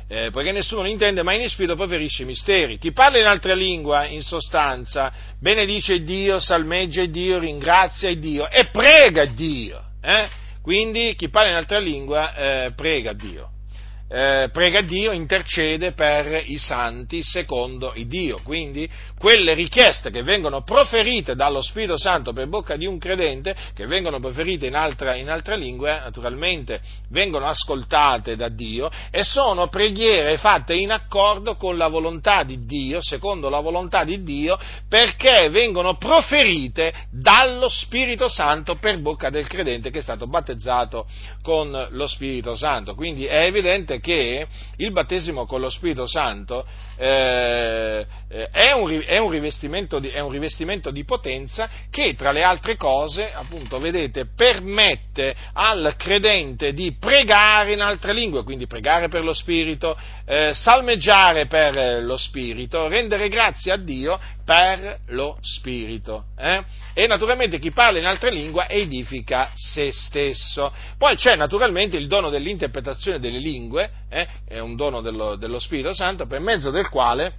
Eh, 0.10 0.30
poiché 0.32 0.54
nessuno 0.54 0.84
lo 0.84 0.88
intende, 0.88 1.22
ma 1.22 1.34
in 1.34 1.50
spirito 1.50 1.76
preferisce 1.76 2.24
i 2.24 2.26
misteri. 2.26 2.78
Chi 2.78 2.94
parla 2.94 3.20
in 3.20 3.26
altra 3.26 3.54
lingua, 3.54 4.06
in 4.06 4.22
sostanza, 4.22 5.12
benedice 5.38 6.02
Dio, 6.02 6.40
salmeggia 6.40 7.04
Dio, 7.06 7.38
ringrazia 7.40 8.16
Dio 8.16 8.50
e 8.50 8.68
prega 8.68 9.26
Dio. 9.26 9.84
Eh? 10.02 10.30
Quindi 10.62 11.14
chi 11.16 11.28
parla 11.28 11.50
in 11.50 11.56
altra 11.56 11.80
lingua 11.80 12.34
eh, 12.36 12.72
prega 12.74 13.12
Dio 13.12 13.50
eh, 14.10 14.50
prega 14.54 14.82
Dio, 14.82 15.12
intercede 15.12 15.92
per 15.92 16.44
i 16.46 16.58
santi 16.58 17.22
secondo 17.24 17.92
il 17.96 18.08
Dio. 18.08 18.40
Quindi 18.44 18.90
quelle 19.18 19.54
richieste 19.54 20.10
che 20.12 20.24
vengono 20.24 20.64
proferite 20.64 21.36
dallo 21.36 21.62
Spirito 21.62 21.98
Santo 21.98 22.32
per 22.34 22.48
bocca 22.48 22.76
di 22.78 22.86
un 22.86 22.98
credente, 22.98 23.56
che 23.74 23.86
vengono 23.86 24.20
proferite 24.20 24.68
in 24.68 24.76
altra, 24.76 25.16
in 25.16 25.30
altra 25.30 25.56
lingua, 25.56 26.00
naturalmente 26.00 26.80
vengono 27.10 27.48
ascoltate 27.48 28.36
da 28.36 28.50
Dio 28.50 28.90
e 29.12 29.24
sono 29.24 29.68
preghiere 29.68 30.38
fatte 30.38 30.74
in 30.74 30.92
accordo 30.92 31.56
con 31.56 31.78
la 31.78 31.88
volontà 31.88 32.44
di 32.44 32.66
Dio, 32.66 33.02
secondo 33.02 33.50
la 33.50 33.60
volontà 33.60 34.04
di 34.04 34.24
Dio, 34.24 34.58
perché 34.88 35.50
vengono 35.50 35.98
proferite 35.98 36.94
dallo 37.12 37.68
Spirito 37.68 38.30
Santo 38.30 38.76
per 38.76 39.00
bocca 39.00 39.30
del 39.30 39.48
credente 39.48 39.90
che 39.90 40.00
è 40.00 40.02
stato 40.02 40.28
battezzato 40.28 41.06
con 41.42 41.88
lo 41.92 42.08
Spirito 42.08 42.56
Santo. 42.56 42.96
Quindi 42.96 43.26
è 43.26 43.44
evidente 43.44 43.97
che 44.00 44.48
il 44.78 44.92
battesimo 44.92 45.46
con 45.46 45.62
lo 45.62 45.70
Spirito 45.70 46.08
Santo 46.08 46.66
eh, 46.98 48.06
eh, 48.28 48.50
è, 48.50 48.72
un, 48.72 49.04
è, 49.06 49.18
un 49.20 50.00
di, 50.00 50.10
è, 50.10 50.20
un, 50.20 50.32
rivestimento 50.32 50.90
di, 50.90 51.06
potenza 51.06 51.70
che, 51.92 52.16
tra 52.16 52.32
le 52.32 52.42
altre 52.42 52.76
cose, 52.76 53.32
appunto, 53.32 53.80
vedete, 53.80 54.26
permette 54.36 55.36
al 55.54 55.94
credente 55.96 56.74
di 56.74 56.96
pregare 57.00 57.74
in 57.74 57.82
altre 57.82 58.14
lingue, 58.14 58.44
quindi 58.44 58.66
pregare 58.66 59.10
per 59.10 59.24
lo 59.24 59.34
Spirito, 59.34 59.96
eh, 60.26 60.54
salmeggiare 60.54 61.46
per 61.46 62.04
lo 62.04 62.18
Spirito, 62.18 62.88
rendere 62.88 63.30
grazie 63.30 63.72
a 63.72 63.78
Dio 63.78 64.20
per 64.44 65.00
lo 65.08 65.38
Spirito. 65.42 66.28
Eh? 66.38 66.64
E 66.94 67.06
naturalmente 67.06 67.60
chi 67.60 67.72
parla 67.72 68.00
in 68.00 68.06
altre 68.06 68.32
lingue 68.32 68.66
edifica 68.68 69.52
se 69.54 69.92
stesso. 69.92 70.74
Poi 70.98 71.16
c'è 71.16 71.36
naturalmente 71.36 71.98
il 71.98 72.08
dono 72.08 72.30
dell'interpretazione 72.30 73.20
delle 73.20 73.40
lingue, 73.40 73.87
eh? 74.10 74.28
è 74.48 74.60
un 74.60 74.76
dono 74.76 75.02
dello, 75.02 75.36
dello 75.36 75.60
Spirito 75.60 75.94
Santo, 75.94 76.26
per 76.26 76.40
mezzo 76.40 76.72
del 76.72 76.90
quale 76.90 77.34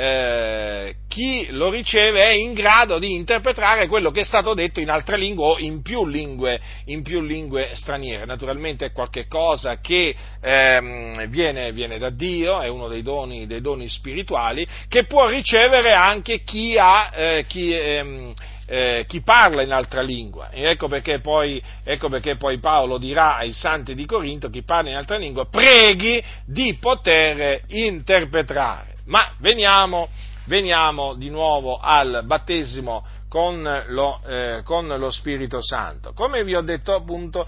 eh, 0.00 0.94
chi 1.08 1.48
lo 1.50 1.70
riceve 1.70 2.22
è 2.22 2.32
in 2.32 2.52
grado 2.52 3.00
di 3.00 3.16
interpretare 3.16 3.88
quello 3.88 4.12
che 4.12 4.20
è 4.20 4.24
stato 4.24 4.54
detto 4.54 4.78
in 4.78 4.90
altre 4.90 5.16
lingue 5.16 5.44
o 5.44 5.58
in 5.58 5.82
più 5.82 6.06
lingue, 6.06 6.60
in 6.84 7.02
più 7.02 7.20
lingue 7.20 7.70
straniere. 7.74 8.24
Naturalmente 8.24 8.86
è 8.86 8.92
qualcosa 8.92 9.80
che 9.80 10.14
ehm, 10.40 11.26
viene, 11.26 11.72
viene, 11.72 11.98
da 11.98 12.10
Dio, 12.10 12.60
è 12.60 12.68
uno 12.68 12.86
dei 12.86 13.02
doni, 13.02 13.48
dei 13.48 13.60
doni, 13.60 13.88
spirituali, 13.88 14.64
che 14.86 15.04
può 15.06 15.26
ricevere 15.26 15.92
anche 15.92 16.42
chi 16.42 16.76
ha, 16.78 17.10
eh, 17.12 17.44
chi, 17.48 17.72
ehm, 17.72 18.32
eh, 18.70 19.06
chi 19.08 19.22
parla 19.22 19.62
in 19.62 19.72
altra 19.72 20.02
lingua. 20.02 20.50
E 20.50 20.64
ecco 20.64 20.88
perché, 20.88 21.20
poi, 21.20 21.62
ecco 21.82 22.10
perché 22.10 22.36
poi 22.36 22.58
Paolo 22.58 22.98
dirà 22.98 23.36
ai 23.36 23.52
santi 23.52 23.94
di 23.94 24.04
Corinto, 24.04 24.50
chi 24.50 24.62
parla 24.62 24.90
in 24.90 24.96
altra 24.96 25.16
lingua, 25.16 25.46
preghi 25.46 26.22
di 26.44 26.74
poter 26.74 27.62
interpretare. 27.68 28.96
Ma 29.06 29.32
veniamo, 29.38 30.08
veniamo 30.44 31.14
di 31.14 31.30
nuovo 31.30 31.78
al 31.78 32.22
battesimo 32.24 33.06
con 33.28 33.84
lo, 33.86 34.20
eh, 34.26 34.60
con 34.64 34.86
lo, 34.86 35.10
Spirito 35.10 35.62
Santo. 35.62 36.12
Come 36.12 36.44
vi 36.44 36.54
ho 36.54 36.60
detto 36.60 36.94
appunto, 36.94 37.46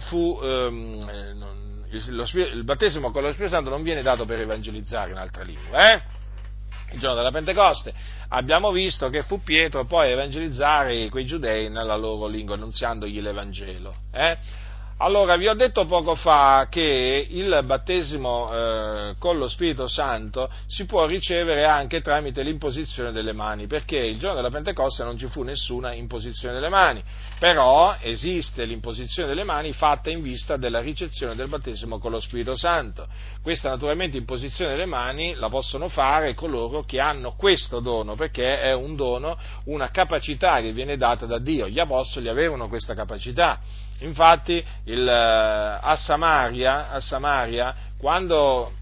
fu, 0.00 0.40
ehm, 0.42 1.34
non, 1.34 1.84
il, 1.90 2.14
lo, 2.14 2.24
il, 2.32 2.64
battesimo 2.64 3.10
con 3.10 3.22
lo 3.22 3.30
Spirito 3.32 3.54
Santo 3.54 3.68
non 3.68 3.82
viene 3.82 4.00
dato 4.00 4.24
per 4.24 4.40
evangelizzare 4.40 5.10
in 5.10 5.18
altra 5.18 5.42
lingua, 5.42 5.92
eh? 5.92 6.02
Il 6.92 6.98
giorno 6.98 7.16
della 7.16 7.30
Pentecoste, 7.30 7.92
abbiamo 8.28 8.70
visto 8.70 9.08
che 9.08 9.22
fu 9.22 9.42
Pietro 9.42 9.84
poi 9.84 10.08
a 10.08 10.12
evangelizzare 10.12 11.08
quei 11.08 11.24
giudei 11.24 11.68
nella 11.68 11.96
loro 11.96 12.26
lingua, 12.26 12.54
annunziandogli 12.54 13.20
l'Evangelo. 13.20 13.94
Eh? 14.12 14.36
Allora, 14.98 15.36
vi 15.36 15.48
ho 15.48 15.54
detto 15.54 15.84
poco 15.86 16.14
fa 16.14 16.68
che 16.70 17.26
il 17.28 17.60
battesimo 17.64 18.48
eh, 18.52 19.14
con 19.18 19.36
lo 19.36 19.48
Spirito 19.48 19.88
Santo 19.88 20.48
si 20.66 20.84
può 20.84 21.06
ricevere 21.06 21.64
anche 21.64 22.00
tramite 22.00 22.42
l'imposizione 22.42 23.10
delle 23.10 23.32
mani, 23.32 23.66
perché 23.66 23.98
il 23.98 24.18
giorno 24.18 24.36
della 24.36 24.50
Pentecoste 24.50 25.02
non 25.02 25.18
ci 25.18 25.26
fu 25.26 25.42
nessuna 25.42 25.92
imposizione 25.92 26.54
delle 26.54 26.68
mani, 26.68 27.02
però 27.40 27.96
esiste 28.00 28.64
l'imposizione 28.64 29.28
delle 29.28 29.42
mani 29.42 29.72
fatta 29.72 30.08
in 30.10 30.22
vista 30.22 30.56
della 30.56 30.80
ricezione 30.80 31.34
del 31.34 31.48
battesimo 31.48 31.98
con 31.98 32.12
lo 32.12 32.20
Spirito 32.20 32.54
Santo. 32.54 33.08
Questa 33.42 33.70
naturalmente 33.70 34.18
imposizione 34.18 34.70
delle 34.72 34.86
mani 34.86 35.34
la 35.34 35.48
possono 35.48 35.88
fare 35.88 36.34
coloro 36.34 36.82
che 36.82 37.00
hanno 37.00 37.34
questo 37.34 37.80
dono, 37.80 38.14
perché 38.14 38.60
è 38.60 38.72
un 38.72 38.94
dono, 38.94 39.36
una 39.64 39.90
capacità 39.90 40.60
che 40.60 40.72
viene 40.72 40.96
data 40.96 41.26
da 41.26 41.38
Dio. 41.38 41.68
Gli 41.68 41.80
apostoli 41.80 42.28
avevano 42.28 42.68
questa 42.68 42.94
capacità 42.94 43.58
Infatti 44.02 44.62
il, 44.84 45.06
eh, 45.06 45.78
a, 45.80 45.96
Samaria, 45.96 46.90
a, 46.90 47.00
Samaria, 47.00 47.74
quando, 47.96 48.72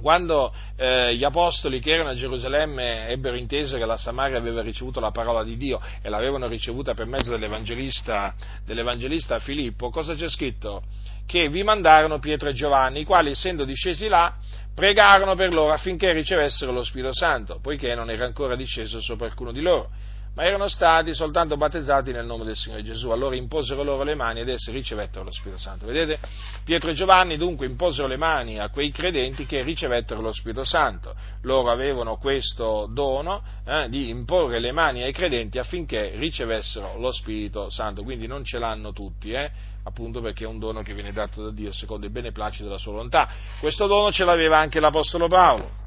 quando 0.00 0.52
eh, 0.76 1.14
gli 1.14 1.24
apostoli 1.24 1.80
che 1.80 1.92
erano 1.92 2.10
a 2.10 2.14
Gerusalemme 2.14 3.08
ebbero 3.08 3.36
inteso 3.36 3.76
che 3.78 3.84
la 3.84 3.96
Samaria 3.96 4.38
aveva 4.38 4.62
ricevuto 4.62 5.00
la 5.00 5.10
parola 5.10 5.44
di 5.44 5.56
Dio 5.56 5.80
e 6.00 6.08
l'avevano 6.08 6.48
ricevuta 6.48 6.94
per 6.94 7.06
mezzo 7.06 7.30
dell'evangelista, 7.30 8.34
dell'evangelista 8.64 9.38
Filippo, 9.38 9.90
cosa 9.90 10.14
c'è 10.14 10.28
scritto? 10.28 10.82
Che 11.24 11.48
vi 11.48 11.62
mandarono 11.62 12.18
Pietro 12.18 12.48
e 12.48 12.52
Giovanni, 12.52 13.00
i 13.00 13.04
quali 13.04 13.30
essendo 13.30 13.64
discesi 13.64 14.08
là 14.08 14.34
pregarono 14.74 15.34
per 15.34 15.52
loro 15.54 15.72
affinché 15.72 16.12
ricevessero 16.12 16.72
lo 16.72 16.82
Spirito 16.82 17.14
Santo, 17.14 17.60
poiché 17.60 17.94
non 17.94 18.10
era 18.10 18.24
ancora 18.24 18.56
disceso 18.56 19.00
sopra 19.00 19.26
alcuno 19.26 19.52
di 19.52 19.60
loro 19.60 19.90
ma 20.34 20.44
erano 20.44 20.66
stati 20.68 21.14
soltanto 21.14 21.56
battezzati 21.56 22.10
nel 22.10 22.24
nome 22.24 22.44
del 22.44 22.56
Signore 22.56 22.82
Gesù. 22.82 23.10
Allora 23.10 23.36
imposero 23.36 23.82
loro 23.82 24.02
le 24.02 24.14
mani 24.14 24.40
ed 24.40 24.48
essi 24.48 24.70
ricevettero 24.70 25.24
lo 25.24 25.32
Spirito 25.32 25.58
Santo. 25.58 25.86
Vedete? 25.86 26.18
Pietro 26.64 26.90
e 26.90 26.94
Giovanni 26.94 27.36
dunque 27.36 27.66
imposero 27.66 28.06
le 28.06 28.16
mani 28.16 28.58
a 28.58 28.70
quei 28.70 28.90
credenti 28.90 29.44
che 29.44 29.62
ricevettero 29.62 30.22
lo 30.22 30.32
Spirito 30.32 30.64
Santo. 30.64 31.14
Loro 31.42 31.70
avevano 31.70 32.16
questo 32.16 32.88
dono 32.90 33.42
eh, 33.64 33.88
di 33.88 34.08
imporre 34.08 34.58
le 34.58 34.72
mani 34.72 35.02
ai 35.02 35.12
credenti 35.12 35.58
affinché 35.58 36.12
ricevessero 36.16 36.98
lo 36.98 37.12
Spirito 37.12 37.68
Santo. 37.68 38.02
Quindi 38.02 38.26
non 38.26 38.42
ce 38.44 38.58
l'hanno 38.58 38.92
tutti, 38.92 39.32
eh? 39.32 39.50
appunto 39.84 40.20
perché 40.20 40.44
è 40.44 40.46
un 40.46 40.58
dono 40.58 40.82
che 40.82 40.94
viene 40.94 41.12
dato 41.12 41.42
da 41.42 41.50
Dio 41.50 41.72
secondo 41.72 42.06
il 42.06 42.12
beneplacito 42.12 42.64
della 42.64 42.78
sua 42.78 42.92
volontà. 42.92 43.28
Questo 43.60 43.86
dono 43.86 44.10
ce 44.10 44.24
l'aveva 44.24 44.58
anche 44.58 44.80
l'Apostolo 44.80 45.28
Paolo. 45.28 45.81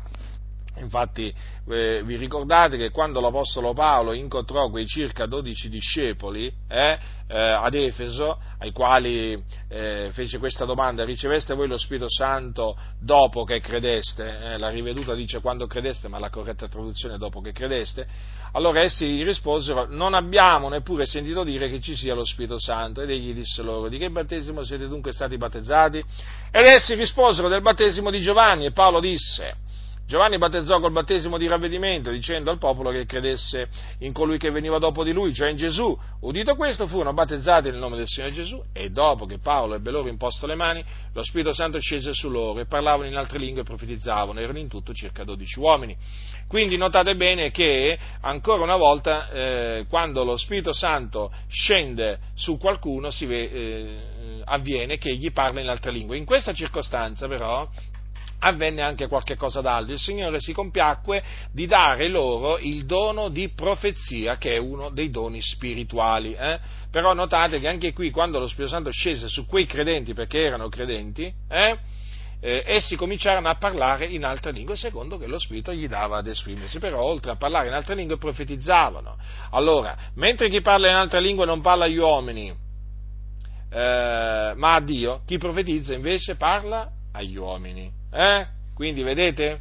Infatti 0.77 1.33
eh, 1.69 2.01
vi 2.03 2.15
ricordate 2.17 2.77
che 2.77 2.89
quando 2.89 3.21
l'Apostolo 3.21 3.73
Paolo 3.73 4.13
incontrò 4.13 4.69
quei 4.69 4.85
circa 4.85 5.25
12 5.25 5.69
discepoli 5.69 6.51
eh, 6.67 6.97
eh, 7.27 7.39
ad 7.39 7.73
Efeso, 7.73 8.37
ai 8.59 8.71
quali 8.71 9.41
eh, 9.69 10.09
fece 10.11 10.37
questa 10.37 10.65
domanda, 10.65 11.03
riceveste 11.03 11.55
voi 11.55 11.67
lo 11.67 11.77
Spirito 11.77 12.09
Santo 12.09 12.77
dopo 12.99 13.43
che 13.45 13.59
credeste? 13.59 14.53
Eh, 14.53 14.57
la 14.57 14.69
riveduta 14.69 15.13
dice 15.13 15.39
quando 15.39 15.65
credeste, 15.65 16.07
ma 16.07 16.19
la 16.19 16.29
corretta 16.29 16.67
traduzione 16.67 17.15
è 17.15 17.17
dopo 17.17 17.41
che 17.41 17.51
credeste. 17.51 18.07
Allora 18.51 18.81
essi 18.81 19.05
gli 19.07 19.23
risposero, 19.23 19.85
non 19.89 20.13
abbiamo 20.13 20.69
neppure 20.69 21.05
sentito 21.05 21.43
dire 21.43 21.69
che 21.69 21.81
ci 21.81 21.95
sia 21.95 22.13
lo 22.13 22.23
Spirito 22.23 22.59
Santo. 22.59 23.01
Ed 23.01 23.09
egli 23.09 23.33
disse 23.33 23.61
loro, 23.61 23.89
di 23.89 23.97
che 23.97 24.09
battesimo 24.09 24.63
siete 24.63 24.87
dunque 24.87 25.11
stati 25.11 25.37
battezzati? 25.37 25.97
Ed 26.51 26.65
essi 26.65 26.95
risposero 26.95 27.49
del 27.49 27.61
battesimo 27.61 28.09
di 28.09 28.21
Giovanni 28.21 28.65
e 28.65 28.71
Paolo 28.71 28.99
disse, 28.99 29.55
Giovanni 30.07 30.37
battezzò 30.37 30.79
col 30.79 30.91
battesimo 30.91 31.39
di 31.39 31.47
ravvedimento, 31.47 32.11
dicendo 32.11 32.51
al 32.51 32.59
popolo 32.59 32.91
che 32.91 33.07
credesse 33.07 33.67
in 33.99 34.13
colui 34.13 34.37
che 34.37 34.51
veniva 34.51 34.77
dopo 34.77 35.03
di 35.03 35.11
lui, 35.11 35.33
cioè 35.33 35.49
in 35.49 35.55
Gesù. 35.55 35.97
Udito 36.21 36.55
questo, 36.55 36.85
furono 36.85 37.11
battezzati 37.13 37.71
nel 37.71 37.79
nome 37.79 37.97
del 37.97 38.05
Signore 38.05 38.31
Gesù 38.31 38.61
e 38.71 38.91
dopo 38.91 39.25
che 39.25 39.39
Paolo 39.39 39.73
ebbe 39.73 39.89
loro 39.89 40.07
imposto 40.07 40.45
le 40.45 40.53
mani, 40.53 40.85
lo 41.11 41.23
Spirito 41.23 41.53
Santo 41.53 41.79
scese 41.79 42.13
su 42.13 42.29
loro 42.29 42.59
e 42.59 42.67
parlavano 42.67 43.07
in 43.07 43.15
altre 43.15 43.39
lingue 43.39 43.61
e 43.61 43.65
profetizzavano. 43.65 44.39
Erano 44.39 44.59
in 44.59 44.67
tutto 44.67 44.93
circa 44.93 45.23
12 45.23 45.59
uomini. 45.59 45.97
Quindi 46.47 46.77
notate 46.77 47.15
bene 47.15 47.49
che 47.49 47.97
ancora 48.21 48.61
una 48.61 48.77
volta, 48.77 49.31
eh, 49.31 49.85
quando 49.89 50.23
lo 50.23 50.37
Spirito 50.37 50.71
Santo 50.71 51.31
scende 51.47 52.19
su 52.35 52.59
qualcuno, 52.59 53.09
si 53.09 53.25
ve, 53.25 53.41
eh, 53.41 54.41
avviene 54.45 54.99
che 54.99 55.15
gli 55.15 55.31
parla 55.31 55.61
in 55.61 55.69
altre 55.69 55.89
lingue. 55.89 56.15
In 56.15 56.25
questa 56.25 56.53
circostanza, 56.53 57.27
però, 57.27 57.67
avvenne 58.45 58.83
anche 58.83 59.07
qualche 59.07 59.35
cosa 59.35 59.61
d'altro. 59.61 59.93
Il 59.93 59.99
Signore 59.99 60.39
si 60.39 60.53
compiacque 60.53 61.23
di 61.51 61.65
dare 61.65 62.07
loro 62.07 62.57
il 62.59 62.85
dono 62.85 63.29
di 63.29 63.49
profezia, 63.49 64.37
che 64.37 64.53
è 64.53 64.57
uno 64.57 64.89
dei 64.89 65.09
doni 65.09 65.41
spirituali. 65.41 66.33
Eh? 66.33 66.59
Però 66.91 67.13
notate 67.13 67.59
che 67.59 67.67
anche 67.67 67.91
qui, 67.91 68.11
quando 68.11 68.39
lo 68.39 68.47
Spirito 68.47 68.73
Santo 68.73 68.91
scese 68.91 69.27
su 69.27 69.45
quei 69.47 69.65
credenti, 69.65 70.13
perché 70.13 70.39
erano 70.39 70.69
credenti, 70.69 71.31
eh? 71.49 71.77
Eh, 72.41 72.63
essi 72.67 72.95
cominciarono 72.95 73.47
a 73.47 73.55
parlare 73.55 74.05
in 74.05 74.23
altre 74.23 74.51
lingue 74.51 74.75
secondo 74.75 75.17
che 75.17 75.25
lo 75.25 75.39
Spirito 75.39 75.73
gli 75.73 75.87
dava 75.87 76.17
ad 76.17 76.27
esprimersi, 76.27 76.77
però 76.77 77.01
oltre 77.01 77.31
a 77.31 77.37
parlare 77.37 77.67
in 77.67 77.73
altre 77.73 77.95
lingue 77.95 78.17
profetizzavano. 78.17 79.17
Allora, 79.51 79.95
mentre 80.15 80.49
chi 80.49 80.61
parla 80.61 80.89
in 80.89 80.95
altre 80.95 81.21
lingue 81.21 81.45
non 81.45 81.61
parla 81.61 81.85
agli 81.85 81.97
uomini, 81.97 82.53
eh, 83.71 84.53
ma 84.55 84.75
a 84.75 84.81
Dio, 84.81 85.21
chi 85.25 85.37
profetizza 85.37 85.93
invece 85.93 86.35
parla 86.35 86.91
agli 87.13 87.37
uomini. 87.37 87.91
Eh? 88.15 88.47
Quindi 88.73 89.03
vedete 89.03 89.59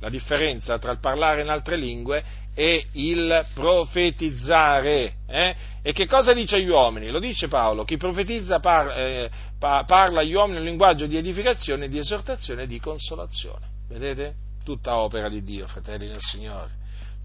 la 0.00 0.08
differenza 0.08 0.78
tra 0.78 0.90
il 0.92 1.00
parlare 1.00 1.42
in 1.42 1.50
altre 1.50 1.76
lingue 1.76 2.24
e 2.54 2.86
il 2.92 3.46
profetizzare. 3.52 5.16
Eh? 5.26 5.54
E 5.82 5.92
che 5.92 6.06
cosa 6.06 6.32
dice 6.32 6.56
agli 6.56 6.68
uomini? 6.68 7.10
Lo 7.10 7.18
dice 7.18 7.48
Paolo, 7.48 7.84
chi 7.84 7.98
profetizza 7.98 8.58
par, 8.58 8.98
eh, 8.98 9.30
parla 9.58 10.20
agli 10.20 10.32
uomini 10.32 10.60
un 10.60 10.64
linguaggio 10.64 11.04
di 11.06 11.18
edificazione, 11.18 11.88
di 11.88 11.98
esortazione 11.98 12.62
e 12.62 12.66
di 12.66 12.80
consolazione. 12.80 13.68
Vedete? 13.88 14.36
Tutta 14.64 14.96
opera 14.96 15.28
di 15.28 15.42
Dio, 15.42 15.66
fratelli 15.66 16.06
del 16.06 16.20
Signore. 16.20 16.70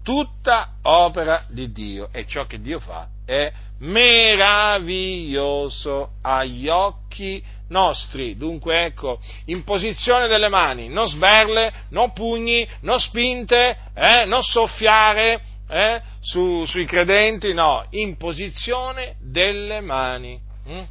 Tutta 0.02 0.74
opera 0.82 1.44
di 1.48 1.72
Dio 1.72 2.10
e 2.12 2.26
ciò 2.26 2.44
che 2.44 2.60
Dio 2.60 2.80
fa 2.80 3.08
è 3.24 3.50
meraviglioso 3.78 6.16
agli 6.22 6.68
occhi 6.68 7.42
nostri. 7.70 8.36
Dunque 8.36 8.84
ecco, 8.84 9.18
imposizione 9.46 10.28
delle 10.28 10.48
mani, 10.48 10.88
non 10.88 11.06
sberle, 11.06 11.72
non 11.90 12.12
pugni, 12.12 12.68
non 12.82 12.98
spinte, 13.00 13.76
eh, 13.94 14.24
non 14.26 14.42
soffiare 14.42 15.42
eh, 15.68 16.00
su, 16.20 16.64
sui 16.66 16.84
credenti, 16.84 17.52
no, 17.52 17.84
imposizione 17.90 19.16
delle 19.20 19.80
mani. 19.80 20.38
Hm? 20.66 20.82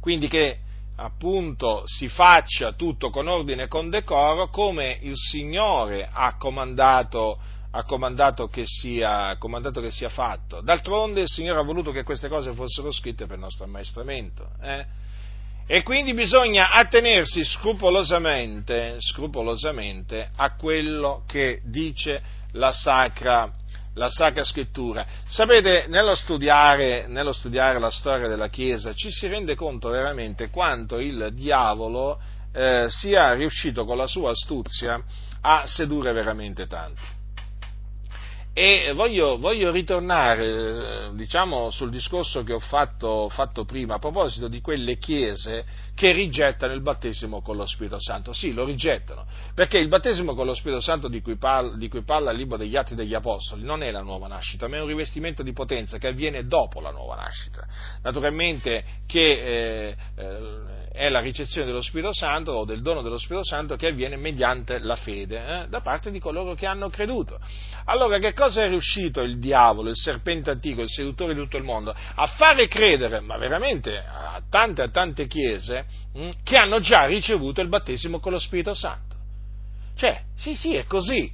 Quindi 0.00 0.28
che 0.28 0.58
appunto 0.98 1.82
si 1.84 2.08
faccia 2.08 2.72
tutto 2.72 3.10
con 3.10 3.28
ordine 3.28 3.64
e 3.64 3.68
con 3.68 3.90
decoro 3.90 4.48
come 4.48 4.98
il 5.02 5.14
Signore 5.14 6.08
ha 6.10 6.36
comandato 6.36 7.38
ha 7.76 7.84
comandato 7.84 8.48
che, 8.48 8.62
sia, 8.64 9.36
comandato 9.36 9.82
che 9.82 9.90
sia 9.90 10.08
fatto. 10.08 10.62
D'altronde 10.62 11.20
il 11.20 11.28
Signore 11.28 11.60
ha 11.60 11.62
voluto 11.62 11.90
che 11.90 12.04
queste 12.04 12.28
cose 12.28 12.54
fossero 12.54 12.90
scritte 12.90 13.26
per 13.26 13.34
il 13.36 13.42
nostro 13.42 13.64
ammaestramento. 13.64 14.48
Eh? 14.62 14.86
E 15.68 15.82
quindi 15.82 16.14
bisogna 16.14 16.70
attenersi 16.70 17.42
scrupolosamente, 17.44 18.96
scrupolosamente 19.00 20.30
a 20.36 20.54
quello 20.54 21.24
che 21.26 21.60
dice 21.64 22.22
la 22.52 22.70
Sacra, 22.70 23.50
la 23.94 24.08
Sacra 24.08 24.44
Scrittura. 24.44 25.04
Sapete, 25.26 25.86
nello 25.88 26.14
studiare, 26.14 27.06
nello 27.08 27.32
studiare, 27.32 27.80
la 27.80 27.90
storia 27.90 28.28
della 28.28 28.48
Chiesa 28.48 28.94
ci 28.94 29.10
si 29.10 29.26
rende 29.26 29.56
conto 29.56 29.88
veramente 29.88 30.50
quanto 30.50 31.00
il 31.00 31.30
diavolo 31.32 32.20
eh, 32.52 32.86
sia 32.88 33.32
riuscito 33.34 33.84
con 33.84 33.96
la 33.96 34.06
sua 34.06 34.30
astuzia 34.30 35.02
a 35.40 35.64
sedurre 35.66 36.12
veramente 36.12 36.68
tanti. 36.68 37.15
E 38.58 38.92
voglio, 38.94 39.36
voglio 39.36 39.70
ritornare 39.70 41.10
diciamo, 41.12 41.68
sul 41.68 41.90
discorso 41.90 42.42
che 42.42 42.54
ho 42.54 42.58
fatto, 42.58 43.28
fatto, 43.28 43.66
prima 43.66 43.96
a 43.96 43.98
proposito 43.98 44.48
di 44.48 44.62
quelle 44.62 44.96
chiese 44.96 45.66
che 45.94 46.12
rigettano 46.12 46.72
il 46.72 46.80
battesimo 46.80 47.42
con 47.42 47.56
lo 47.56 47.66
Spirito 47.66 48.00
Santo. 48.00 48.32
Sì, 48.32 48.54
lo 48.54 48.64
rigettano, 48.64 49.26
perché 49.54 49.76
il 49.76 49.88
battesimo 49.88 50.34
con 50.34 50.46
lo 50.46 50.54
Spirito 50.54 50.80
Santo 50.80 51.08
di 51.08 51.20
cui, 51.20 51.36
parla, 51.36 51.76
di 51.76 51.88
cui 51.88 52.02
parla 52.02 52.30
il 52.30 52.38
libro 52.38 52.56
degli 52.56 52.76
Atti 52.76 52.94
degli 52.94 53.12
Apostoli 53.12 53.62
non 53.62 53.82
è 53.82 53.90
la 53.90 54.00
nuova 54.00 54.26
nascita, 54.26 54.68
ma 54.68 54.76
è 54.76 54.80
un 54.80 54.86
rivestimento 54.86 55.42
di 55.42 55.52
potenza 55.52 55.98
che 55.98 56.06
avviene 56.06 56.46
dopo 56.46 56.80
la 56.80 56.90
nuova 56.90 57.16
nascita. 57.16 57.66
Naturalmente 58.00 58.84
che 59.06 59.32
eh, 59.32 59.96
eh, 60.16 60.86
è 60.92 61.10
la 61.10 61.20
ricezione 61.20 61.66
dello 61.66 61.82
Spirito 61.82 62.14
Santo 62.14 62.52
o 62.52 62.64
del 62.64 62.80
dono 62.80 63.02
dello 63.02 63.18
Spirito 63.18 63.44
Santo 63.44 63.76
che 63.76 63.88
avviene 63.88 64.16
mediante 64.16 64.78
la 64.78 64.96
fede 64.96 65.64
eh, 65.64 65.68
da 65.68 65.82
parte 65.82 66.10
di 66.10 66.18
coloro 66.18 66.54
che 66.54 66.64
hanno 66.64 66.88
creduto. 66.88 67.38
Allora, 67.84 68.18
che 68.18 68.32
cosa 68.32 68.44
è 68.54 68.68
riuscito 68.68 69.20
il 69.20 69.38
diavolo, 69.38 69.90
il 69.90 69.96
serpente 69.96 70.50
antico, 70.50 70.82
il 70.82 70.88
seduttore 70.90 71.34
di 71.34 71.40
tutto 71.40 71.56
il 71.56 71.64
mondo? 71.64 71.92
A 71.92 72.26
fare 72.26 72.68
credere, 72.68 73.20
ma 73.20 73.36
veramente 73.36 73.98
a 73.98 74.40
tante 74.48 74.82
e 74.84 74.90
tante 74.90 75.26
chiese, 75.26 75.86
mh, 76.12 76.20
hm, 76.20 76.30
che 76.42 76.56
hanno 76.56 76.80
già 76.80 77.04
ricevuto 77.06 77.60
il 77.60 77.68
battesimo 77.68 78.20
con 78.20 78.32
lo 78.32 78.38
Spirito 78.38 78.74
Santo. 78.74 79.16
Cioè, 79.96 80.22
sì, 80.36 80.54
sì, 80.54 80.74
è 80.74 80.84
così. 80.84 81.32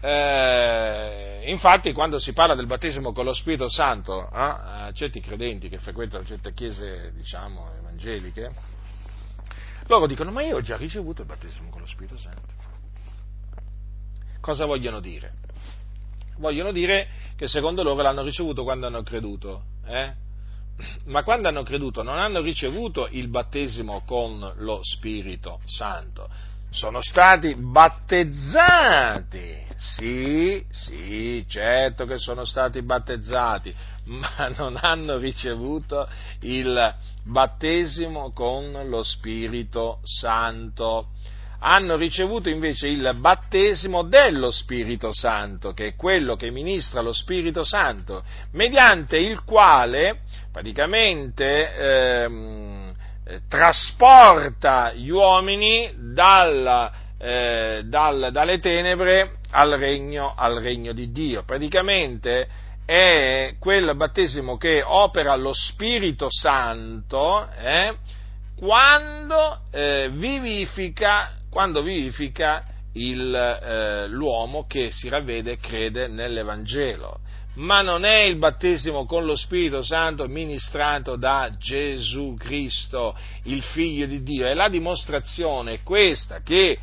eh, 0.00 1.42
infatti 1.46 1.92
quando 1.92 2.18
si 2.18 2.32
parla 2.32 2.54
del 2.54 2.66
battesimo 2.66 3.12
con 3.12 3.24
lo 3.24 3.32
Spirito 3.32 3.68
Santo 3.70 4.26
eh, 4.26 4.28
a 4.32 4.90
certi 4.92 5.20
credenti 5.20 5.68
che 5.68 5.78
frequentano 5.78 6.24
certe 6.24 6.52
chiese, 6.52 7.12
diciamo, 7.14 7.72
evangeliche, 7.78 8.50
loro 9.86 10.06
dicono 10.06 10.30
ma 10.30 10.42
io 10.42 10.56
ho 10.56 10.60
già 10.60 10.76
ricevuto 10.76 11.22
il 11.22 11.28
battesimo 11.28 11.70
con 11.70 11.80
lo 11.80 11.86
Spirito 11.86 12.16
Santo. 12.16 12.52
Cosa 14.40 14.66
vogliono 14.66 15.00
dire? 15.00 15.32
Vogliono 16.38 16.72
dire 16.72 17.08
che 17.36 17.48
secondo 17.48 17.82
loro 17.82 18.02
l'hanno 18.02 18.22
ricevuto 18.22 18.64
quando 18.64 18.86
hanno 18.86 19.02
creduto, 19.02 19.64
eh? 19.86 20.22
ma 21.04 21.22
quando 21.22 21.46
hanno 21.48 21.62
creduto 21.62 22.02
non 22.02 22.18
hanno 22.18 22.40
ricevuto 22.40 23.06
il 23.10 23.28
battesimo 23.28 24.02
con 24.04 24.52
lo 24.56 24.80
Spirito 24.82 25.60
Santo, 25.66 26.28
sono 26.70 27.00
stati 27.00 27.54
battezzati. 27.54 29.62
Sì, 29.76 30.64
sì, 30.70 31.44
certo 31.48 32.04
che 32.04 32.18
sono 32.18 32.44
stati 32.44 32.82
battezzati, 32.82 33.72
ma 34.06 34.52
non 34.56 34.76
hanno 34.80 35.16
ricevuto 35.16 36.08
il 36.40 36.94
battesimo 37.22 38.32
con 38.32 38.86
lo 38.88 39.04
Spirito 39.04 40.00
Santo. 40.02 41.10
Hanno 41.66 41.96
ricevuto 41.96 42.50
invece 42.50 42.88
il 42.88 43.14
battesimo 43.16 44.02
dello 44.02 44.50
Spirito 44.50 45.14
Santo, 45.14 45.72
che 45.72 45.86
è 45.86 45.94
quello 45.94 46.36
che 46.36 46.50
ministra 46.50 47.00
lo 47.00 47.14
Spirito 47.14 47.64
Santo, 47.64 48.22
mediante 48.50 49.16
il 49.16 49.44
quale 49.44 50.20
praticamente 50.52 51.74
ehm, 51.74 52.92
eh, 53.24 53.40
trasporta 53.48 54.92
gli 54.92 55.08
uomini 55.08 55.90
dal, 56.12 56.90
eh, 57.16 57.80
dal, 57.86 58.28
dalle 58.30 58.58
tenebre 58.58 59.36
al 59.52 59.70
regno, 59.70 60.34
al 60.36 60.60
regno 60.60 60.92
di 60.92 61.12
Dio. 61.12 61.44
Praticamente 61.44 62.46
è 62.84 63.54
quel 63.58 63.96
battesimo 63.96 64.58
che 64.58 64.82
opera 64.84 65.34
lo 65.36 65.54
Spirito 65.54 66.26
Santo 66.28 67.48
eh, 67.56 67.96
quando, 68.54 69.60
eh, 69.70 70.10
vivifica, 70.12 71.38
quando 71.54 71.82
vivifica 71.82 72.64
il, 72.94 73.32
eh, 73.32 74.08
l'uomo 74.08 74.66
che 74.66 74.90
si 74.90 75.08
ravvede 75.08 75.52
e 75.52 75.58
crede 75.58 76.08
nell'Evangelo 76.08 77.20
ma 77.54 77.80
non 77.82 78.04
è 78.04 78.22
il 78.22 78.36
battesimo 78.38 79.06
con 79.06 79.24
lo 79.24 79.36
Spirito 79.36 79.80
Santo 79.80 80.26
ministrato 80.26 81.14
da 81.14 81.50
Gesù 81.56 82.34
Cristo, 82.36 83.16
il 83.44 83.62
Figlio 83.62 84.06
di 84.06 84.24
Dio. 84.24 84.46
È 84.46 84.54
la 84.54 84.68
dimostrazione 84.68 85.84
questa 85.84 86.40
che 86.40 86.76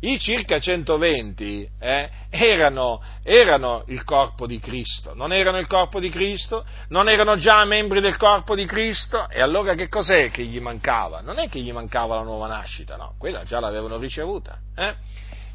i 0.00 0.18
circa 0.18 0.60
120 0.60 1.68
eh, 1.80 2.10
erano, 2.30 3.02
erano, 3.24 3.82
il 3.88 4.04
corpo 4.04 4.46
di 4.46 4.60
Cristo, 4.60 5.14
non 5.14 5.32
erano 5.32 5.58
il 5.58 5.66
corpo 5.66 5.98
di 5.98 6.08
Cristo, 6.08 6.64
non 6.88 7.08
erano 7.08 7.36
già 7.36 7.64
membri 7.64 8.00
del 8.00 8.16
corpo 8.16 8.54
di 8.54 8.64
Cristo, 8.64 9.28
e 9.28 9.40
allora 9.40 9.74
che 9.74 9.88
cos'è 9.88 10.30
che 10.30 10.44
gli 10.44 10.60
mancava? 10.60 11.20
Non 11.20 11.38
è 11.38 11.48
che 11.48 11.58
gli 11.58 11.72
mancava 11.72 12.14
la 12.16 12.22
nuova 12.22 12.46
nascita, 12.46 12.96
no, 12.96 13.14
quella 13.18 13.42
già 13.42 13.58
l'avevano 13.58 13.98
ricevuta. 13.98 14.58
Eh? 14.76 14.94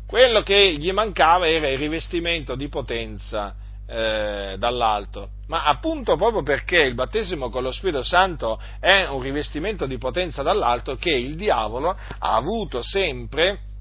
Quello 0.06 0.41
che 0.41 0.74
gli 0.74 0.91
mancava 0.91 1.48
era 1.48 1.70
il 1.70 1.78
rivestimento 1.78 2.56
di 2.56 2.68
potenza 2.68 3.56
eh, 3.88 4.56
dall'alto, 4.58 5.30
ma 5.48 5.64
appunto 5.64 6.18
proprio 6.18 6.44
perché 6.44 6.82
il 6.82 6.96
battesimo 6.96 7.50
con 7.50 7.64
lo 7.64 7.72
Spirito 7.72 8.04
Santo 8.04 8.60
è 8.80 9.06
un 9.08 9.22
rivestimento 9.22 9.86
di 9.86 9.98
potenza 9.98 10.41
dall'alto 10.41 10.98
che 10.98 11.12
il 11.12 11.36
diavolo 11.36 11.89
ha 11.89 12.36
avuto 12.36 12.82
sempre 12.82 13.72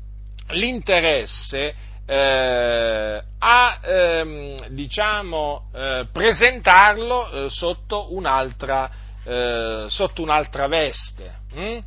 l'interesse 0.48 1.74
eh, 2.04 3.22
a 3.38 3.80
ehm, 3.82 4.68
diciamo, 4.68 5.68
eh, 5.72 6.06
presentarlo 6.12 7.30
eh, 7.46 7.50
sotto 7.50 8.14
un'altra, 8.14 8.90
eh, 9.24 9.86
sotto, 9.88 10.22
un'altra, 10.22 10.66
veste. 10.66 11.40
Hm? 11.54 11.78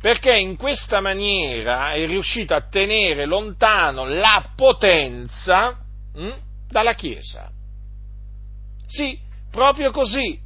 Perché 0.00 0.36
in 0.36 0.56
questa 0.56 1.00
maniera 1.00 1.92
è 1.92 2.06
riuscito 2.06 2.54
a 2.54 2.60
tenere 2.68 3.24
lontano 3.24 4.04
la 4.04 4.52
potenza 4.54 5.78
hm? 6.12 6.32
dalla 6.68 6.94
Chiesa. 6.94 7.50
Sì, 8.86 9.18
proprio 9.50 9.90
così. 9.90 10.38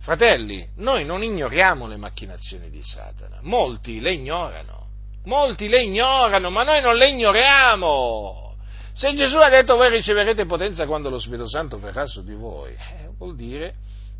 Fratelli, 0.00 0.66
noi 0.76 1.04
non 1.04 1.24
ignoriamo 1.24 1.88
le 1.88 1.96
macchinazioni 1.96 2.70
di 2.70 2.80
Satana, 2.80 3.38
molti 3.42 3.98
le 4.00 4.12
ignorano, 4.12 4.85
molti 5.26 5.68
le 5.68 5.82
ignorano, 5.82 6.50
ma 6.50 6.64
noi 6.64 6.80
non 6.80 6.96
le 6.96 7.10
ignoriamo. 7.10 8.54
Se 8.92 9.14
Gesù 9.14 9.36
ha 9.36 9.50
detto 9.50 9.76
voi 9.76 9.90
riceverete 9.90 10.46
potenza 10.46 10.86
quando 10.86 11.10
lo 11.10 11.18
Spirito 11.18 11.48
Santo 11.48 11.78
verrà 11.78 12.06
su 12.06 12.24
di 12.24 12.34
voi, 12.34 12.72
eh, 12.72 13.10
vuol 13.18 13.36
dire 13.36 13.74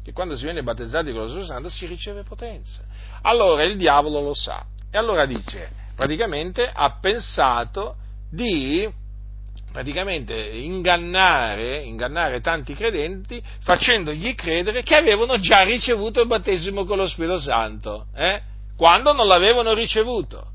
che 0.04 0.12
quando 0.12 0.36
si 0.36 0.44
viene 0.44 0.62
battezzati 0.62 1.11
con 1.12 1.22
lo 1.22 1.28
Spirito 1.28 1.46
Santo 1.46 1.70
si 1.70 1.86
riceve 1.86 2.22
potenza. 2.22 2.82
Allora 3.22 3.64
il 3.64 3.76
diavolo 3.76 4.20
lo 4.20 4.34
sa 4.34 4.64
e 4.90 4.98
allora 4.98 5.24
dice, 5.24 5.70
praticamente 5.94 6.70
ha 6.70 6.98
pensato 7.00 7.96
di 8.30 8.88
praticamente 9.72 10.34
ingannare, 10.34 11.82
ingannare 11.82 12.40
tanti 12.40 12.74
credenti 12.74 13.42
facendogli 13.61 14.34
credere 14.34 14.82
che 14.82 14.94
avevano 14.94 15.38
già 15.38 15.62
ricevuto 15.64 16.20
il 16.20 16.26
battesimo 16.26 16.84
con 16.84 16.98
lo 16.98 17.07
Spirito 17.07 17.38
Santo, 17.38 18.07
eh? 18.14 18.42
quando 18.76 19.12
non 19.12 19.26
l'avevano 19.26 19.72
ricevuto. 19.72 20.54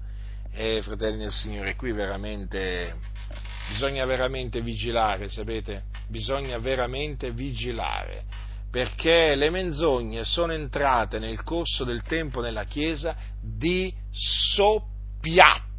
E 0.54 0.82
fratelli 0.82 1.20
del 1.20 1.32
Signore, 1.32 1.76
qui 1.76 1.92
veramente 1.92 2.96
bisogna 3.70 4.06
veramente 4.06 4.62
vigilare, 4.62 5.30
sapete? 5.30 5.84
Bisogna 6.08 6.58
veramente 6.60 7.32
vigilare, 7.32 8.26
perché 8.70 9.36
le 9.36 9.50
menzogne 9.50 10.26
sono 10.26 10.52
entrate 10.52 11.20
nel 11.20 11.42
corso 11.44 11.86
del 11.86 12.04
tempo 12.04 12.42
nella 12.42 12.66
Chiesa 12.66 13.16
di 13.42 13.94
soppiatto 14.12 15.70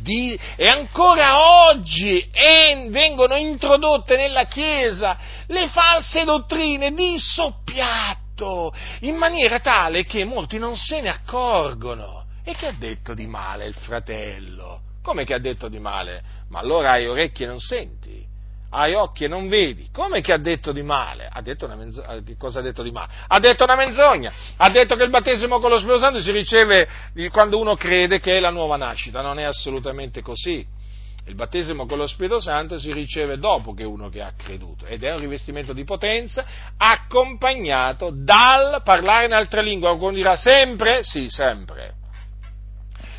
di, 0.00 0.38
e 0.56 0.66
ancora 0.68 1.68
oggi 1.68 2.26
en, 2.32 2.90
vengono 2.90 3.36
introdotte 3.36 4.16
nella 4.16 4.44
Chiesa 4.44 5.18
le 5.48 5.68
false 5.68 6.24
dottrine 6.24 6.92
di 6.92 7.18
soppiatto, 7.18 8.72
in 9.00 9.16
maniera 9.16 9.60
tale 9.60 10.04
che 10.04 10.24
molti 10.24 10.58
non 10.58 10.76
se 10.76 11.00
ne 11.00 11.10
accorgono. 11.10 12.21
E 12.44 12.54
che 12.54 12.66
ha 12.66 12.74
detto 12.76 13.14
di 13.14 13.26
male 13.26 13.66
il 13.66 13.74
fratello? 13.74 14.82
Come 15.02 15.24
che 15.24 15.34
ha 15.34 15.38
detto 15.38 15.68
di 15.68 15.78
male? 15.78 16.22
Ma 16.48 16.60
allora 16.60 16.92
hai 16.92 17.06
orecchie 17.06 17.46
e 17.46 17.48
non 17.48 17.60
senti? 17.60 18.30
hai 18.74 18.94
occhi 18.94 19.24
e 19.24 19.28
non 19.28 19.48
vedi. 19.48 19.88
Come 19.92 20.20
che 20.20 20.32
ha 20.32 20.38
detto 20.38 20.72
di 20.72 20.82
male? 20.82 21.28
Ha 21.30 21.40
detto 21.42 21.66
una 21.66 21.76
menzogna. 21.76 22.14
Eh, 22.14 22.22
che 22.22 22.36
cosa 22.36 22.60
ha 22.60 22.62
detto 22.62 22.82
di 22.82 22.90
male? 22.90 23.12
Ha 23.26 23.38
detto 23.38 23.64
una 23.64 23.76
menzogna. 23.76 24.32
Ha 24.56 24.70
detto 24.70 24.96
che 24.96 25.04
il 25.04 25.10
battesimo 25.10 25.60
con 25.60 25.70
lo 25.70 25.78
Spirito 25.78 25.98
Santo 25.98 26.20
si 26.20 26.30
riceve 26.30 26.88
quando 27.30 27.58
uno 27.58 27.76
crede 27.76 28.18
che 28.18 28.36
è 28.36 28.40
la 28.40 28.50
nuova 28.50 28.76
nascita. 28.76 29.20
Non 29.20 29.38
è 29.38 29.42
assolutamente 29.42 30.22
così. 30.22 30.66
Il 31.26 31.34
battesimo 31.34 31.86
con 31.86 31.98
lo 31.98 32.06
Spirito 32.06 32.40
Santo 32.40 32.78
si 32.78 32.92
riceve 32.92 33.38
dopo 33.38 33.74
che 33.74 33.84
uno 33.84 34.08
che 34.08 34.22
ha 34.22 34.32
creduto 34.36 34.86
ed 34.86 35.04
è 35.04 35.12
un 35.12 35.20
rivestimento 35.20 35.72
di 35.72 35.84
potenza 35.84 36.44
accompagnato 36.76 38.10
dal 38.12 38.80
parlare 38.82 39.26
in 39.26 39.32
altre 39.32 39.62
lingue. 39.62 39.88
Qualcuno 39.88 40.14
dirà 40.14 40.36
sempre? 40.36 41.04
Sì, 41.04 41.28
sempre. 41.28 42.00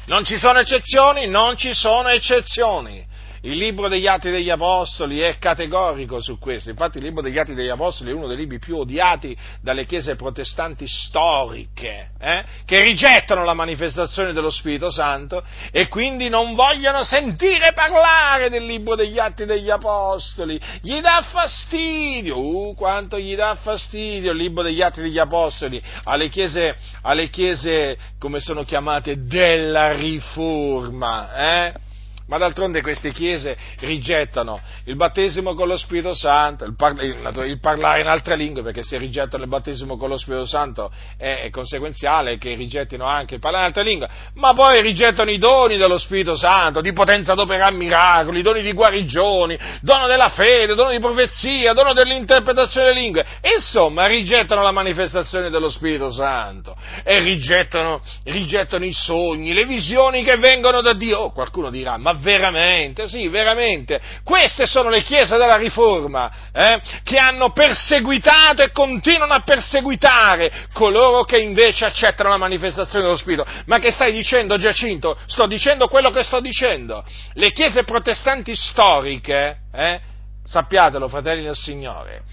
Non 0.05 0.23
ci 0.23 0.37
sono 0.37 0.59
eccezioni? 0.59 1.27
Non 1.27 1.55
ci 1.55 1.73
sono 1.73 2.09
eccezioni. 2.09 3.05
Il 3.45 3.57
libro 3.57 3.89
degli 3.89 4.07
Atti 4.07 4.29
degli 4.29 4.49
Apostoli 4.49 5.19
è 5.19 5.37
categorico 5.37 6.21
su 6.21 6.39
questo, 6.39 6.69
infatti 6.69 6.99
il 6.99 7.03
libro 7.03 7.21
degli 7.21 7.37
Atti 7.37 7.53
degli 7.53 7.67
Apostoli 7.67 8.09
è 8.09 8.13
uno 8.13 8.27
dei 8.27 8.37
libri 8.37 8.57
più 8.57 8.77
odiati 8.77 9.35
dalle 9.61 9.85
chiese 9.85 10.15
protestanti 10.15 10.87
storiche, 10.87 12.11
eh, 12.21 12.45
che 12.63 12.81
rigettano 12.81 13.43
la 13.43 13.53
manifestazione 13.53 14.31
dello 14.31 14.49
Spirito 14.49 14.89
Santo 14.89 15.43
e 15.73 15.89
quindi 15.89 16.29
non 16.29 16.53
vogliono 16.53 17.03
sentire 17.03 17.73
parlare 17.73 18.49
del 18.49 18.63
libro 18.63 18.95
degli 18.95 19.19
Atti 19.19 19.43
degli 19.43 19.69
Apostoli, 19.69 20.57
gli 20.79 21.01
dà 21.01 21.21
fastidio, 21.29 22.39
uh, 22.39 22.75
quanto 22.75 23.19
gli 23.19 23.35
dà 23.35 23.55
fastidio 23.55 24.31
il 24.31 24.37
libro 24.37 24.63
degli 24.63 24.81
Atti 24.81 25.01
degli 25.01 25.19
Apostoli 25.19 25.83
alle 26.05 26.29
chiese, 26.29 26.77
alle 27.01 27.29
chiese 27.29 27.97
come 28.17 28.39
sono 28.39 28.63
chiamate, 28.63 29.25
della 29.25 29.91
Riforma, 29.91 31.35
eh? 31.35 31.91
Ma 32.27 32.37
d'altronde 32.37 32.81
queste 32.81 33.11
chiese 33.11 33.57
rigettano 33.79 34.61
il 34.85 34.95
battesimo 34.95 35.53
con 35.53 35.67
lo 35.67 35.75
Spirito 35.75 36.13
Santo, 36.13 36.63
il, 36.63 36.75
par- 36.75 37.01
il 37.01 37.59
parlare 37.59 37.99
in 37.99 38.07
altre 38.07 38.37
lingue, 38.37 38.61
perché 38.61 38.81
se 38.81 38.97
rigettano 38.97 39.43
il 39.43 39.49
battesimo 39.49 39.97
con 39.97 40.07
lo 40.07 40.17
Spirito 40.17 40.45
Santo 40.45 40.89
è, 41.17 41.41
è, 41.43 41.49
conseguenziale 41.49 42.37
che 42.37 42.55
rigettino 42.55 43.05
anche 43.05 43.35
il 43.35 43.39
parlare 43.41 43.63
in 43.63 43.69
altre 43.69 43.83
lingue, 43.83 44.09
ma 44.35 44.53
poi 44.53 44.81
rigettano 44.81 45.31
i 45.31 45.37
doni 45.37 45.75
dello 45.75 45.97
Spirito 45.97 46.37
Santo, 46.37 46.79
di 46.79 46.93
potenza 46.93 47.33
ad 47.33 47.39
operare 47.39 47.75
miracoli, 47.75 48.41
doni 48.41 48.61
di 48.61 48.71
guarigioni, 48.71 49.59
dono 49.81 50.07
della 50.07 50.29
fede, 50.29 50.75
dono 50.75 50.91
di 50.91 50.99
profezia, 50.99 51.73
dono 51.73 51.91
dell'interpretazione 51.91 52.87
delle 52.87 52.99
lingue, 53.01 53.25
insomma 53.55 54.05
rigettano 54.05 54.61
la 54.61 54.71
manifestazione 54.71 55.49
dello 55.49 55.69
Spirito 55.69 56.09
Santo 56.09 56.75
e 57.03 57.19
rigettano, 57.19 58.01
rigettano 58.23 58.85
i 58.85 58.93
sogni, 58.93 59.53
le 59.53 59.65
visioni 59.65 60.23
che 60.23 60.37
vengono 60.37 60.79
da 60.79 60.93
Dio. 60.93 61.19
Oh, 61.19 61.31
qualcuno 61.31 61.69
dirà, 61.69 61.97
ma 61.97 62.12
Veramente, 62.15 63.07
sì, 63.07 63.27
veramente. 63.27 63.99
Queste 64.23 64.65
sono 64.65 64.89
le 64.89 65.03
chiese 65.03 65.37
della 65.37 65.55
Riforma 65.55 66.31
eh, 66.51 66.81
che 67.03 67.17
hanno 67.17 67.51
perseguitato 67.51 68.61
e 68.61 68.71
continuano 68.71 69.33
a 69.33 69.41
perseguitare 69.41 70.67
coloro 70.73 71.23
che 71.23 71.39
invece 71.39 71.85
accettano 71.85 72.29
la 72.29 72.37
manifestazione 72.37 73.05
dello 73.05 73.17
Spirito. 73.17 73.45
Ma 73.65 73.79
che 73.79 73.91
stai 73.91 74.11
dicendo, 74.11 74.57
Giacinto? 74.57 75.17
Sto 75.25 75.45
dicendo 75.47 75.87
quello 75.87 76.11
che 76.11 76.23
sto 76.23 76.39
dicendo. 76.39 77.03
Le 77.33 77.51
chiese 77.51 77.83
protestanti 77.83 78.55
storiche, 78.55 79.57
eh, 79.73 79.99
sappiatelo, 80.43 81.07
fratelli 81.07 81.43
del 81.43 81.55
Signore, 81.55 82.23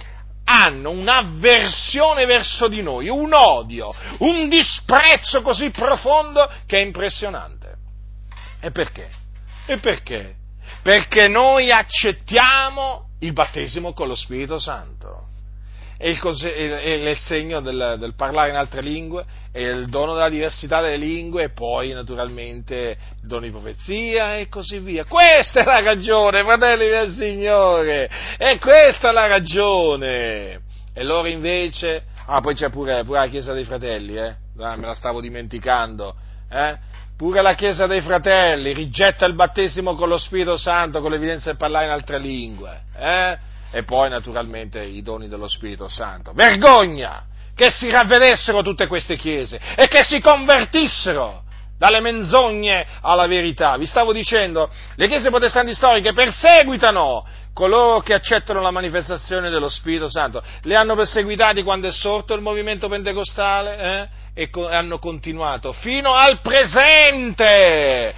hanno 0.45 0.91
un'avversione 0.91 2.25
verso 2.25 2.67
di 2.67 2.83
noi, 2.83 3.09
un 3.09 3.33
odio, 3.33 3.95
un 4.19 4.49
disprezzo 4.49 5.43
così 5.43 5.71
profondo 5.71 6.51
che 6.67 6.79
è 6.79 6.81
impressionante. 6.81 7.77
E 8.61 8.71
perché? 8.73 9.09
E 9.73 9.79
perché? 9.79 10.35
Perché 10.83 11.29
noi 11.29 11.71
accettiamo 11.71 13.11
il 13.21 13.33
battesimo 13.33 13.93
con 13.93 14.09
lo 14.09 14.17
Spirito 14.17 14.59
Santo 14.59 15.29
è 16.01 16.09
il, 16.09 16.19
cose, 16.19 16.55
è 16.55 17.09
il 17.11 17.17
segno 17.19 17.61
del, 17.61 17.97
del, 17.99 18.15
parlare 18.15 18.49
in 18.49 18.57
altre 18.57 18.81
lingue, 18.81 19.27
è 19.53 19.61
il 19.61 19.87
dono 19.91 20.15
della 20.15 20.31
diversità 20.31 20.81
delle 20.81 20.97
lingue 20.97 21.43
e 21.43 21.51
poi 21.51 21.93
naturalmente 21.93 22.97
il 23.21 23.29
dono 23.29 23.43
di 23.43 23.51
profezia 23.51 24.39
e 24.39 24.49
così 24.49 24.79
via. 24.79 25.05
Questa 25.05 25.61
è 25.61 25.65
la 25.65 25.83
ragione, 25.83 26.43
fratelli 26.43 26.89
del 26.89 27.11
Signore, 27.11 28.11
è 28.39 28.59
questa 28.59 29.13
la 29.13 29.27
ragione. 29.27 30.63
E 30.95 31.05
loro 31.05 31.29
invece, 31.29 32.05
ah 32.25 32.41
poi 32.41 32.55
c'è 32.55 32.71
pure, 32.71 33.05
pure 33.05 33.21
la 33.21 33.29
Chiesa 33.29 33.53
dei 33.53 33.65
Fratelli, 33.65 34.17
eh? 34.17 34.35
ah, 34.59 34.77
me 34.77 34.87
la 34.87 34.95
stavo 34.95 35.21
dimenticando, 35.21 36.17
eh? 36.51 36.79
Pure 37.21 37.43
la 37.43 37.53
Chiesa 37.53 37.87
dei 37.87 38.01
Fratelli 38.01 38.73
rigetta 38.73 39.27
il 39.27 39.35
battesimo 39.35 39.95
con 39.95 40.09
lo 40.09 40.17
Spirito 40.17 40.57
Santo, 40.57 41.03
con 41.03 41.11
l'evidenza 41.11 41.51
di 41.51 41.59
parlare 41.59 41.85
in 41.85 41.91
altre 41.91 42.19
lingue, 42.19 42.85
eh? 42.97 43.39
e 43.73 43.83
poi 43.83 44.09
naturalmente 44.09 44.83
i 44.83 45.03
doni 45.03 45.29
dello 45.29 45.47
Spirito 45.47 45.87
Santo. 45.87 46.33
Vergogna 46.33 47.27
che 47.55 47.69
si 47.69 47.91
ravvedessero 47.91 48.63
tutte 48.63 48.87
queste 48.87 49.17
chiese 49.17 49.61
e 49.77 49.87
che 49.87 50.03
si 50.03 50.19
convertissero 50.19 51.43
dalle 51.77 52.01
menzogne 52.01 52.87
alla 53.03 53.27
verità. 53.27 53.77
Vi 53.77 53.85
stavo 53.85 54.15
dicendo, 54.15 54.71
le 54.95 55.07
chiese 55.07 55.29
protestanti 55.29 55.75
storiche 55.75 56.15
perseguitano 56.15 57.27
coloro 57.53 58.01
che 58.01 58.15
accettano 58.15 58.63
la 58.63 58.71
manifestazione 58.71 59.51
dello 59.51 59.69
Spirito 59.69 60.09
Santo. 60.09 60.43
Le 60.63 60.75
hanno 60.75 60.95
perseguitati 60.95 61.63
quando 61.65 61.87
è 61.87 61.93
sorto 61.93 62.33
il 62.33 62.41
movimento 62.41 62.89
pentecostale 62.89 63.79
eh? 63.79 64.20
E 64.41 64.49
hanno 64.71 64.99
continuato 64.99 65.75
fino 65.75 66.15
al 66.15 66.41
presente 66.41 68.15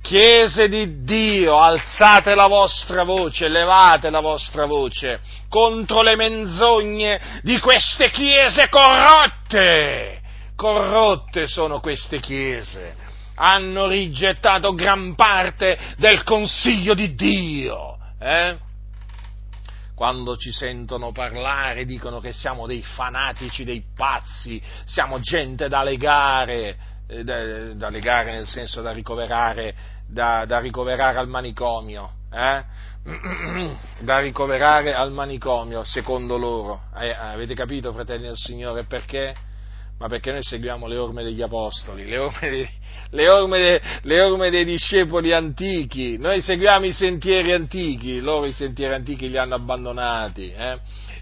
Chiese 0.00 0.68
di 0.68 1.02
Dio, 1.02 1.58
alzate 1.58 2.34
la 2.34 2.46
vostra 2.46 3.02
voce, 3.02 3.48
levate 3.48 4.08
la 4.08 4.20
vostra 4.20 4.64
voce 4.64 5.20
contro 5.50 6.00
le 6.00 6.16
menzogne 6.16 7.40
di 7.42 7.58
queste 7.58 8.10
chiese 8.10 8.68
corrotte. 8.68 10.22
Corrotte 10.54 11.46
sono 11.46 11.80
queste 11.80 12.20
chiese. 12.20 12.94
Hanno 13.34 13.88
rigettato 13.88 14.74
gran 14.74 15.14
parte 15.14 15.76
del 15.96 16.22
consiglio 16.22 16.94
di 16.94 17.14
Dio. 17.14 17.98
Eh? 18.18 18.56
Quando 19.96 20.36
ci 20.36 20.52
sentono 20.52 21.10
parlare 21.10 21.86
dicono 21.86 22.20
che 22.20 22.30
siamo 22.30 22.66
dei 22.66 22.82
fanatici, 22.82 23.64
dei 23.64 23.82
pazzi, 23.96 24.62
siamo 24.84 25.20
gente 25.20 25.68
da 25.68 25.82
legare, 25.82 26.76
eh, 27.06 27.24
da, 27.24 27.72
da 27.72 27.88
legare 27.88 28.32
nel 28.32 28.46
senso 28.46 28.82
da 28.82 28.92
ricoverare 28.92 29.94
da, 30.06 30.44
da 30.44 30.58
ricoverare 30.58 31.18
al 31.18 31.28
manicomio, 31.28 32.10
eh? 32.30 32.64
da 34.00 34.18
ricoverare 34.20 34.92
al 34.92 35.12
manicomio, 35.12 35.82
secondo 35.84 36.36
loro. 36.36 36.82
Eh, 36.94 37.10
avete 37.10 37.54
capito, 37.54 37.92
fratelli 37.92 38.26
del 38.26 38.36
Signore, 38.36 38.84
perché? 38.84 39.34
Ma 39.98 40.08
perché 40.08 40.30
noi 40.30 40.42
seguiamo 40.42 40.86
le 40.86 40.98
orme 40.98 41.22
degli 41.22 41.40
apostoli, 41.40 42.06
le 42.06 42.18
orme, 42.18 42.50
dei, 42.50 42.68
le, 43.10 43.28
orme 43.28 43.58
de, 43.58 43.82
le 44.02 44.20
orme, 44.20 44.50
dei, 44.50 44.64
discepoli 44.66 45.32
antichi, 45.32 46.18
noi 46.18 46.42
seguiamo 46.42 46.84
i 46.84 46.92
sentieri 46.92 47.52
antichi, 47.52 48.20
loro 48.20 48.44
i 48.44 48.52
sentieri 48.52 48.92
antichi 48.92 49.30
li 49.30 49.38
hanno 49.38 49.54
abbandonati. 49.54 50.52
Eh? 50.52 50.78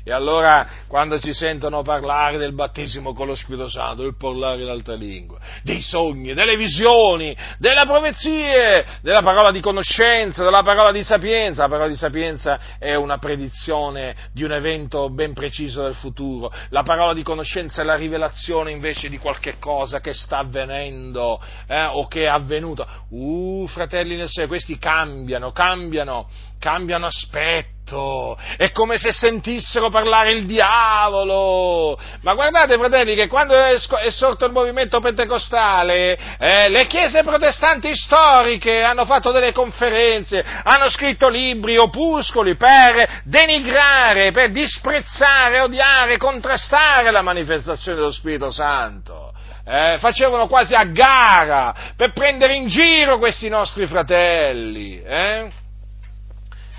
E 0.07 0.13
allora 0.13 0.67
quando 0.87 1.19
ci 1.19 1.33
sentono 1.33 1.81
parlare 1.81 2.37
del 2.37 2.53
battesimo 2.53 3.15
con 3.15 3.27
lo 3.27 3.35
Spirito 3.35 3.71
Santo, 3.71 4.03
del 4.03 4.17
parlare 4.19 4.61
in 4.61 4.69
altre 4.69 4.97
lingue, 4.97 5.39
dei 5.63 5.81
sogni, 5.81 6.35
delle 6.35 6.57
visioni, 6.59 7.35
delle 7.57 7.87
profezie, 7.87 8.85
della 9.01 9.23
parola 9.23 9.51
di 9.51 9.61
conoscenza, 9.61 10.45
della 10.45 10.63
parola 10.63 10.93
di 10.93 11.03
sapienza, 11.03 11.63
la 11.63 11.69
parola 11.69 11.89
di 11.89 11.97
sapienza 11.97 12.61
è 12.79 12.95
una 12.95 13.17
predizione 13.17 14.15
di 14.33 14.43
un 14.43 14.53
evento 14.53 15.09
ben 15.09 15.33
preciso 15.33 15.83
del 15.85 15.95
futuro, 15.95 16.53
la 16.69 16.83
parola 16.83 17.15
di 17.15 17.23
conoscenza 17.23 17.81
è 17.81 17.85
la 17.87 17.97
rivelazione 17.97 18.73
invece 18.73 19.09
di 19.09 19.17
qualche 19.17 19.57
cosa 19.59 20.01
che 20.01 20.13
sta 20.13 20.37
avvenendo 20.37 21.41
eh, 21.67 21.87
o 21.87 22.07
che 22.09 22.25
è 22.25 22.27
avvenuto. 22.27 22.87
Uh, 23.09 23.67
fratelli 23.69 24.17
nel 24.17 24.29
Signore, 24.29 24.51
questi 24.51 24.79
cambiano, 24.79 25.51
cambiano, 25.51 26.29
cambiano 26.65 27.05
aspetto 27.05 28.39
è 28.57 28.73
come 28.73 28.97
se 28.97 29.13
sentissero 29.13 29.91
parlare 29.91 30.33
il 30.33 30.47
diavolo. 30.47 31.99
Ma 32.23 32.33
guardate, 32.33 32.79
fratelli, 32.79 33.15
che 33.15 33.29
quando 33.29 33.55
è, 33.55 33.77
sorto 34.09 34.47
il 34.47 34.53
movimento 34.53 34.99
pentecostale, 35.01 36.19
eh, 36.39 36.71
le 36.71 36.87
chiese 36.87 37.23
protestanti 37.23 37.95
storiche 37.95 38.83
hanno 38.83 39.05
fatto 39.05 39.31
delle 39.31 39.53
conferenze, 39.53 40.43
hanno 40.43 40.89
scritto 40.89 41.29
libri, 41.29 41.77
opuscoli 41.77 42.57
per 42.57 43.21
denigrare, 43.25 44.33
per 44.33 44.51
disprezzare, 44.51 45.61
odiare, 45.61 46.17
contrastare 46.17 47.11
la 47.11 47.21
manifestazione 47.21 47.99
dello 47.99 48.11
Spirito 48.11 48.51
Santo. 48.51 49.33
Eh, 49.67 49.99
facevano 49.99 50.47
quasi 50.47 50.75
a 50.75 50.85
gara 50.85 51.75
per 51.95 52.15
prendere 52.15 52.55
in 52.55 52.67
giro 52.67 53.19
questi 53.19 53.51
nostri 53.51 53.87
fratelli. 53.87 55.03
Eh? 55.03 55.63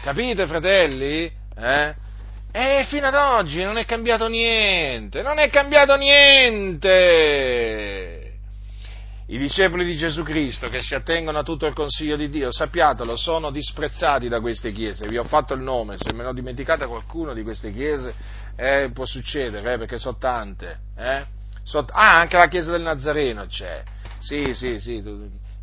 Capite, 0.06 0.45
fratelli? 0.45 1.32
Eh? 1.58 1.95
E 2.51 2.86
fino 2.89 3.08
ad 3.08 3.16
oggi 3.16 3.64
non 3.64 3.80
è 3.80 3.86
cambiato 3.86 4.28
niente, 4.28 5.24
non 5.24 5.39
è 5.39 5.49
cambiato 5.49 5.95
niente. 5.95 6.91
I 9.26 9.38
discepoli 9.39 9.84
di 9.84 9.97
Gesù 9.97 10.22
Cristo 10.22 10.68
che 10.68 10.84
si 10.84 10.93
attengono 10.93 11.39
a 11.39 11.43
tutto 11.43 11.66
il 11.66 11.74
consiglio 11.74 12.18
di 12.18 12.30
Dio, 12.30 12.51
sappiatelo, 12.51 13.18
sono 13.18 13.49
disprezzati 13.49 14.28
da 14.28 14.39
queste 14.41 14.72
chiese. 14.72 15.08
Vi 15.08 15.18
ho 15.18 15.24
fatto 15.24 15.56
il 15.56 15.62
nome, 15.62 15.97
se 15.97 16.14
me 16.14 16.22
ne 16.22 16.30
ho 16.30 16.34
dimenticato 16.34 16.88
qualcuno 16.88 17.34
di 17.34 17.41
queste 17.41 17.74
chiese, 17.74 18.14
eh, 18.56 18.91
può 18.93 19.06
succedere, 19.08 19.74
eh, 19.74 19.80
perché 19.80 19.97
sono 19.97 20.18
tante. 20.18 20.82
Eh? 20.95 21.26
So, 21.64 21.80
ah, 21.80 22.20
anche 22.20 22.38
la 22.38 22.47
chiesa 22.47 22.70
del 22.70 22.84
Nazareno 22.84 23.47
c'è. 23.47 23.82
Sì, 24.20 24.53
sì, 24.53 24.80
sì, 24.80 25.01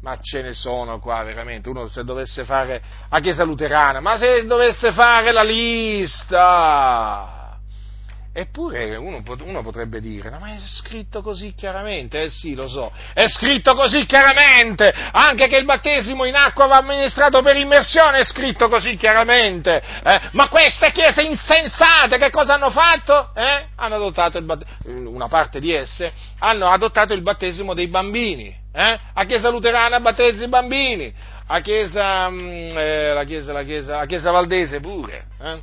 ma 0.03 0.18
ce 0.20 0.42
ne 0.42 0.53
sono 0.53 1.00
qua 1.00 1.22
veramente, 1.22 1.68
uno 1.68 1.88
se 1.88 2.05
dovesse 2.05 2.44
fare 2.44 2.82
a 3.09 3.20
Chiesa 3.20 3.44
Luterana, 3.44 4.00
ma 4.00 4.18
se 4.18 4.44
dovesse 4.44 4.92
fare 4.92 5.32
la 5.32 5.42
lista, 5.42 7.40
Eppure 8.34 8.96
uno, 8.96 9.22
uno, 9.44 9.62
potrebbe 9.62 10.00
dire, 10.00 10.30
no, 10.30 10.38
ma 10.38 10.55
è 10.55 10.59
scritto 10.64 11.20
così 11.20 11.53
chiaramente, 11.53 12.22
eh 12.22 12.30
sì, 12.30 12.55
lo 12.55 12.66
so, 12.66 12.90
è 13.12 13.26
scritto 13.28 13.74
così 13.74 14.07
chiaramente, 14.07 14.90
anche 15.12 15.48
che 15.48 15.59
il 15.59 15.66
battesimo 15.66 16.24
in 16.24 16.34
acqua 16.34 16.64
va 16.64 16.78
amministrato 16.78 17.42
per 17.42 17.57
immersione, 17.57 18.20
è 18.20 18.24
scritto 18.24 18.70
così 18.70 18.96
chiaramente, 18.96 19.82
eh? 20.03 20.20
ma 20.30 20.48
queste 20.48 20.92
chiese 20.92 21.20
insensate 21.20 22.16
che 22.16 22.30
cosa 22.30 22.55
hanno 22.55 22.70
fatto? 22.70 23.34
Eh? 23.34 23.66
Hanno 23.76 23.96
adottato 23.96 24.38
il 24.38 24.44
battesimo, 24.46 25.11
una 25.11 25.28
parte 25.28 25.61
di 25.61 25.70
esse 25.70 26.30
hanno 26.38 26.68
adottato 26.68 27.12
il 27.12 27.20
battesimo 27.20 27.74
dei 27.74 27.88
bambini, 27.88 28.61
eh? 28.73 28.99
a 29.12 29.25
Chiesa 29.25 29.51
Luterana 29.51 30.01
battezzi 30.01 30.45
i 30.45 30.49
bambini, 30.49 31.12
a 31.47 31.61
Chiesa, 31.61 32.29
mm, 32.31 32.77
eh, 32.77 33.12
la, 33.12 33.25
chiesa, 33.25 33.53
la, 33.53 33.62
chiesa, 33.62 33.97
la 33.99 34.07
Chiesa 34.07 34.31
Valdese 34.31 34.81
pure, 34.81 35.27
eh? 35.41 35.62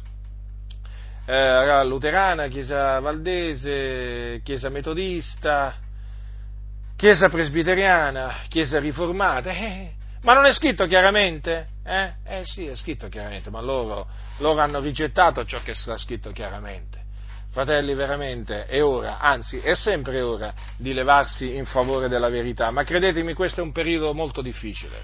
eh, 1.26 1.84
luterana, 1.86 2.48
chiesa 2.48 3.00
valdese, 3.00 4.42
chiesa 4.44 4.70
metodista, 4.70 5.76
chiesa 6.96 7.30
presbiteriana, 7.30 8.42
chiesa 8.48 8.80
riformata, 8.80 9.52
eh, 9.52 9.94
ma 10.22 10.34
non 10.34 10.46
è 10.46 10.54
scritto 10.54 10.88
chiaramente? 10.88 11.68
Eh? 11.84 12.14
eh 12.26 12.42
sì, 12.46 12.68
è 12.68 12.76
scritto 12.76 13.10
chiaramente, 13.10 13.50
ma 13.50 13.62
loro, 13.62 14.08
loro 14.40 14.60
hanno 14.60 14.80
rigettato 14.80 15.46
ciò 15.46 15.60
che 15.62 15.74
sta 15.74 15.98
scritto 15.98 16.32
chiaramente. 16.32 16.99
Fratelli, 17.52 17.96
veramente 17.96 18.68
è 18.68 18.84
ora, 18.84 19.18
anzi 19.18 19.58
è 19.58 19.74
sempre 19.74 20.22
ora 20.22 20.54
di 20.78 20.94
levarsi 20.94 21.56
in 21.56 21.66
favore 21.66 22.08
della 22.08 22.30
verità, 22.30 22.70
ma 22.70 22.84
credetemi 22.84 23.34
questo 23.34 23.62
è 23.62 23.64
un 23.64 23.72
periodo 23.72 24.14
molto 24.14 24.42
difficile, 24.42 25.02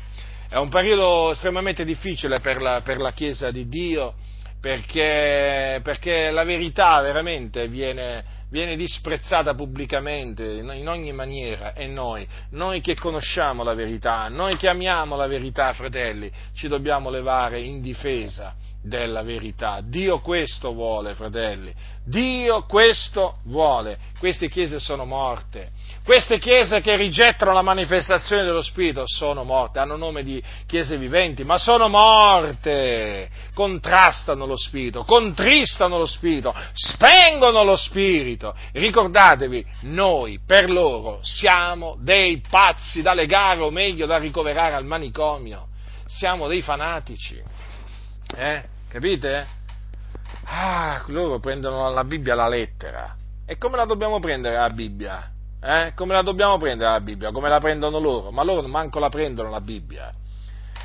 è 0.47 0.57
un 0.57 0.69
periodo 0.69 1.31
estremamente 1.31 1.83
difficile 1.83 2.39
per 2.39 2.61
la, 2.61 2.81
per 2.81 2.99
la 2.99 3.13
Chiesa 3.13 3.49
di 3.49 3.67
Dio, 3.67 4.13
perché, 4.61 5.79
perché 5.83 6.29
la 6.29 6.43
verità 6.43 7.01
veramente 7.01 7.67
viene, 7.67 8.23
viene 8.49 8.75
disprezzata 8.75 9.55
pubblicamente 9.55 10.43
in 10.43 10.87
ogni 10.87 11.11
maniera. 11.13 11.73
E 11.73 11.87
noi, 11.87 12.27
noi 12.51 12.79
che 12.79 12.95
conosciamo 12.95 13.63
la 13.63 13.73
verità, 13.73 14.27
noi 14.27 14.55
che 14.55 14.67
amiamo 14.67 15.15
la 15.15 15.27
verità, 15.27 15.73
fratelli, 15.73 16.31
ci 16.53 16.67
dobbiamo 16.67 17.09
levare 17.09 17.59
in 17.59 17.81
difesa 17.81 18.55
della 18.85 19.23
verità. 19.23 19.81
Dio 19.81 20.19
questo 20.19 20.71
vuole, 20.71 21.15
fratelli. 21.15 21.73
Dio 22.05 22.63
questo 22.65 23.37
vuole. 23.45 23.97
Queste 24.19 24.47
chiese 24.47 24.79
sono 24.79 25.05
morte. 25.05 25.71
Queste 26.03 26.37
chiese 26.37 26.81
che 26.81 26.95
rigettano 26.95 27.51
la 27.51 27.63
manifestazione 27.63 28.43
dello 28.43 28.61
Spirito 28.61 29.03
sono 29.07 29.43
morte. 29.43 29.79
Hanno 29.79 29.95
nome 29.95 30.23
di 30.23 30.41
chiese 30.67 30.97
viventi, 30.97 31.43
ma 31.43 31.57
sono 31.57 31.87
morte. 31.87 33.29
Contrastano 33.55 34.45
lo 34.45 34.55
Spirito, 34.55 35.03
contristano 35.03 35.97
lo 35.97 36.05
Spirito, 36.05 36.53
spengono 36.73 37.63
lo 37.63 37.75
Spirito. 37.75 38.55
Ricordatevi, 38.71 39.65
noi 39.81 40.39
per 40.45 40.69
loro 40.69 41.19
siamo 41.23 41.97
dei 41.99 42.39
pazzi 42.47 43.01
da 43.01 43.13
legare 43.13 43.61
o 43.61 43.71
meglio 43.71 44.05
da 44.05 44.17
ricoverare 44.17 44.75
al 44.75 44.85
manicomio. 44.85 45.69
Siamo 46.05 46.47
dei 46.47 46.61
fanatici. 46.61 47.41
Eh? 48.35 48.73
Capite? 48.95 49.45
Ah, 50.45 51.03
loro 51.07 51.39
prendono 51.39 51.91
la 51.91 52.05
Bibbia 52.05 52.31
alla 52.31 52.47
lettera. 52.47 53.13
E 53.45 53.57
come 53.57 53.75
la 53.75 53.83
dobbiamo 53.83 54.21
prendere 54.21 54.55
la 54.55 54.69
Bibbia? 54.69 55.31
Eh? 55.61 55.91
Come 55.93 56.13
la 56.13 56.21
dobbiamo 56.21 56.57
prendere 56.57 56.91
la 56.91 57.01
Bibbia? 57.01 57.31
Come 57.33 57.49
la 57.49 57.59
prendono 57.59 57.99
loro? 57.99 58.31
Ma 58.31 58.41
loro 58.43 58.65
manco 58.69 58.99
la 58.99 59.09
prendono 59.09 59.49
la 59.49 59.59
Bibbia. 59.59 60.09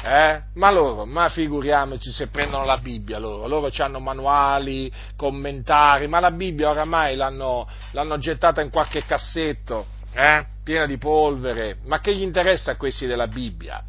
Eh? 0.02 0.42
Ma 0.54 0.72
loro, 0.72 1.06
ma 1.06 1.28
figuriamoci 1.28 2.10
se 2.10 2.26
prendono 2.26 2.64
la 2.64 2.78
Bibbia 2.78 3.20
loro, 3.20 3.46
loro 3.46 3.70
hanno 3.78 4.00
manuali, 4.00 4.92
commentari, 5.14 6.08
ma 6.08 6.18
la 6.18 6.32
Bibbia 6.32 6.70
oramai 6.70 7.14
l'hanno, 7.14 7.68
l'hanno 7.92 8.18
gettata 8.18 8.60
in 8.60 8.70
qualche 8.70 9.04
cassetto, 9.04 9.86
eh? 10.12 10.44
piena 10.64 10.86
di 10.86 10.98
polvere, 10.98 11.76
ma 11.84 12.00
che 12.00 12.12
gli 12.12 12.22
interessa 12.22 12.72
a 12.72 12.76
questi 12.76 13.06
della 13.06 13.28
Bibbia? 13.28 13.84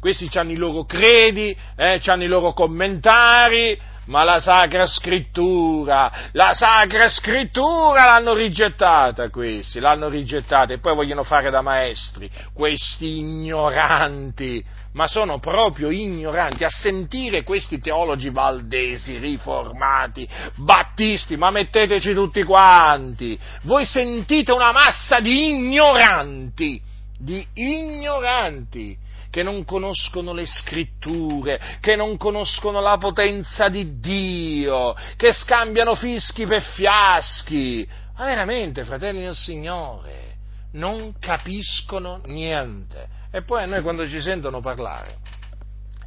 Questi 0.00 0.28
hanno 0.34 0.52
i 0.52 0.56
loro 0.56 0.84
credi, 0.84 1.56
eh, 1.76 2.00
hanno 2.04 2.24
i 2.24 2.28
loro 2.28 2.52
commentari, 2.52 3.78
ma 4.06 4.22
la 4.22 4.38
Sacra 4.38 4.86
Scrittura, 4.86 6.28
la 6.32 6.52
Sacra 6.54 7.08
Scrittura 7.08 8.04
l'hanno 8.04 8.34
rigettata 8.34 9.30
questi, 9.30 9.80
l'hanno 9.80 10.08
rigettata 10.08 10.72
e 10.72 10.78
poi 10.78 10.94
vogliono 10.94 11.24
fare 11.24 11.50
da 11.50 11.60
maestri, 11.60 12.30
questi 12.52 13.18
ignoranti, 13.18 14.64
ma 14.92 15.06
sono 15.06 15.38
proprio 15.38 15.90
ignoranti, 15.90 16.64
a 16.64 16.70
sentire 16.70 17.42
questi 17.42 17.80
teologi 17.80 18.30
valdesi, 18.30 19.18
riformati, 19.18 20.26
battisti, 20.54 21.36
ma 21.36 21.50
metteteci 21.50 22.14
tutti 22.14 22.42
quanti, 22.44 23.38
voi 23.62 23.84
sentite 23.84 24.52
una 24.52 24.72
massa 24.72 25.18
di 25.20 25.48
ignoranti, 25.48 26.80
di 27.18 27.44
ignoranti, 27.54 28.96
che 29.36 29.42
non 29.42 29.66
conoscono 29.66 30.32
le 30.32 30.46
scritture, 30.46 31.60
che 31.80 31.94
non 31.94 32.16
conoscono 32.16 32.80
la 32.80 32.96
potenza 32.96 33.68
di 33.68 34.00
Dio, 34.00 34.96
che 35.16 35.34
scambiano 35.34 35.94
fischi 35.94 36.46
per 36.46 36.62
fiaschi. 36.62 37.86
Ma 38.16 38.24
veramente, 38.24 38.84
fratelli 38.84 39.20
del 39.20 39.34
Signore, 39.34 40.36
non 40.72 41.18
capiscono 41.18 42.22
niente. 42.24 43.08
E 43.30 43.42
poi 43.42 43.64
a 43.64 43.66
noi 43.66 43.82
quando 43.82 44.08
ci 44.08 44.22
sentono 44.22 44.62
parlare 44.62 45.18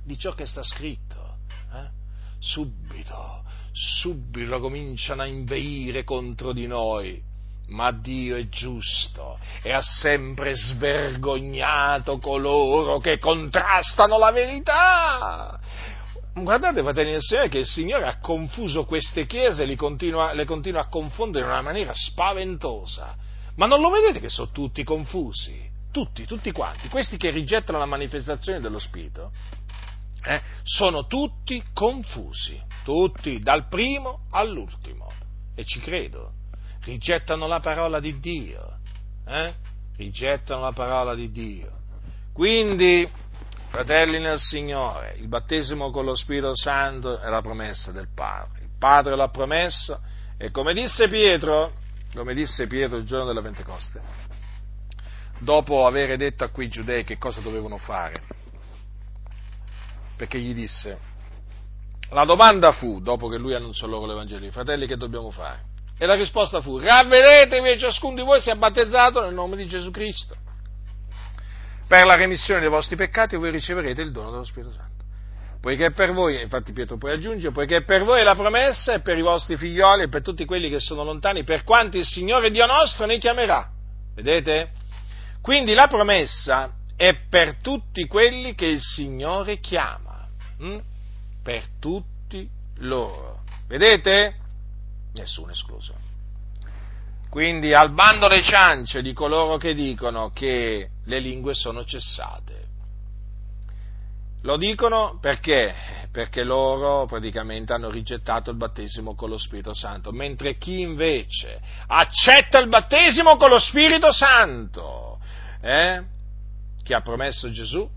di 0.03 0.17
ciò 0.17 0.33
che 0.33 0.47
sta 0.47 0.63
scritto, 0.63 1.35
eh, 1.75 1.87
subito, 2.39 3.43
subito 3.71 4.59
cominciano 4.59 5.21
a 5.21 5.27
inveire 5.27 6.03
contro 6.03 6.51
di 6.51 6.65
noi 6.65 7.21
ma 7.69 7.91
Dio 7.91 8.35
è 8.35 8.47
giusto 8.49 9.39
e 9.61 9.71
ha 9.71 9.81
sempre 9.81 10.55
svergognato 10.55 12.17
coloro 12.17 12.99
che 12.99 13.17
contrastano 13.17 14.17
la 14.17 14.31
verità. 14.31 15.59
Guardate, 16.33 16.81
fratelli 16.81 17.11
del 17.11 17.21
Signore, 17.21 17.49
che 17.49 17.59
il 17.59 17.65
Signore 17.65 18.05
ha 18.05 18.19
confuso 18.19 18.85
queste 18.85 19.25
chiese, 19.25 19.65
le 19.65 19.75
continua, 19.75 20.33
le 20.33 20.45
continua 20.45 20.81
a 20.81 20.87
confondere 20.87 21.45
in 21.45 21.51
una 21.51 21.61
maniera 21.61 21.93
spaventosa. 21.93 23.15
Ma 23.55 23.65
non 23.65 23.81
lo 23.81 23.89
vedete 23.89 24.19
che 24.19 24.29
sono 24.29 24.51
tutti 24.51 24.83
confusi? 24.83 25.67
Tutti, 25.91 26.25
tutti 26.25 26.51
quanti. 26.51 26.87
Questi 26.87 27.17
che 27.17 27.29
rigettano 27.31 27.77
la 27.77 27.85
manifestazione 27.85 28.59
dello 28.59 28.79
Spirito 28.79 29.31
eh, 30.23 30.41
sono 30.63 31.07
tutti 31.07 31.61
confusi, 31.73 32.61
tutti, 32.83 33.39
dal 33.39 33.67
primo 33.67 34.25
all'ultimo. 34.29 35.11
E 35.55 35.65
ci 35.65 35.81
credo 35.81 36.37
rigettano 36.89 37.45
la 37.45 37.59
parola 37.59 37.99
di 37.99 38.19
Dio, 38.19 38.77
eh? 39.27 39.53
rigettano 39.95 40.61
la 40.61 40.71
parola 40.71 41.13
di 41.13 41.31
Dio. 41.31 41.77
Quindi, 42.33 43.07
fratelli 43.69 44.19
nel 44.19 44.39
Signore, 44.39 45.15
il 45.19 45.27
battesimo 45.27 45.91
con 45.91 46.05
lo 46.05 46.15
Spirito 46.15 46.55
Santo 46.55 47.19
è 47.19 47.29
la 47.29 47.41
promessa 47.41 47.91
del 47.91 48.07
Padre. 48.13 48.61
Il 48.61 48.71
Padre 48.77 49.15
l'ha 49.15 49.29
promesso 49.29 50.01
e 50.37 50.49
come 50.51 50.73
disse 50.73 51.07
Pietro, 51.07 51.73
come 52.13 52.33
disse 52.33 52.65
Pietro 52.65 52.97
il 52.97 53.05
giorno 53.05 53.25
della 53.25 53.41
Pentecoste, 53.41 54.01
dopo 55.39 55.85
aver 55.85 56.17
detto 56.17 56.43
a 56.43 56.49
quei 56.49 56.69
giudei 56.69 57.03
che 57.03 57.17
cosa 57.17 57.41
dovevano 57.41 57.77
fare, 57.77 58.23
perché 60.17 60.39
gli 60.39 60.53
disse, 60.55 60.97
la 62.09 62.23
domanda 62.25 62.71
fu, 62.71 62.99
dopo 62.99 63.27
che 63.27 63.37
lui 63.37 63.53
annunciò 63.53 63.85
loro 63.85 64.07
l'Evangelo, 64.07 64.49
fratelli 64.49 64.87
che 64.87 64.97
dobbiamo 64.97 65.29
fare? 65.29 65.68
E 66.01 66.05
la 66.05 66.15
risposta 66.15 66.61
fu, 66.61 66.77
ravvedetevi 66.77 67.71
e 67.71 67.77
ciascuno 67.77 68.15
di 68.15 68.21
voi 68.21 68.39
sia 68.39 68.55
battezzato 68.55 69.21
nel 69.21 69.33
nome 69.33 69.57
di 69.57 69.67
Gesù 69.67 69.91
Cristo. 69.91 70.33
Per 71.85 72.05
la 72.05 72.15
remissione 72.15 72.61
dei 72.61 72.69
vostri 72.69 72.95
peccati 72.95 73.35
voi 73.35 73.51
riceverete 73.51 74.01
il 74.01 74.13
dono 74.13 74.31
dello 74.31 74.45
Spirito 74.45 74.71
Santo. 74.71 75.03
Poiché 75.59 75.91
per 75.91 76.13
voi, 76.13 76.41
infatti 76.41 76.71
Pietro 76.71 76.97
poi 76.97 77.11
aggiunge, 77.11 77.51
poiché 77.51 77.83
per 77.83 78.05
voi 78.05 78.21
è 78.21 78.23
la 78.23 78.35
promessa 78.35 78.93
e 78.93 79.01
per 79.01 79.17
i 79.17 79.21
vostri 79.21 79.57
figlioli 79.57 80.03
e 80.03 80.07
per 80.07 80.21
tutti 80.21 80.45
quelli 80.45 80.69
che 80.69 80.79
sono 80.79 81.03
lontani, 81.03 81.43
per 81.43 81.65
quanti 81.65 81.97
il 81.97 82.05
Signore 82.05 82.49
Dio 82.49 82.65
nostro 82.65 83.05
ne 83.05 83.17
chiamerà. 83.17 83.69
Vedete? 84.15 84.71
Quindi 85.41 85.73
la 85.73 85.87
promessa 85.87 86.75
è 86.95 87.13
per 87.29 87.55
tutti 87.61 88.07
quelli 88.07 88.55
che 88.55 88.67
il 88.67 88.81
Signore 88.81 89.59
chiama. 89.59 90.27
Hm? 90.59 90.77
Per 91.43 91.63
tutti 91.77 92.47
loro. 92.77 93.41
Vedete? 93.67 94.35
Nessuno 95.19 95.51
escluso. 95.51 95.93
Quindi 97.29 97.73
al 97.73 97.91
bando 97.91 98.27
le 98.27 98.41
ciance 98.41 99.01
di 99.01 99.13
coloro 99.13 99.57
che 99.57 99.75
dicono 99.75 100.31
che 100.31 100.89
le 101.03 101.19
lingue 101.19 101.53
sono 101.53 101.85
cessate. 101.85 102.67
Lo 104.43 104.57
dicono 104.57 105.19
perché? 105.19 106.07
Perché 106.11 106.43
loro 106.43 107.05
praticamente 107.05 107.73
hanno 107.73 107.89
rigettato 107.89 108.49
il 108.49 108.57
battesimo 108.57 109.13
con 109.13 109.29
lo 109.29 109.37
Spirito 109.37 109.73
Santo, 109.75 110.11
mentre 110.11 110.57
chi 110.57 110.79
invece 110.79 111.61
accetta 111.85 112.57
il 112.59 112.69
battesimo 112.69 113.35
con 113.35 113.49
lo 113.49 113.59
Spirito 113.59 114.11
Santo, 114.11 115.19
eh, 115.61 116.03
che 116.81 116.93
ha 116.95 117.01
promesso 117.01 117.51
Gesù, 117.51 117.87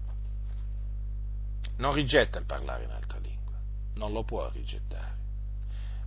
non 1.76 1.94
rigetta 1.94 2.38
il 2.38 2.44
parlare 2.44 2.84
in 2.84 2.90
altra 2.90 3.18
lingua, 3.18 3.56
non 3.94 4.12
lo 4.12 4.24
può 4.24 4.50
rigettare, 4.50 5.14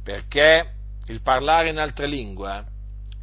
perché 0.03 0.74
il 1.07 1.21
parlare 1.21 1.69
in 1.69 1.77
altre 1.77 2.07
lingue 2.07 2.65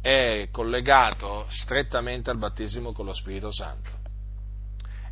è 0.01 0.47
collegato 0.51 1.47
strettamente 1.49 2.29
al 2.29 2.37
battesimo 2.37 2.93
con 2.93 3.05
lo 3.05 3.13
Spirito 3.13 3.51
Santo. 3.51 3.89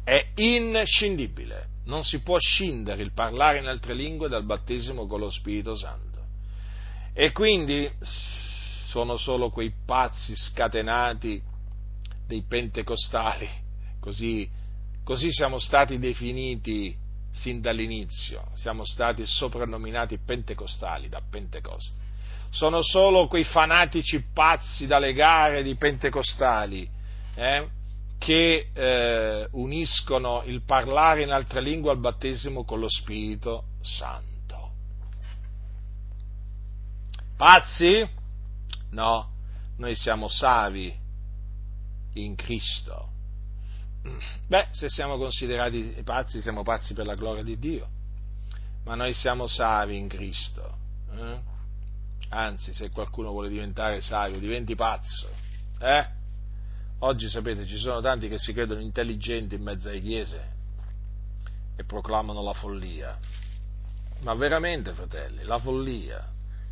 È 0.03 0.31
inscindibile, 0.35 1.67
non 1.85 2.03
si 2.03 2.19
può 2.21 2.37
scindere 2.39 3.01
il 3.01 3.11
parlare 3.13 3.59
in 3.59 3.67
altre 3.67 3.93
lingue 3.93 4.29
dal 4.29 4.45
battesimo 4.45 5.05
con 5.05 5.19
lo 5.19 5.29
Spirito 5.29 5.75
Santo. 5.75 6.19
E 7.13 7.31
quindi 7.33 7.91
sono 8.87 9.17
solo 9.17 9.49
quei 9.49 9.73
pazzi 9.85 10.33
scatenati 10.35 11.41
dei 12.25 12.43
pentecostali, 12.43 13.49
così, 13.99 14.49
così 15.03 15.31
siamo 15.31 15.59
stati 15.59 15.99
definiti 15.99 16.97
sin 17.31 17.59
dall'inizio, 17.59 18.47
siamo 18.55 18.85
stati 18.85 19.25
soprannominati 19.25 20.19
pentecostali 20.19 21.09
da 21.09 21.21
Pentecoste 21.29 22.00
sono 22.51 22.81
solo 22.83 23.27
quei 23.27 23.45
fanatici 23.45 24.21
pazzi 24.33 24.85
da 24.85 24.99
legare 24.99 25.63
di 25.63 25.75
pentecostali 25.75 26.87
eh, 27.33 27.67
che 28.17 28.69
eh, 28.73 29.47
uniscono 29.51 30.43
il 30.45 30.61
parlare 30.63 31.23
in 31.23 31.31
altre 31.31 31.61
lingue 31.61 31.91
al 31.91 31.99
battesimo 31.99 32.65
con 32.65 32.79
lo 32.79 32.89
Spirito 32.89 33.63
Santo. 33.81 34.29
Pazzi? 37.37 38.07
No, 38.91 39.29
noi 39.77 39.95
siamo 39.95 40.27
savi 40.27 40.93
in 42.13 42.35
Cristo. 42.35 43.09
Beh, 44.47 44.67
se 44.71 44.89
siamo 44.89 45.17
considerati 45.17 46.01
pazzi, 46.03 46.41
siamo 46.41 46.63
pazzi 46.63 46.93
per 46.93 47.05
la 47.05 47.15
gloria 47.15 47.43
di 47.43 47.57
Dio, 47.57 47.87
ma 48.83 48.95
noi 48.95 49.13
siamo 49.13 49.47
savi 49.47 49.97
in 49.97 50.07
Cristo. 50.07 50.77
Eh? 51.15 51.50
Anzi, 52.33 52.73
se 52.73 52.89
qualcuno 52.91 53.31
vuole 53.31 53.49
diventare 53.49 53.99
savio, 53.99 54.39
diventi 54.39 54.73
pazzo. 54.73 55.29
Eh? 55.79 56.07
Oggi 56.99 57.27
sapete, 57.27 57.65
ci 57.65 57.75
sono 57.75 57.99
tanti 57.99 58.29
che 58.29 58.39
si 58.39 58.53
credono 58.53 58.79
intelligenti 58.79 59.55
in 59.55 59.63
mezzo 59.63 59.89
alle 59.89 59.99
chiese 59.99 60.49
e 61.75 61.83
proclamano 61.83 62.41
la 62.41 62.53
follia. 62.53 63.17
Ma 64.21 64.33
veramente, 64.35 64.93
fratelli, 64.93 65.43
la 65.43 65.59
follia. 65.59 66.25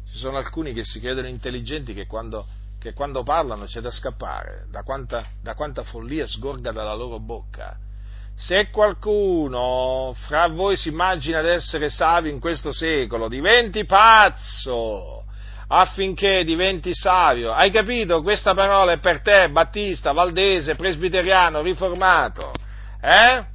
Ci 0.09 0.17
sono 0.17 0.37
alcuni 0.37 0.71
che 0.71 0.85
si 0.85 1.01
credono 1.01 1.27
intelligenti 1.27 1.93
che 1.93 2.05
quando, 2.05 2.45
che 2.79 2.93
quando 2.93 3.23
parlano 3.23 3.65
c'è 3.65 3.81
da 3.81 3.91
scappare, 3.91 4.67
da 4.69 4.83
quanta, 4.83 5.25
da 5.41 5.55
quanta 5.55 5.83
follia 5.83 6.25
sgorga 6.25 6.71
dalla 6.71 6.93
loro 6.93 7.19
bocca. 7.19 7.77
Se 8.33 8.69
qualcuno 8.69 10.13
fra 10.15 10.47
voi 10.47 10.77
si 10.77 10.87
immagina 10.87 11.41
di 11.41 11.49
essere 11.49 11.89
savio 11.89 12.31
in 12.31 12.39
questo 12.39 12.71
secolo, 12.71 13.27
diventi 13.27 13.83
pazzo 13.83 15.18
affinché 15.71 16.43
diventi 16.43 16.93
savio. 16.93 17.53
Hai 17.53 17.71
capito? 17.71 18.21
Questa 18.21 18.53
parola 18.53 18.93
è 18.93 18.99
per 18.99 19.21
te, 19.21 19.49
battista, 19.49 20.11
valdese, 20.11 20.75
presbiteriano, 20.75 21.61
riformato. 21.61 22.51
Eh? 23.01 23.45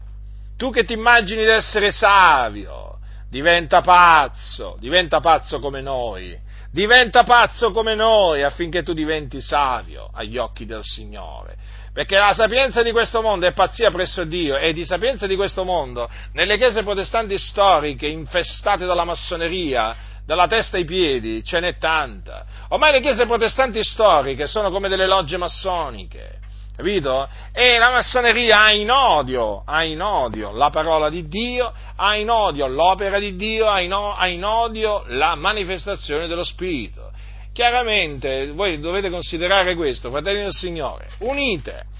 Tu 0.57 0.71
che 0.71 0.85
ti 0.85 0.93
immagini 0.93 1.43
di 1.43 1.51
essere 1.51 1.91
savio, 1.91 2.99
diventa 3.29 3.81
pazzo, 3.81 4.77
diventa 4.79 5.19
pazzo 5.21 5.59
come 5.59 5.81
noi, 5.81 6.39
diventa 6.71 7.25
pazzo 7.25 7.73
come 7.73 7.97
noi 7.97 8.43
affinché 8.45 8.85
tu 8.85 8.93
diventi 8.93 9.41
savio 9.41 10.09
agli 10.13 10.39
occhi 10.39 10.65
del 10.65 10.83
Signore. 10.83 11.57
Perché 11.93 12.17
la 12.17 12.35
sapienza 12.35 12.83
di 12.83 12.91
questo 12.91 13.23
mondo 13.23 13.47
è 13.47 13.53
pazzia 13.53 13.91
presso 13.91 14.25
Dio 14.25 14.57
e 14.57 14.73
di 14.73 14.85
sapienza 14.85 15.29
di 15.29 15.37
questo 15.37 15.65
mondo, 15.65 16.11
nelle 16.33 16.57
chiese 16.57 16.83
protestanti 16.83 17.39
storiche 17.39 18.07
infestate 18.07 18.85
dalla 18.85 19.05
massoneria, 19.05 19.97
dalla 20.25 20.47
testa 20.47 20.77
ai 20.77 20.85
piedi, 20.85 21.43
ce 21.45 21.61
n'è 21.61 21.77
tanta. 21.77 22.47
Ormai 22.69 22.93
le 22.93 23.01
chiese 23.01 23.27
protestanti 23.27 23.83
storiche 23.85 24.47
sono 24.47 24.71
come 24.71 24.89
delle 24.89 25.07
logge 25.07 25.37
massoniche, 25.37 26.39
capito? 26.75 27.29
E 27.53 27.79
la 27.79 27.91
massoneria 27.91 28.63
ha 28.63 28.73
in 28.73 28.91
odio, 28.91 29.63
ha 29.65 29.85
in 29.85 30.01
odio 30.01 30.51
la 30.53 30.71
parola 30.71 31.11
di 31.11 31.29
Dio, 31.29 31.73
ha 31.97 32.17
in 32.17 32.31
odio 32.31 32.67
l'opera 32.67 33.19
di 33.19 33.37
Dio, 33.37 33.67
ha 33.67 33.81
in, 33.81 34.45
odio 34.45 35.05
la 35.09 35.35
manifestazione 35.35 36.27
dello 36.27 36.45
Spirito. 36.45 37.13
Chiaramente 37.53 38.51
voi 38.51 38.81
dovete 38.81 39.11
considerare 39.11 39.77
questo, 39.77 40.11
fratelli 40.11 40.43
del 40.43 40.53
Signore, 40.53 41.07
unite 41.19 41.93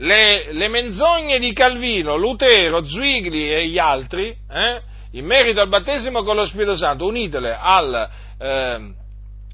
le, 0.00 0.52
le 0.52 0.68
menzogne 0.68 1.38
di 1.38 1.52
Calvino, 1.52 2.16
Lutero, 2.16 2.84
Zwigli 2.84 3.50
e 3.52 3.66
gli 3.66 3.78
altri, 3.78 4.34
eh, 4.50 4.80
in 5.12 5.24
merito 5.24 5.60
al 5.60 5.68
battesimo 5.68 6.22
con 6.22 6.36
lo 6.36 6.46
Spirito 6.46 6.76
Santo, 6.76 7.06
unitele 7.06 7.56
al, 7.58 8.08
eh, 8.38 8.94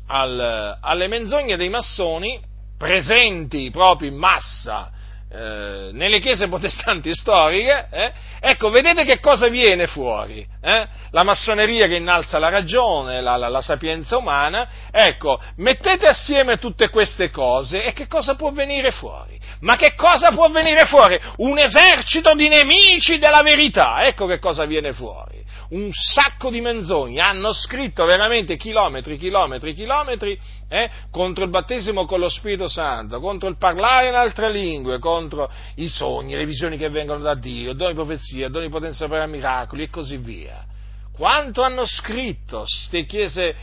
al, 0.06 0.78
alle 0.80 1.06
menzogne 1.08 1.56
dei 1.56 1.68
massoni, 1.68 2.40
presenti 2.76 3.70
proprio 3.70 4.10
in 4.10 4.16
massa 4.16 4.90
eh, 5.28 5.90
nelle 5.92 6.20
chiese 6.20 6.46
protestanti 6.46 7.12
storiche, 7.12 7.88
eh, 7.90 8.12
ecco, 8.40 8.70
vedete 8.70 9.04
che 9.04 9.18
cosa 9.18 9.48
viene 9.48 9.88
fuori? 9.88 10.46
Eh? 10.60 10.86
La 11.10 11.24
massoneria 11.24 11.88
che 11.88 11.96
innalza 11.96 12.38
la 12.38 12.48
ragione, 12.48 13.20
la, 13.20 13.36
la, 13.36 13.48
la, 13.48 13.60
sapienza 13.60 14.16
umana, 14.16 14.68
ecco, 14.92 15.40
mettete 15.56 16.06
assieme 16.06 16.58
tutte 16.58 16.90
queste 16.90 17.30
cose 17.30 17.84
e 17.84 17.92
che 17.92 18.06
cosa 18.06 18.36
può 18.36 18.52
venire 18.52 18.92
fuori? 18.92 19.38
Ma 19.60 19.74
che 19.74 19.94
cosa 19.94 20.30
può 20.30 20.48
venire 20.48 20.84
fuori? 20.86 21.18
Un 21.38 21.58
esercito 21.58 22.34
di 22.34 22.46
nemici 22.46 23.18
della 23.18 23.42
verità, 23.42 24.06
ecco 24.06 24.26
che 24.26 24.38
cosa 24.38 24.64
viene 24.64 24.92
fuori 24.92 25.44
un 25.70 25.90
sacco 25.92 26.50
di 26.50 26.60
menzogne, 26.60 27.20
hanno 27.20 27.52
scritto 27.52 28.04
veramente 28.04 28.56
chilometri, 28.56 29.16
chilometri, 29.16 29.74
chilometri 29.74 30.38
eh, 30.68 30.90
contro 31.10 31.44
il 31.44 31.50
battesimo 31.50 32.06
con 32.06 32.20
lo 32.20 32.28
Spirito 32.28 32.68
Santo, 32.68 33.20
contro 33.20 33.48
il 33.48 33.56
parlare 33.56 34.08
in 34.08 34.14
altre 34.14 34.50
lingue, 34.50 34.98
contro 34.98 35.50
i 35.76 35.88
sogni, 35.88 36.34
le 36.34 36.44
visioni 36.46 36.76
che 36.76 36.88
vengono 36.88 37.20
da 37.20 37.34
Dio, 37.34 37.72
doni 37.72 37.94
profezie, 37.94 38.50
doni 38.50 38.68
potenza 38.68 39.06
per 39.08 39.26
miracoli 39.26 39.84
e 39.84 39.90
così 39.90 40.16
via. 40.16 40.64
Quanto 41.12 41.62
hanno 41.62 41.86
scritto 41.86 42.60
queste 42.60 43.06
chiese, 43.06 43.54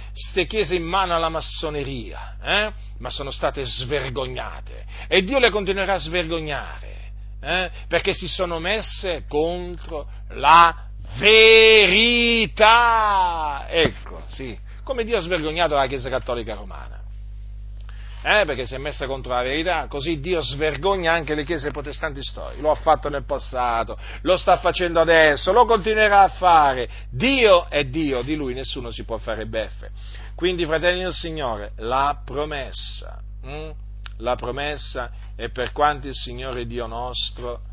chiese, 0.47 0.75
in 0.75 0.83
mano 0.83 1.13
alla 1.15 1.29
massoneria, 1.29 2.37
eh? 2.41 2.73
ma 2.97 3.11
sono 3.11 3.29
state 3.29 3.63
svergognate 3.63 4.85
e 5.07 5.21
Dio 5.21 5.37
le 5.37 5.51
continuerà 5.51 5.93
a 5.93 5.97
svergognare. 5.97 7.01
Eh? 7.45 7.69
perché 7.89 8.13
si 8.13 8.29
sono 8.29 8.57
messe 8.57 9.25
contro 9.27 10.07
la 10.29 10.85
verità. 11.19 12.65
Ecco, 13.67 14.23
sì, 14.27 14.57
come 14.83 15.03
Dio 15.03 15.17
ha 15.17 15.21
svergognato 15.21 15.75
la 15.75 15.87
Chiesa 15.87 16.09
Cattolica 16.09 16.55
Romana. 16.55 17.01
Eh, 18.25 18.45
perché 18.45 18.65
si 18.65 18.73
è 18.73 18.77
messa 18.77 19.05
contro 19.05 19.33
la 19.33 19.41
verità, 19.41 19.87
così 19.87 20.21
Dio 20.21 20.39
svergogna 20.39 21.11
anche 21.11 21.35
le 21.35 21.43
chiese 21.43 21.71
protestanti 21.71 22.23
storiche. 22.23 22.61
Lo 22.61 22.71
ha 22.71 22.75
fatto 22.75 23.09
nel 23.09 23.25
passato, 23.25 23.97
lo 24.21 24.37
sta 24.37 24.59
facendo 24.59 25.01
adesso, 25.01 25.51
lo 25.51 25.65
continuerà 25.65 26.21
a 26.21 26.29
fare. 26.29 26.89
Dio 27.09 27.69
è 27.69 27.83
Dio, 27.83 28.21
di 28.21 28.35
lui 28.35 28.53
nessuno 28.53 28.91
si 28.91 29.03
può 29.03 29.17
fare 29.17 29.45
beffe. 29.45 29.91
Quindi, 30.35 30.65
fratelli 30.65 31.03
del 31.03 31.11
Signore, 31.11 31.73
la 31.77 32.21
promessa, 32.23 33.19
hm? 33.41 33.71
la 34.19 34.35
promessa 34.35 35.11
è 35.35 35.49
per 35.49 35.73
quanti 35.73 36.07
il 36.07 36.15
Signore 36.15 36.65
Dio 36.65 36.87
nostro 36.87 37.71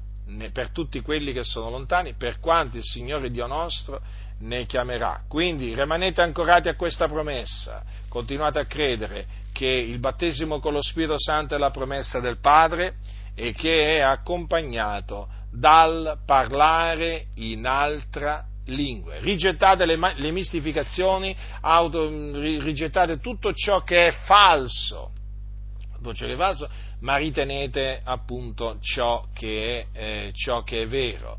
per 0.53 0.71
tutti 0.71 1.01
quelli 1.01 1.33
che 1.33 1.43
sono 1.43 1.71
lontani, 1.71 2.15
per 2.15 2.39
quanti 2.39 2.79
il 2.79 2.85
Signore 2.85 3.31
Dio 3.31 3.47
nostro 3.47 4.01
ne 4.41 4.67
chiamerà. 4.67 5.23
Quindi 5.29 5.75
rimanete 5.75 6.21
ancorati 6.21 6.69
a 6.69 6.77
questa 6.77 7.09
promessa, 7.09 7.83
continuate 8.09 8.59
a 8.59 8.67
credere 8.67 9.27
che 9.53 9.67
il 9.67 9.99
battesimo 9.99 10.61
con 10.61 10.73
lo 10.73 10.83
Spirito 10.83 11.19
Santo 11.19 11.55
è 11.55 11.59
la 11.59 11.71
promessa 11.71 12.21
del 12.21 12.39
Padre 12.39 12.97
e 13.35 13.53
che 13.53 13.99
è 13.99 14.01
accompagnato 14.01 15.29
dal 15.51 16.19
parlare 16.25 17.27
in 17.37 17.67
altra 17.67 18.45
lingua. 18.67 19.19
Rigettate 19.19 19.85
le, 19.85 19.99
le 20.17 20.31
mistificazioni, 20.31 21.37
auto, 21.61 22.09
rigettate 22.09 23.19
tutto 23.19 23.53
ciò 23.53 23.83
che 23.83 24.09
è 24.09 24.13
falso. 24.13 25.13
Tutto 26.03 26.37
falso 26.37 26.69
ma 27.01 27.17
ritenete 27.17 28.01
appunto 28.03 28.79
ciò 28.81 29.27
che 29.33 29.87
è, 29.93 29.99
eh, 29.99 30.33
ciò 30.33 30.63
che 30.63 30.83
è 30.83 30.87
vero. 30.87 31.39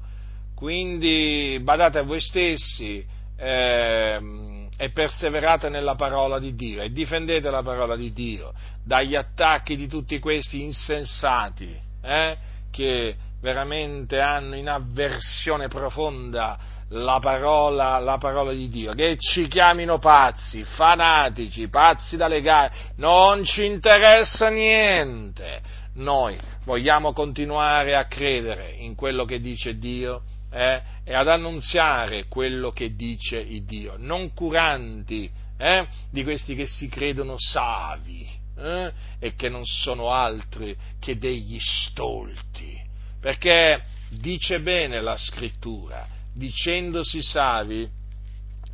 Quindi 0.62 1.60
badate 1.64 1.98
a 1.98 2.04
voi 2.04 2.22
stessi 2.22 3.04
eh, 3.36 4.68
e 4.78 4.90
perseverate 4.92 5.70
nella 5.70 5.96
parola 5.96 6.38
di 6.38 6.54
Dio 6.54 6.84
e 6.84 6.92
difendete 6.92 7.50
la 7.50 7.64
parola 7.64 7.96
di 7.96 8.14
Dio 8.14 8.54
dagli 8.86 9.16
attacchi 9.16 9.76
di 9.76 9.88
tutti 9.88 10.20
questi 10.20 10.62
insensati 10.62 11.76
eh, 12.04 12.38
che 12.70 13.16
veramente 13.42 14.20
hanno 14.20 14.56
in 14.56 14.70
avversione 14.70 15.68
profonda 15.68 16.60
la 16.90 17.18
parola, 17.20 17.98
la 17.98 18.20
parola, 18.20 18.54
di 18.54 18.70
Dio, 18.70 18.94
che 18.94 19.18
ci 19.18 19.48
chiamino 19.48 19.98
pazzi, 19.98 20.64
fanatici, 20.64 21.70
pazzi 21.70 22.18
da 22.18 22.28
legare, 22.28 22.72
non 22.98 23.44
ci 23.44 23.66
interessa 23.66 24.50
niente. 24.50 25.60
Noi 25.96 26.38
vogliamo 26.66 27.14
continuare 27.14 27.96
a 27.96 28.06
credere 28.06 28.76
in 28.78 28.94
quello 28.94 29.26
che 29.26 29.40
dice 29.40 29.80
Dio 29.80 30.22
eh, 30.52 30.82
e 31.04 31.14
ad 31.14 31.28
annunziare 31.28 32.28
quello 32.28 32.72
che 32.72 32.96
dice 32.96 33.38
il 33.38 33.64
Dio, 33.64 33.96
non 33.98 34.34
curanti 34.34 35.30
eh, 35.58 35.88
di 36.10 36.24
questi 36.24 36.56
che 36.56 36.66
si 36.68 36.90
credono 36.90 37.36
savi 37.38 38.28
eh, 38.58 38.92
e 39.20 39.36
che 39.36 39.50
non 39.50 39.66
sono 39.66 40.10
altri 40.10 40.76
che 41.00 41.18
degli 41.18 41.58
stolti, 41.60 42.78
perché 43.20 43.84
dice 44.10 44.60
bene 44.60 45.02
la 45.02 45.18
scrittura 45.18 46.20
dicendosi 46.34 47.22
savi, 47.22 47.90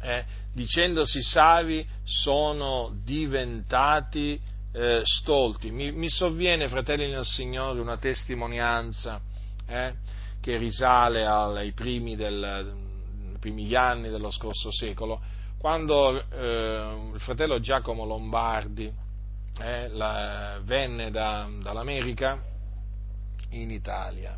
eh, 0.01 0.25
dicendosi 0.53 1.21
savi 1.23 1.85
sono 2.03 2.95
diventati 3.03 4.39
eh, 4.73 5.01
stolti. 5.03 5.71
Mi, 5.71 5.91
mi, 5.91 6.09
sovviene, 6.09 6.69
fratelli 6.69 7.09
nel 7.09 7.25
Signore, 7.25 7.79
una 7.79 7.97
testimonianza 7.97 9.19
eh, 9.67 9.93
che 10.47 10.55
risale 10.55 11.25
ai 11.25 11.73
primi, 11.73 12.15
del, 12.15 12.73
primi 13.37 13.75
anni 13.75 14.07
dello 14.07 14.31
scorso 14.31 14.71
secolo, 14.71 15.19
quando 15.57 16.17
eh, 16.17 17.11
il 17.15 17.19
fratello 17.19 17.59
Giacomo 17.59 18.05
Lombardi 18.05 18.89
eh, 19.59 19.89
la, 19.89 20.57
venne 20.63 21.11
da, 21.11 21.49
dall'America 21.61 22.41
in 23.49 23.71
Italia. 23.71 24.37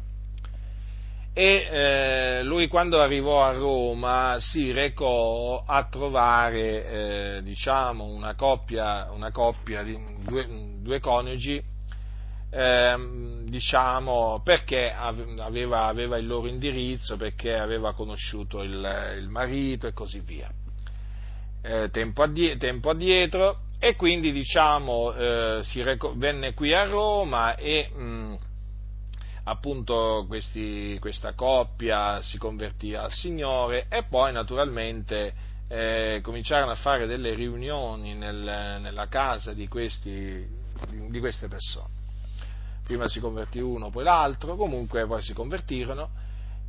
E 1.31 1.67
eh, 1.69 2.43
lui 2.43 2.67
quando 2.67 2.99
arrivò 2.99 3.43
a 3.43 3.51
Roma 3.51 4.37
si 4.39 4.71
recò 4.71 5.61
a 5.63 5.83
trovare 5.89 6.87
eh, 7.37 7.43
diciamo 7.43 8.05
una 8.05 8.33
coppia, 8.33 9.11
una 9.11 9.29
coppia 9.29 9.83
di 9.83 9.95
due, 10.27 10.47
due 10.81 10.99
coniugi 10.99 11.63
eh, 12.51 13.43
diciamo 13.43 14.41
perché 14.43 14.91
aveva, 14.91 15.85
aveva, 15.85 16.17
il 16.17 16.27
loro 16.27 16.47
indirizzo, 16.47 17.17
perché 17.17 17.55
aveva 17.57 17.93
conosciuto 17.93 18.63
il, 18.63 19.15
il 19.19 19.29
marito 19.29 19.87
e 19.87 19.93
così 19.93 20.19
via. 20.19 20.49
Eh, 21.61 21.89
tempo, 21.91 22.23
addie, 22.23 22.57
tempo, 22.57 22.89
addietro 22.89 23.61
e 23.79 23.95
quindi 23.95 24.31
diciamo 24.31 25.13
eh, 25.13 25.61
reco- 25.83 26.13
venne 26.15 26.53
qui 26.53 26.73
a 26.73 26.85
Roma 26.85 27.55
e 27.55 27.89
mh, 27.93 28.37
appunto 29.43 30.25
questi, 30.27 30.97
questa 30.99 31.33
coppia 31.33 32.21
si 32.21 32.37
convertì 32.37 32.95
al 32.95 33.11
Signore 33.11 33.87
e 33.89 34.03
poi 34.03 34.31
naturalmente 34.31 35.33
eh, 35.67 36.19
cominciarono 36.23 36.71
a 36.71 36.75
fare 36.75 37.05
delle 37.05 37.33
riunioni 37.33 38.15
nel, 38.15 38.79
nella 38.81 39.07
casa 39.07 39.53
di, 39.53 39.67
questi, 39.67 40.47
di 41.09 41.19
queste 41.19 41.47
persone. 41.47 41.98
Prima 42.89 43.07
si 43.07 43.19
convertì 43.19 43.59
uno, 43.59 43.91
poi 43.91 44.03
l'altro, 44.03 44.55
comunque 44.55 45.05
poi 45.05 45.21
si 45.21 45.31
convertirono 45.31 46.09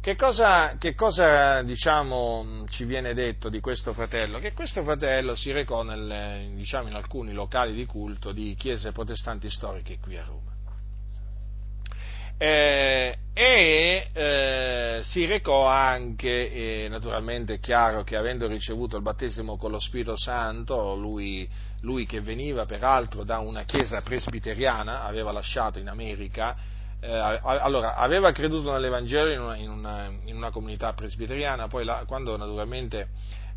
che 0.02 0.16
cosa, 0.16 0.76
che 0.76 0.94
cosa 0.94 1.62
diciamo, 1.62 2.66
ci 2.68 2.84
viene 2.84 3.14
detto 3.14 3.48
di 3.48 3.60
questo 3.60 3.94
fratello? 3.94 4.38
Che 4.38 4.52
questo 4.52 4.82
fratello 4.82 5.34
si 5.34 5.50
recò 5.50 5.82
nel, 5.82 6.52
diciamo, 6.56 6.88
in 6.88 6.94
alcuni 6.94 7.32
locali 7.32 7.72
di 7.72 7.86
culto 7.86 8.32
di 8.32 8.54
chiese 8.54 8.92
protestanti 8.92 9.48
storiche 9.50 9.98
qui 9.98 10.18
a 10.18 10.24
Roma. 10.24 10.49
Eh, 12.42 13.18
e 13.34 14.08
eh, 14.12 15.00
si 15.02 15.26
recò 15.26 15.66
anche, 15.66 16.84
eh, 16.84 16.88
naturalmente 16.88 17.54
è 17.54 17.58
chiaro 17.60 18.02
che 18.02 18.16
avendo 18.16 18.46
ricevuto 18.46 18.96
il 18.96 19.02
battesimo 19.02 19.58
con 19.58 19.70
lo 19.70 19.78
Spirito 19.78 20.16
Santo, 20.16 20.94
lui, 20.94 21.46
lui 21.82 22.06
che 22.06 22.22
veniva 22.22 22.64
peraltro 22.64 23.24
da 23.24 23.40
una 23.40 23.64
chiesa 23.64 24.00
presbiteriana, 24.00 25.02
aveva 25.02 25.32
lasciato 25.32 25.78
in 25.78 25.88
America 25.88 26.56
eh, 27.02 27.40
allora, 27.42 27.94
aveva 27.94 28.30
creduto 28.30 28.72
nell'Evangelo 28.72 29.32
in 29.32 29.40
una, 29.40 29.56
in 29.56 29.70
una, 29.70 30.10
in 30.24 30.36
una 30.36 30.50
comunità 30.50 30.92
presbiteriana, 30.92 31.66
poi 31.66 31.84
la, 31.84 32.04
quando 32.06 32.36
naturalmente 32.36 33.08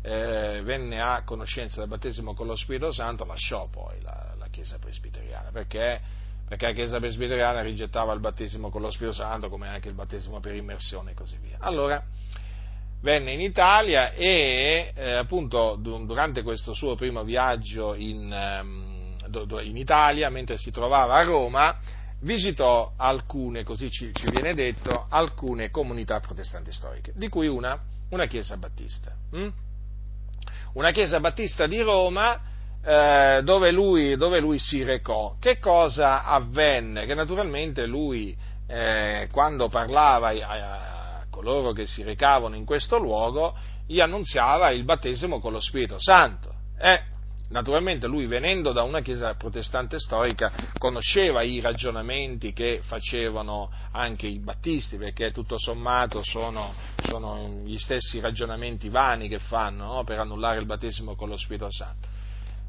eh, 0.02 0.60
venne 0.62 1.00
a 1.00 1.22
conoscenza 1.24 1.80
del 1.80 1.88
battesimo 1.88 2.34
con 2.34 2.46
lo 2.46 2.56
Spirito 2.56 2.90
Santo, 2.90 3.24
lasciò 3.26 3.68
poi 3.68 4.00
la, 4.00 4.34
la 4.38 4.48
Chiesa 4.48 4.78
presbiteriana, 4.78 5.50
perché, 5.52 6.00
perché, 6.46 6.66
la 6.66 6.72
Chiesa 6.72 6.98
presbiteriana 6.98 7.62
rigettava 7.62 8.12
il 8.12 8.20
battesimo 8.20 8.70
con 8.70 8.82
lo 8.82 8.90
Spirito 8.90 9.16
Santo, 9.16 9.48
come 9.48 9.68
anche 9.68 9.88
il 9.88 9.94
battesimo 9.94 10.40
per 10.40 10.54
immersione 10.54 11.12
e 11.12 11.14
così 11.14 11.36
via. 11.40 11.56
Allora, 11.60 12.02
venne 13.00 13.32
in 13.32 13.40
Italia 13.40 14.12
e 14.12 14.92
eh, 14.94 15.12
appunto 15.12 15.76
durante 15.76 16.42
questo 16.42 16.72
suo 16.74 16.94
primo 16.94 17.24
viaggio 17.24 17.94
in, 17.94 18.32
ehm, 18.32 19.14
in 19.62 19.76
Italia, 19.76 20.28
mentre 20.30 20.56
si 20.56 20.70
trovava 20.70 21.14
a 21.14 21.22
Roma, 21.22 21.76
visitò 22.20 22.92
alcune, 22.96 23.64
così 23.64 23.90
ci, 23.90 24.10
ci, 24.12 24.26
viene 24.30 24.54
detto, 24.54 25.06
alcune 25.08 25.70
comunità 25.70 26.20
protestanti 26.20 26.72
storiche, 26.72 27.12
di 27.14 27.28
cui 27.28 27.46
una, 27.46 27.78
una 28.10 28.26
chiesa 28.26 28.56
battista. 28.56 29.14
Hm? 29.32 29.48
Una 30.74 30.90
chiesa 30.90 31.20
battista 31.20 31.66
di 31.66 31.80
Roma 31.80 32.40
eh, 32.84 33.40
dove, 33.42 33.70
lui, 33.70 34.16
dove, 34.16 34.40
lui, 34.40 34.58
si 34.58 34.82
recò. 34.82 35.36
Che 35.40 35.58
cosa 35.58 36.24
avvenne? 36.24 37.06
Che 37.06 37.14
naturalmente 37.14 37.86
lui, 37.86 38.36
eh, 38.66 39.28
quando 39.32 39.68
parlava 39.68 40.28
a, 40.28 41.18
a 41.20 41.24
coloro 41.30 41.72
che 41.72 41.86
si 41.86 42.02
recavano 42.02 42.56
in 42.56 42.64
questo 42.64 42.98
luogo, 42.98 43.54
gli 43.86 44.00
annunziava 44.00 44.70
il 44.70 44.84
battesimo 44.84 45.40
con 45.40 45.52
lo 45.52 45.60
Spirito 45.60 45.96
Santo. 45.98 46.52
Eh, 46.78 47.12
Naturalmente 47.46 48.06
lui 48.06 48.26
venendo 48.26 48.72
da 48.72 48.82
una 48.82 49.00
chiesa 49.00 49.34
protestante 49.34 49.98
storica 49.98 50.50
conosceva 50.78 51.42
i 51.42 51.60
ragionamenti 51.60 52.54
che 52.54 52.80
facevano 52.82 53.70
anche 53.92 54.26
i 54.26 54.38
battisti, 54.38 54.96
perché 54.96 55.30
tutto 55.30 55.58
sommato 55.58 56.20
sono, 56.22 56.72
sono 57.02 57.60
gli 57.64 57.76
stessi 57.76 58.18
ragionamenti 58.18 58.88
vani 58.88 59.28
che 59.28 59.38
fanno 59.38 59.92
no? 59.92 60.04
per 60.04 60.20
annullare 60.20 60.58
il 60.58 60.64
battesimo 60.64 61.14
con 61.14 61.28
lo 61.28 61.36
Spirito 61.36 61.70
Santo. 61.70 62.13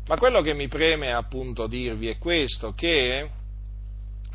Ma 0.07 0.17
quello 0.17 0.41
che 0.41 0.53
mi 0.53 0.67
preme 0.67 1.13
appunto 1.13 1.67
dirvi 1.67 2.07
è 2.09 2.17
questo, 2.17 2.73
che 2.73 3.29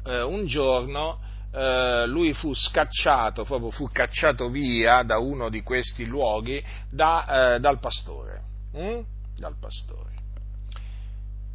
eh, 0.05 0.23
un 0.23 0.47
giorno 0.47 1.21
eh, 1.53 2.07
lui 2.07 2.33
fu 2.33 2.55
scacciato, 2.55 3.45
proprio 3.45 3.71
fu 3.71 3.89
cacciato 3.91 4.49
via 4.49 5.03
da 5.03 5.19
uno 5.19 5.49
di 5.49 5.63
questi 5.63 6.07
luoghi 6.07 6.63
da, 6.91 7.55
eh, 7.55 7.61
dal 7.61 7.79
pastore. 7.79 8.43
Hm? 8.73 9.01
Dal 9.37 9.57
pastore. 9.59 10.10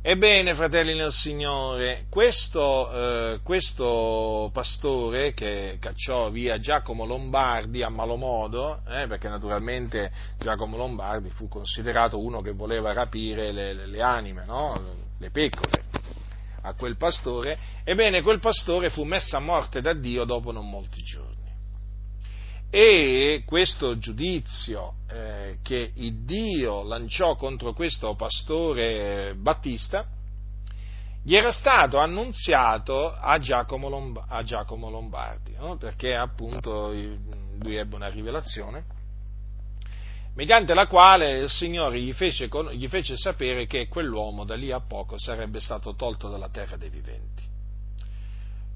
Ebbene, 0.07 0.53
fratelli 0.53 0.93
nel 0.93 1.11
Signore, 1.11 2.05
questo, 2.11 2.91
eh, 2.91 3.39
questo, 3.41 4.51
pastore 4.53 5.33
che 5.33 5.79
cacciò 5.81 6.29
via 6.29 6.59
Giacomo 6.59 7.05
Lombardi 7.05 7.81
a 7.81 7.89
malo 7.89 8.15
modo, 8.15 8.81
eh, 8.87 9.07
perché 9.07 9.29
naturalmente 9.29 10.11
Giacomo 10.37 10.77
Lombardi 10.77 11.31
fu 11.31 11.47
considerato 11.47 12.19
uno 12.19 12.41
che 12.41 12.51
voleva 12.51 12.93
rapire 12.93 13.51
le, 13.51 13.73
le, 13.73 13.87
le 13.87 14.01
anime, 14.03 14.45
no? 14.45 14.79
le 15.17 15.31
pecore 15.31 15.85
a 16.61 16.75
quel 16.75 16.97
pastore, 16.97 17.57
ebbene 17.83 18.21
quel 18.21 18.39
pastore 18.39 18.91
fu 18.91 19.05
messo 19.05 19.35
a 19.35 19.39
morte 19.39 19.81
da 19.81 19.93
Dio 19.93 20.23
dopo 20.23 20.51
non 20.51 20.69
molti 20.69 21.01
giorni 21.01 21.34
e 22.69 23.43
questo 23.45 23.97
giudizio 23.97 24.95
eh, 25.09 25.57
che 25.61 25.91
il 25.95 26.25
Dio 26.25 26.83
lanciò 26.83 27.35
contro 27.35 27.73
questo 27.73 28.15
pastore 28.15 29.33
Battista 29.35 30.05
gli 31.23 31.35
era 31.35 31.51
stato 31.51 31.97
annunziato 31.97 33.11
a 33.11 33.39
Giacomo, 33.39 33.89
Lomb- 33.89 34.23
a 34.27 34.43
Giacomo 34.43 34.91
Lombardi, 34.91 35.55
no? 35.57 35.75
perché 35.75 36.15
appunto 36.15 36.91
lui 36.91 37.75
ebbe 37.77 37.95
una 37.95 38.09
rivelazione 38.09 38.85
mediante 40.35 40.73
la 40.73 40.85
quale 40.85 41.39
il 41.39 41.49
Signore 41.49 41.99
gli 41.99 42.13
fece, 42.13 42.49
gli 42.73 42.87
fece 42.87 43.17
sapere 43.17 43.65
che 43.65 43.87
quell'uomo 43.87 44.43
da 44.43 44.55
lì 44.55 44.71
a 44.71 44.81
poco 44.81 45.17
sarebbe 45.17 45.59
stato 45.59 45.95
tolto 45.95 46.29
dalla 46.29 46.49
terra 46.49 46.75
dei 46.75 46.89
viventi. 46.89 47.43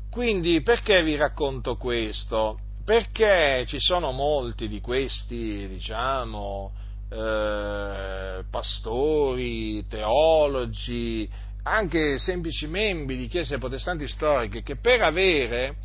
Quindi 0.10 0.62
perché 0.62 1.04
vi 1.04 1.16
racconto 1.16 1.76
questo? 1.76 2.60
Perché 2.90 3.66
ci 3.68 3.80
sono 3.80 4.12
molti 4.12 4.68
di 4.68 4.82
questi, 4.82 5.68
diciamo, 5.68 6.72
eh, 7.08 8.44
pastori, 8.50 9.86
teologi, 9.88 11.30
anche 11.62 12.18
semplici 12.18 12.66
membri 12.66 13.16
di 13.16 13.28
chiese 13.28 13.60
protestanti 13.60 14.08
storiche 14.08 14.64
che 14.64 14.78
per 14.78 15.04
avere, 15.04 15.76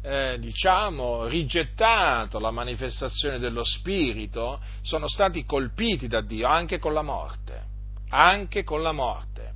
eh, 0.00 0.38
diciamo, 0.38 1.26
rigettato 1.26 2.38
la 2.38 2.50
manifestazione 2.50 3.38
dello 3.38 3.62
Spirito 3.62 4.58
sono 4.80 5.08
stati 5.08 5.44
colpiti 5.44 6.08
da 6.08 6.22
Dio 6.22 6.48
anche 6.48 6.78
con 6.78 6.94
la 6.94 7.02
morte, 7.02 7.64
anche 8.08 8.64
con 8.64 8.80
la 8.80 8.92
morte. 8.92 9.52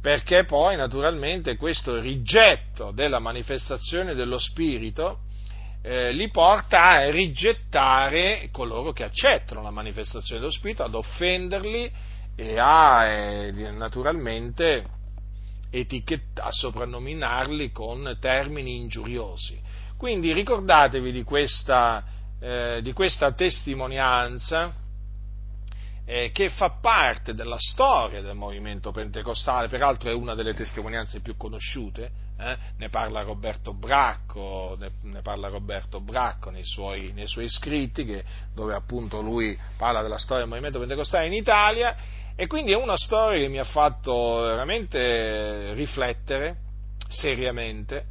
Perché 0.00 0.46
poi 0.46 0.76
naturalmente 0.76 1.58
questo 1.58 2.00
rigetto 2.00 2.90
della 2.90 3.18
manifestazione 3.18 4.14
dello 4.14 4.38
Spirito 4.38 5.24
eh, 5.82 6.12
li 6.12 6.30
porta 6.30 6.90
a 6.90 7.10
rigettare 7.10 8.48
coloro 8.52 8.92
che 8.92 9.04
accettano 9.04 9.62
la 9.62 9.70
manifestazione 9.70 10.40
dello 10.40 10.52
Spirito, 10.52 10.84
ad 10.84 10.94
offenderli 10.94 11.90
e 12.36 12.58
a 12.58 13.04
eh, 13.06 13.70
naturalmente 13.72 15.00
a 16.34 16.50
soprannominarli 16.50 17.72
con 17.72 18.16
termini 18.20 18.76
ingiuriosi. 18.76 19.58
Quindi 19.96 20.32
ricordatevi 20.32 21.12
di 21.12 21.22
questa, 21.22 22.04
eh, 22.38 22.80
di 22.82 22.92
questa 22.92 23.32
testimonianza 23.32 24.74
eh, 26.04 26.30
che 26.32 26.48
fa 26.48 26.78
parte 26.80 27.34
della 27.34 27.58
storia 27.58 28.20
del 28.22 28.34
movimento 28.34 28.90
pentecostale, 28.90 29.68
peraltro 29.68 30.10
è 30.10 30.14
una 30.14 30.34
delle 30.34 30.54
testimonianze 30.54 31.20
più 31.20 31.36
conosciute, 31.36 32.10
eh? 32.38 32.56
ne 32.76 32.88
parla 32.88 33.20
Roberto 33.22 33.72
Bracco, 33.72 34.76
ne, 34.78 34.90
ne 35.02 35.22
parla 35.22 35.48
Roberto 35.48 36.00
Bracco 36.00 36.50
nei 36.50 36.64
suoi, 36.64 37.12
nei 37.12 37.28
suoi 37.28 37.48
scritti, 37.48 38.04
che, 38.04 38.24
dove 38.54 38.74
appunto 38.74 39.20
lui 39.20 39.56
parla 39.76 40.02
della 40.02 40.18
storia 40.18 40.42
del 40.42 40.50
movimento 40.50 40.78
pentecostale 40.78 41.26
in 41.26 41.34
Italia, 41.34 41.96
e 42.34 42.46
quindi 42.46 42.72
è 42.72 42.76
una 42.76 42.96
storia 42.96 43.38
che 43.38 43.48
mi 43.48 43.58
ha 43.58 43.64
fatto 43.64 44.40
veramente 44.40 45.74
riflettere 45.74 46.56
seriamente 47.08 48.06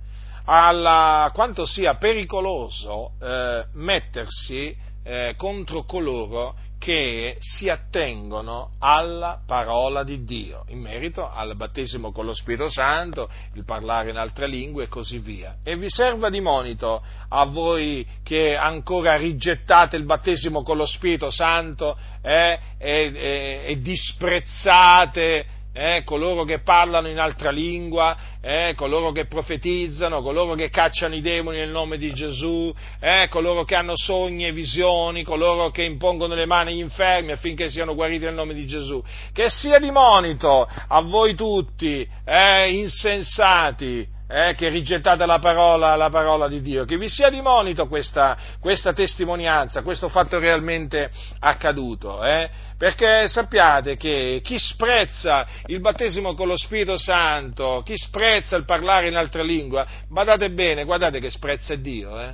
alla 0.45 1.29
quanto 1.33 1.65
sia 1.65 1.95
pericoloso 1.95 3.13
eh, 3.19 3.65
mettersi 3.73 4.75
eh, 5.03 5.33
contro 5.37 5.83
coloro 5.83 6.55
che 6.81 7.37
si 7.37 7.69
attengono 7.69 8.71
alla 8.79 9.39
parola 9.45 10.03
di 10.03 10.23
Dio, 10.23 10.65
in 10.69 10.79
merito 10.79 11.29
al 11.29 11.55
battesimo 11.55 12.11
con 12.11 12.25
lo 12.25 12.33
Spirito 12.33 12.71
Santo, 12.71 13.29
il 13.53 13.65
parlare 13.65 14.09
in 14.09 14.17
altre 14.17 14.47
lingue 14.47 14.85
e 14.85 14.87
così 14.87 15.19
via. 15.19 15.57
E 15.63 15.77
vi 15.77 15.91
serva 15.91 16.31
di 16.31 16.41
monito 16.41 17.03
a 17.29 17.45
voi 17.45 18.03
che 18.23 18.55
ancora 18.55 19.15
rigettate 19.15 19.95
il 19.95 20.05
battesimo 20.05 20.63
con 20.63 20.77
lo 20.77 20.87
Spirito 20.87 21.29
Santo 21.29 21.95
eh, 22.23 22.59
e, 22.79 23.11
e, 23.13 23.63
e 23.67 23.79
disprezzate 23.79 25.59
eh, 25.73 26.03
coloro 26.03 26.43
che 26.43 26.59
parlano 26.59 27.07
in 27.07 27.19
altra 27.19 27.49
lingua, 27.49 28.17
eh, 28.41 28.73
coloro 28.75 29.11
che 29.11 29.25
profetizzano, 29.25 30.21
coloro 30.21 30.53
che 30.55 30.69
cacciano 30.69 31.15
i 31.15 31.21
demoni 31.21 31.59
nel 31.59 31.69
nome 31.69 31.97
di 31.97 32.11
Gesù, 32.13 32.73
eh, 32.99 33.27
coloro 33.29 33.63
che 33.63 33.75
hanno 33.75 33.95
sogni 33.95 34.45
e 34.45 34.51
visioni, 34.51 35.23
coloro 35.23 35.71
che 35.71 35.83
impongono 35.83 36.35
le 36.35 36.45
mani 36.45 36.71
agli 36.71 36.79
infermi 36.79 37.31
affinché 37.31 37.69
siano 37.69 37.95
guariti 37.95 38.25
nel 38.25 38.33
nome 38.33 38.53
di 38.53 38.67
Gesù. 38.67 39.01
Che 39.31 39.49
sia 39.49 39.79
di 39.79 39.91
monito 39.91 40.67
a 40.87 41.01
voi 41.01 41.35
tutti, 41.35 42.07
eh, 42.25 42.71
insensati, 42.71 44.07
eh, 44.31 44.53
che 44.55 44.69
rigettate 44.69 45.25
la 45.25 45.39
parola, 45.39 45.95
la 45.95 46.09
parola, 46.09 46.47
di 46.47 46.61
Dio, 46.61 46.85
che 46.85 46.97
vi 46.97 47.09
sia 47.09 47.29
di 47.29 47.41
monito 47.41 47.87
questa, 47.87 48.37
questa 48.59 48.93
testimonianza, 48.93 49.83
questo 49.83 50.07
fatto 50.09 50.39
realmente 50.39 51.11
accaduto, 51.39 52.23
eh, 52.23 52.49
perché 52.77 53.27
sappiate 53.27 53.97
che 53.97 54.39
chi 54.43 54.57
sprezza 54.57 55.45
il 55.65 55.81
battesimo 55.81 56.33
con 56.33 56.47
lo 56.47 56.57
Spirito 56.57 56.97
Santo, 56.97 57.81
chi 57.85 57.97
sprezza 57.97 58.55
il 58.55 58.65
parlare 58.65 59.07
in 59.07 59.15
altra 59.15 59.43
lingua, 59.43 59.85
badate 60.07 60.49
bene, 60.51 60.85
guardate 60.85 61.19
che 61.19 61.29
sprezza 61.29 61.75
Dio, 61.75 62.19
eh. 62.19 62.33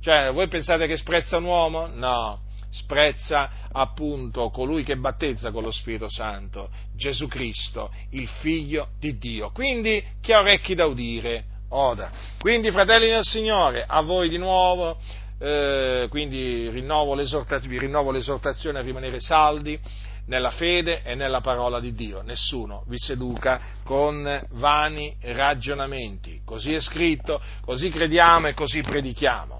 Cioè, 0.00 0.32
voi 0.32 0.48
pensate 0.48 0.86
che 0.86 0.96
sprezza 0.96 1.36
un 1.36 1.44
uomo? 1.44 1.86
No 1.86 2.48
sprezza 2.70 3.50
appunto 3.72 4.50
colui 4.50 4.82
che 4.82 4.96
battezza 4.96 5.50
con 5.50 5.62
lo 5.62 5.70
Spirito 5.70 6.08
Santo, 6.08 6.70
Gesù 6.94 7.26
Cristo, 7.26 7.92
il 8.10 8.28
Figlio 8.28 8.90
di 8.98 9.18
Dio. 9.18 9.50
Quindi 9.50 10.02
chi 10.20 10.32
ha 10.32 10.40
orecchi 10.40 10.74
da 10.74 10.86
udire, 10.86 11.44
oda. 11.70 12.10
Quindi 12.38 12.70
fratelli 12.70 13.08
del 13.08 13.24
Signore, 13.24 13.84
a 13.86 14.00
voi 14.00 14.28
di 14.28 14.38
nuovo, 14.38 14.98
eh, 15.38 16.06
quindi 16.10 16.68
rinnovo, 16.68 17.14
vi 17.14 17.78
rinnovo 17.78 18.10
l'esortazione 18.10 18.78
a 18.78 18.82
rimanere 18.82 19.20
saldi 19.20 19.78
nella 20.26 20.50
fede 20.50 21.02
e 21.02 21.14
nella 21.14 21.40
parola 21.40 21.80
di 21.80 21.92
Dio. 21.92 22.22
Nessuno 22.22 22.84
vi 22.86 22.98
seduca 22.98 23.60
con 23.84 24.46
vani 24.52 25.16
ragionamenti. 25.22 26.42
Così 26.44 26.74
è 26.74 26.80
scritto, 26.80 27.40
così 27.62 27.88
crediamo 27.88 28.48
e 28.48 28.54
così 28.54 28.80
predichiamo. 28.80 29.59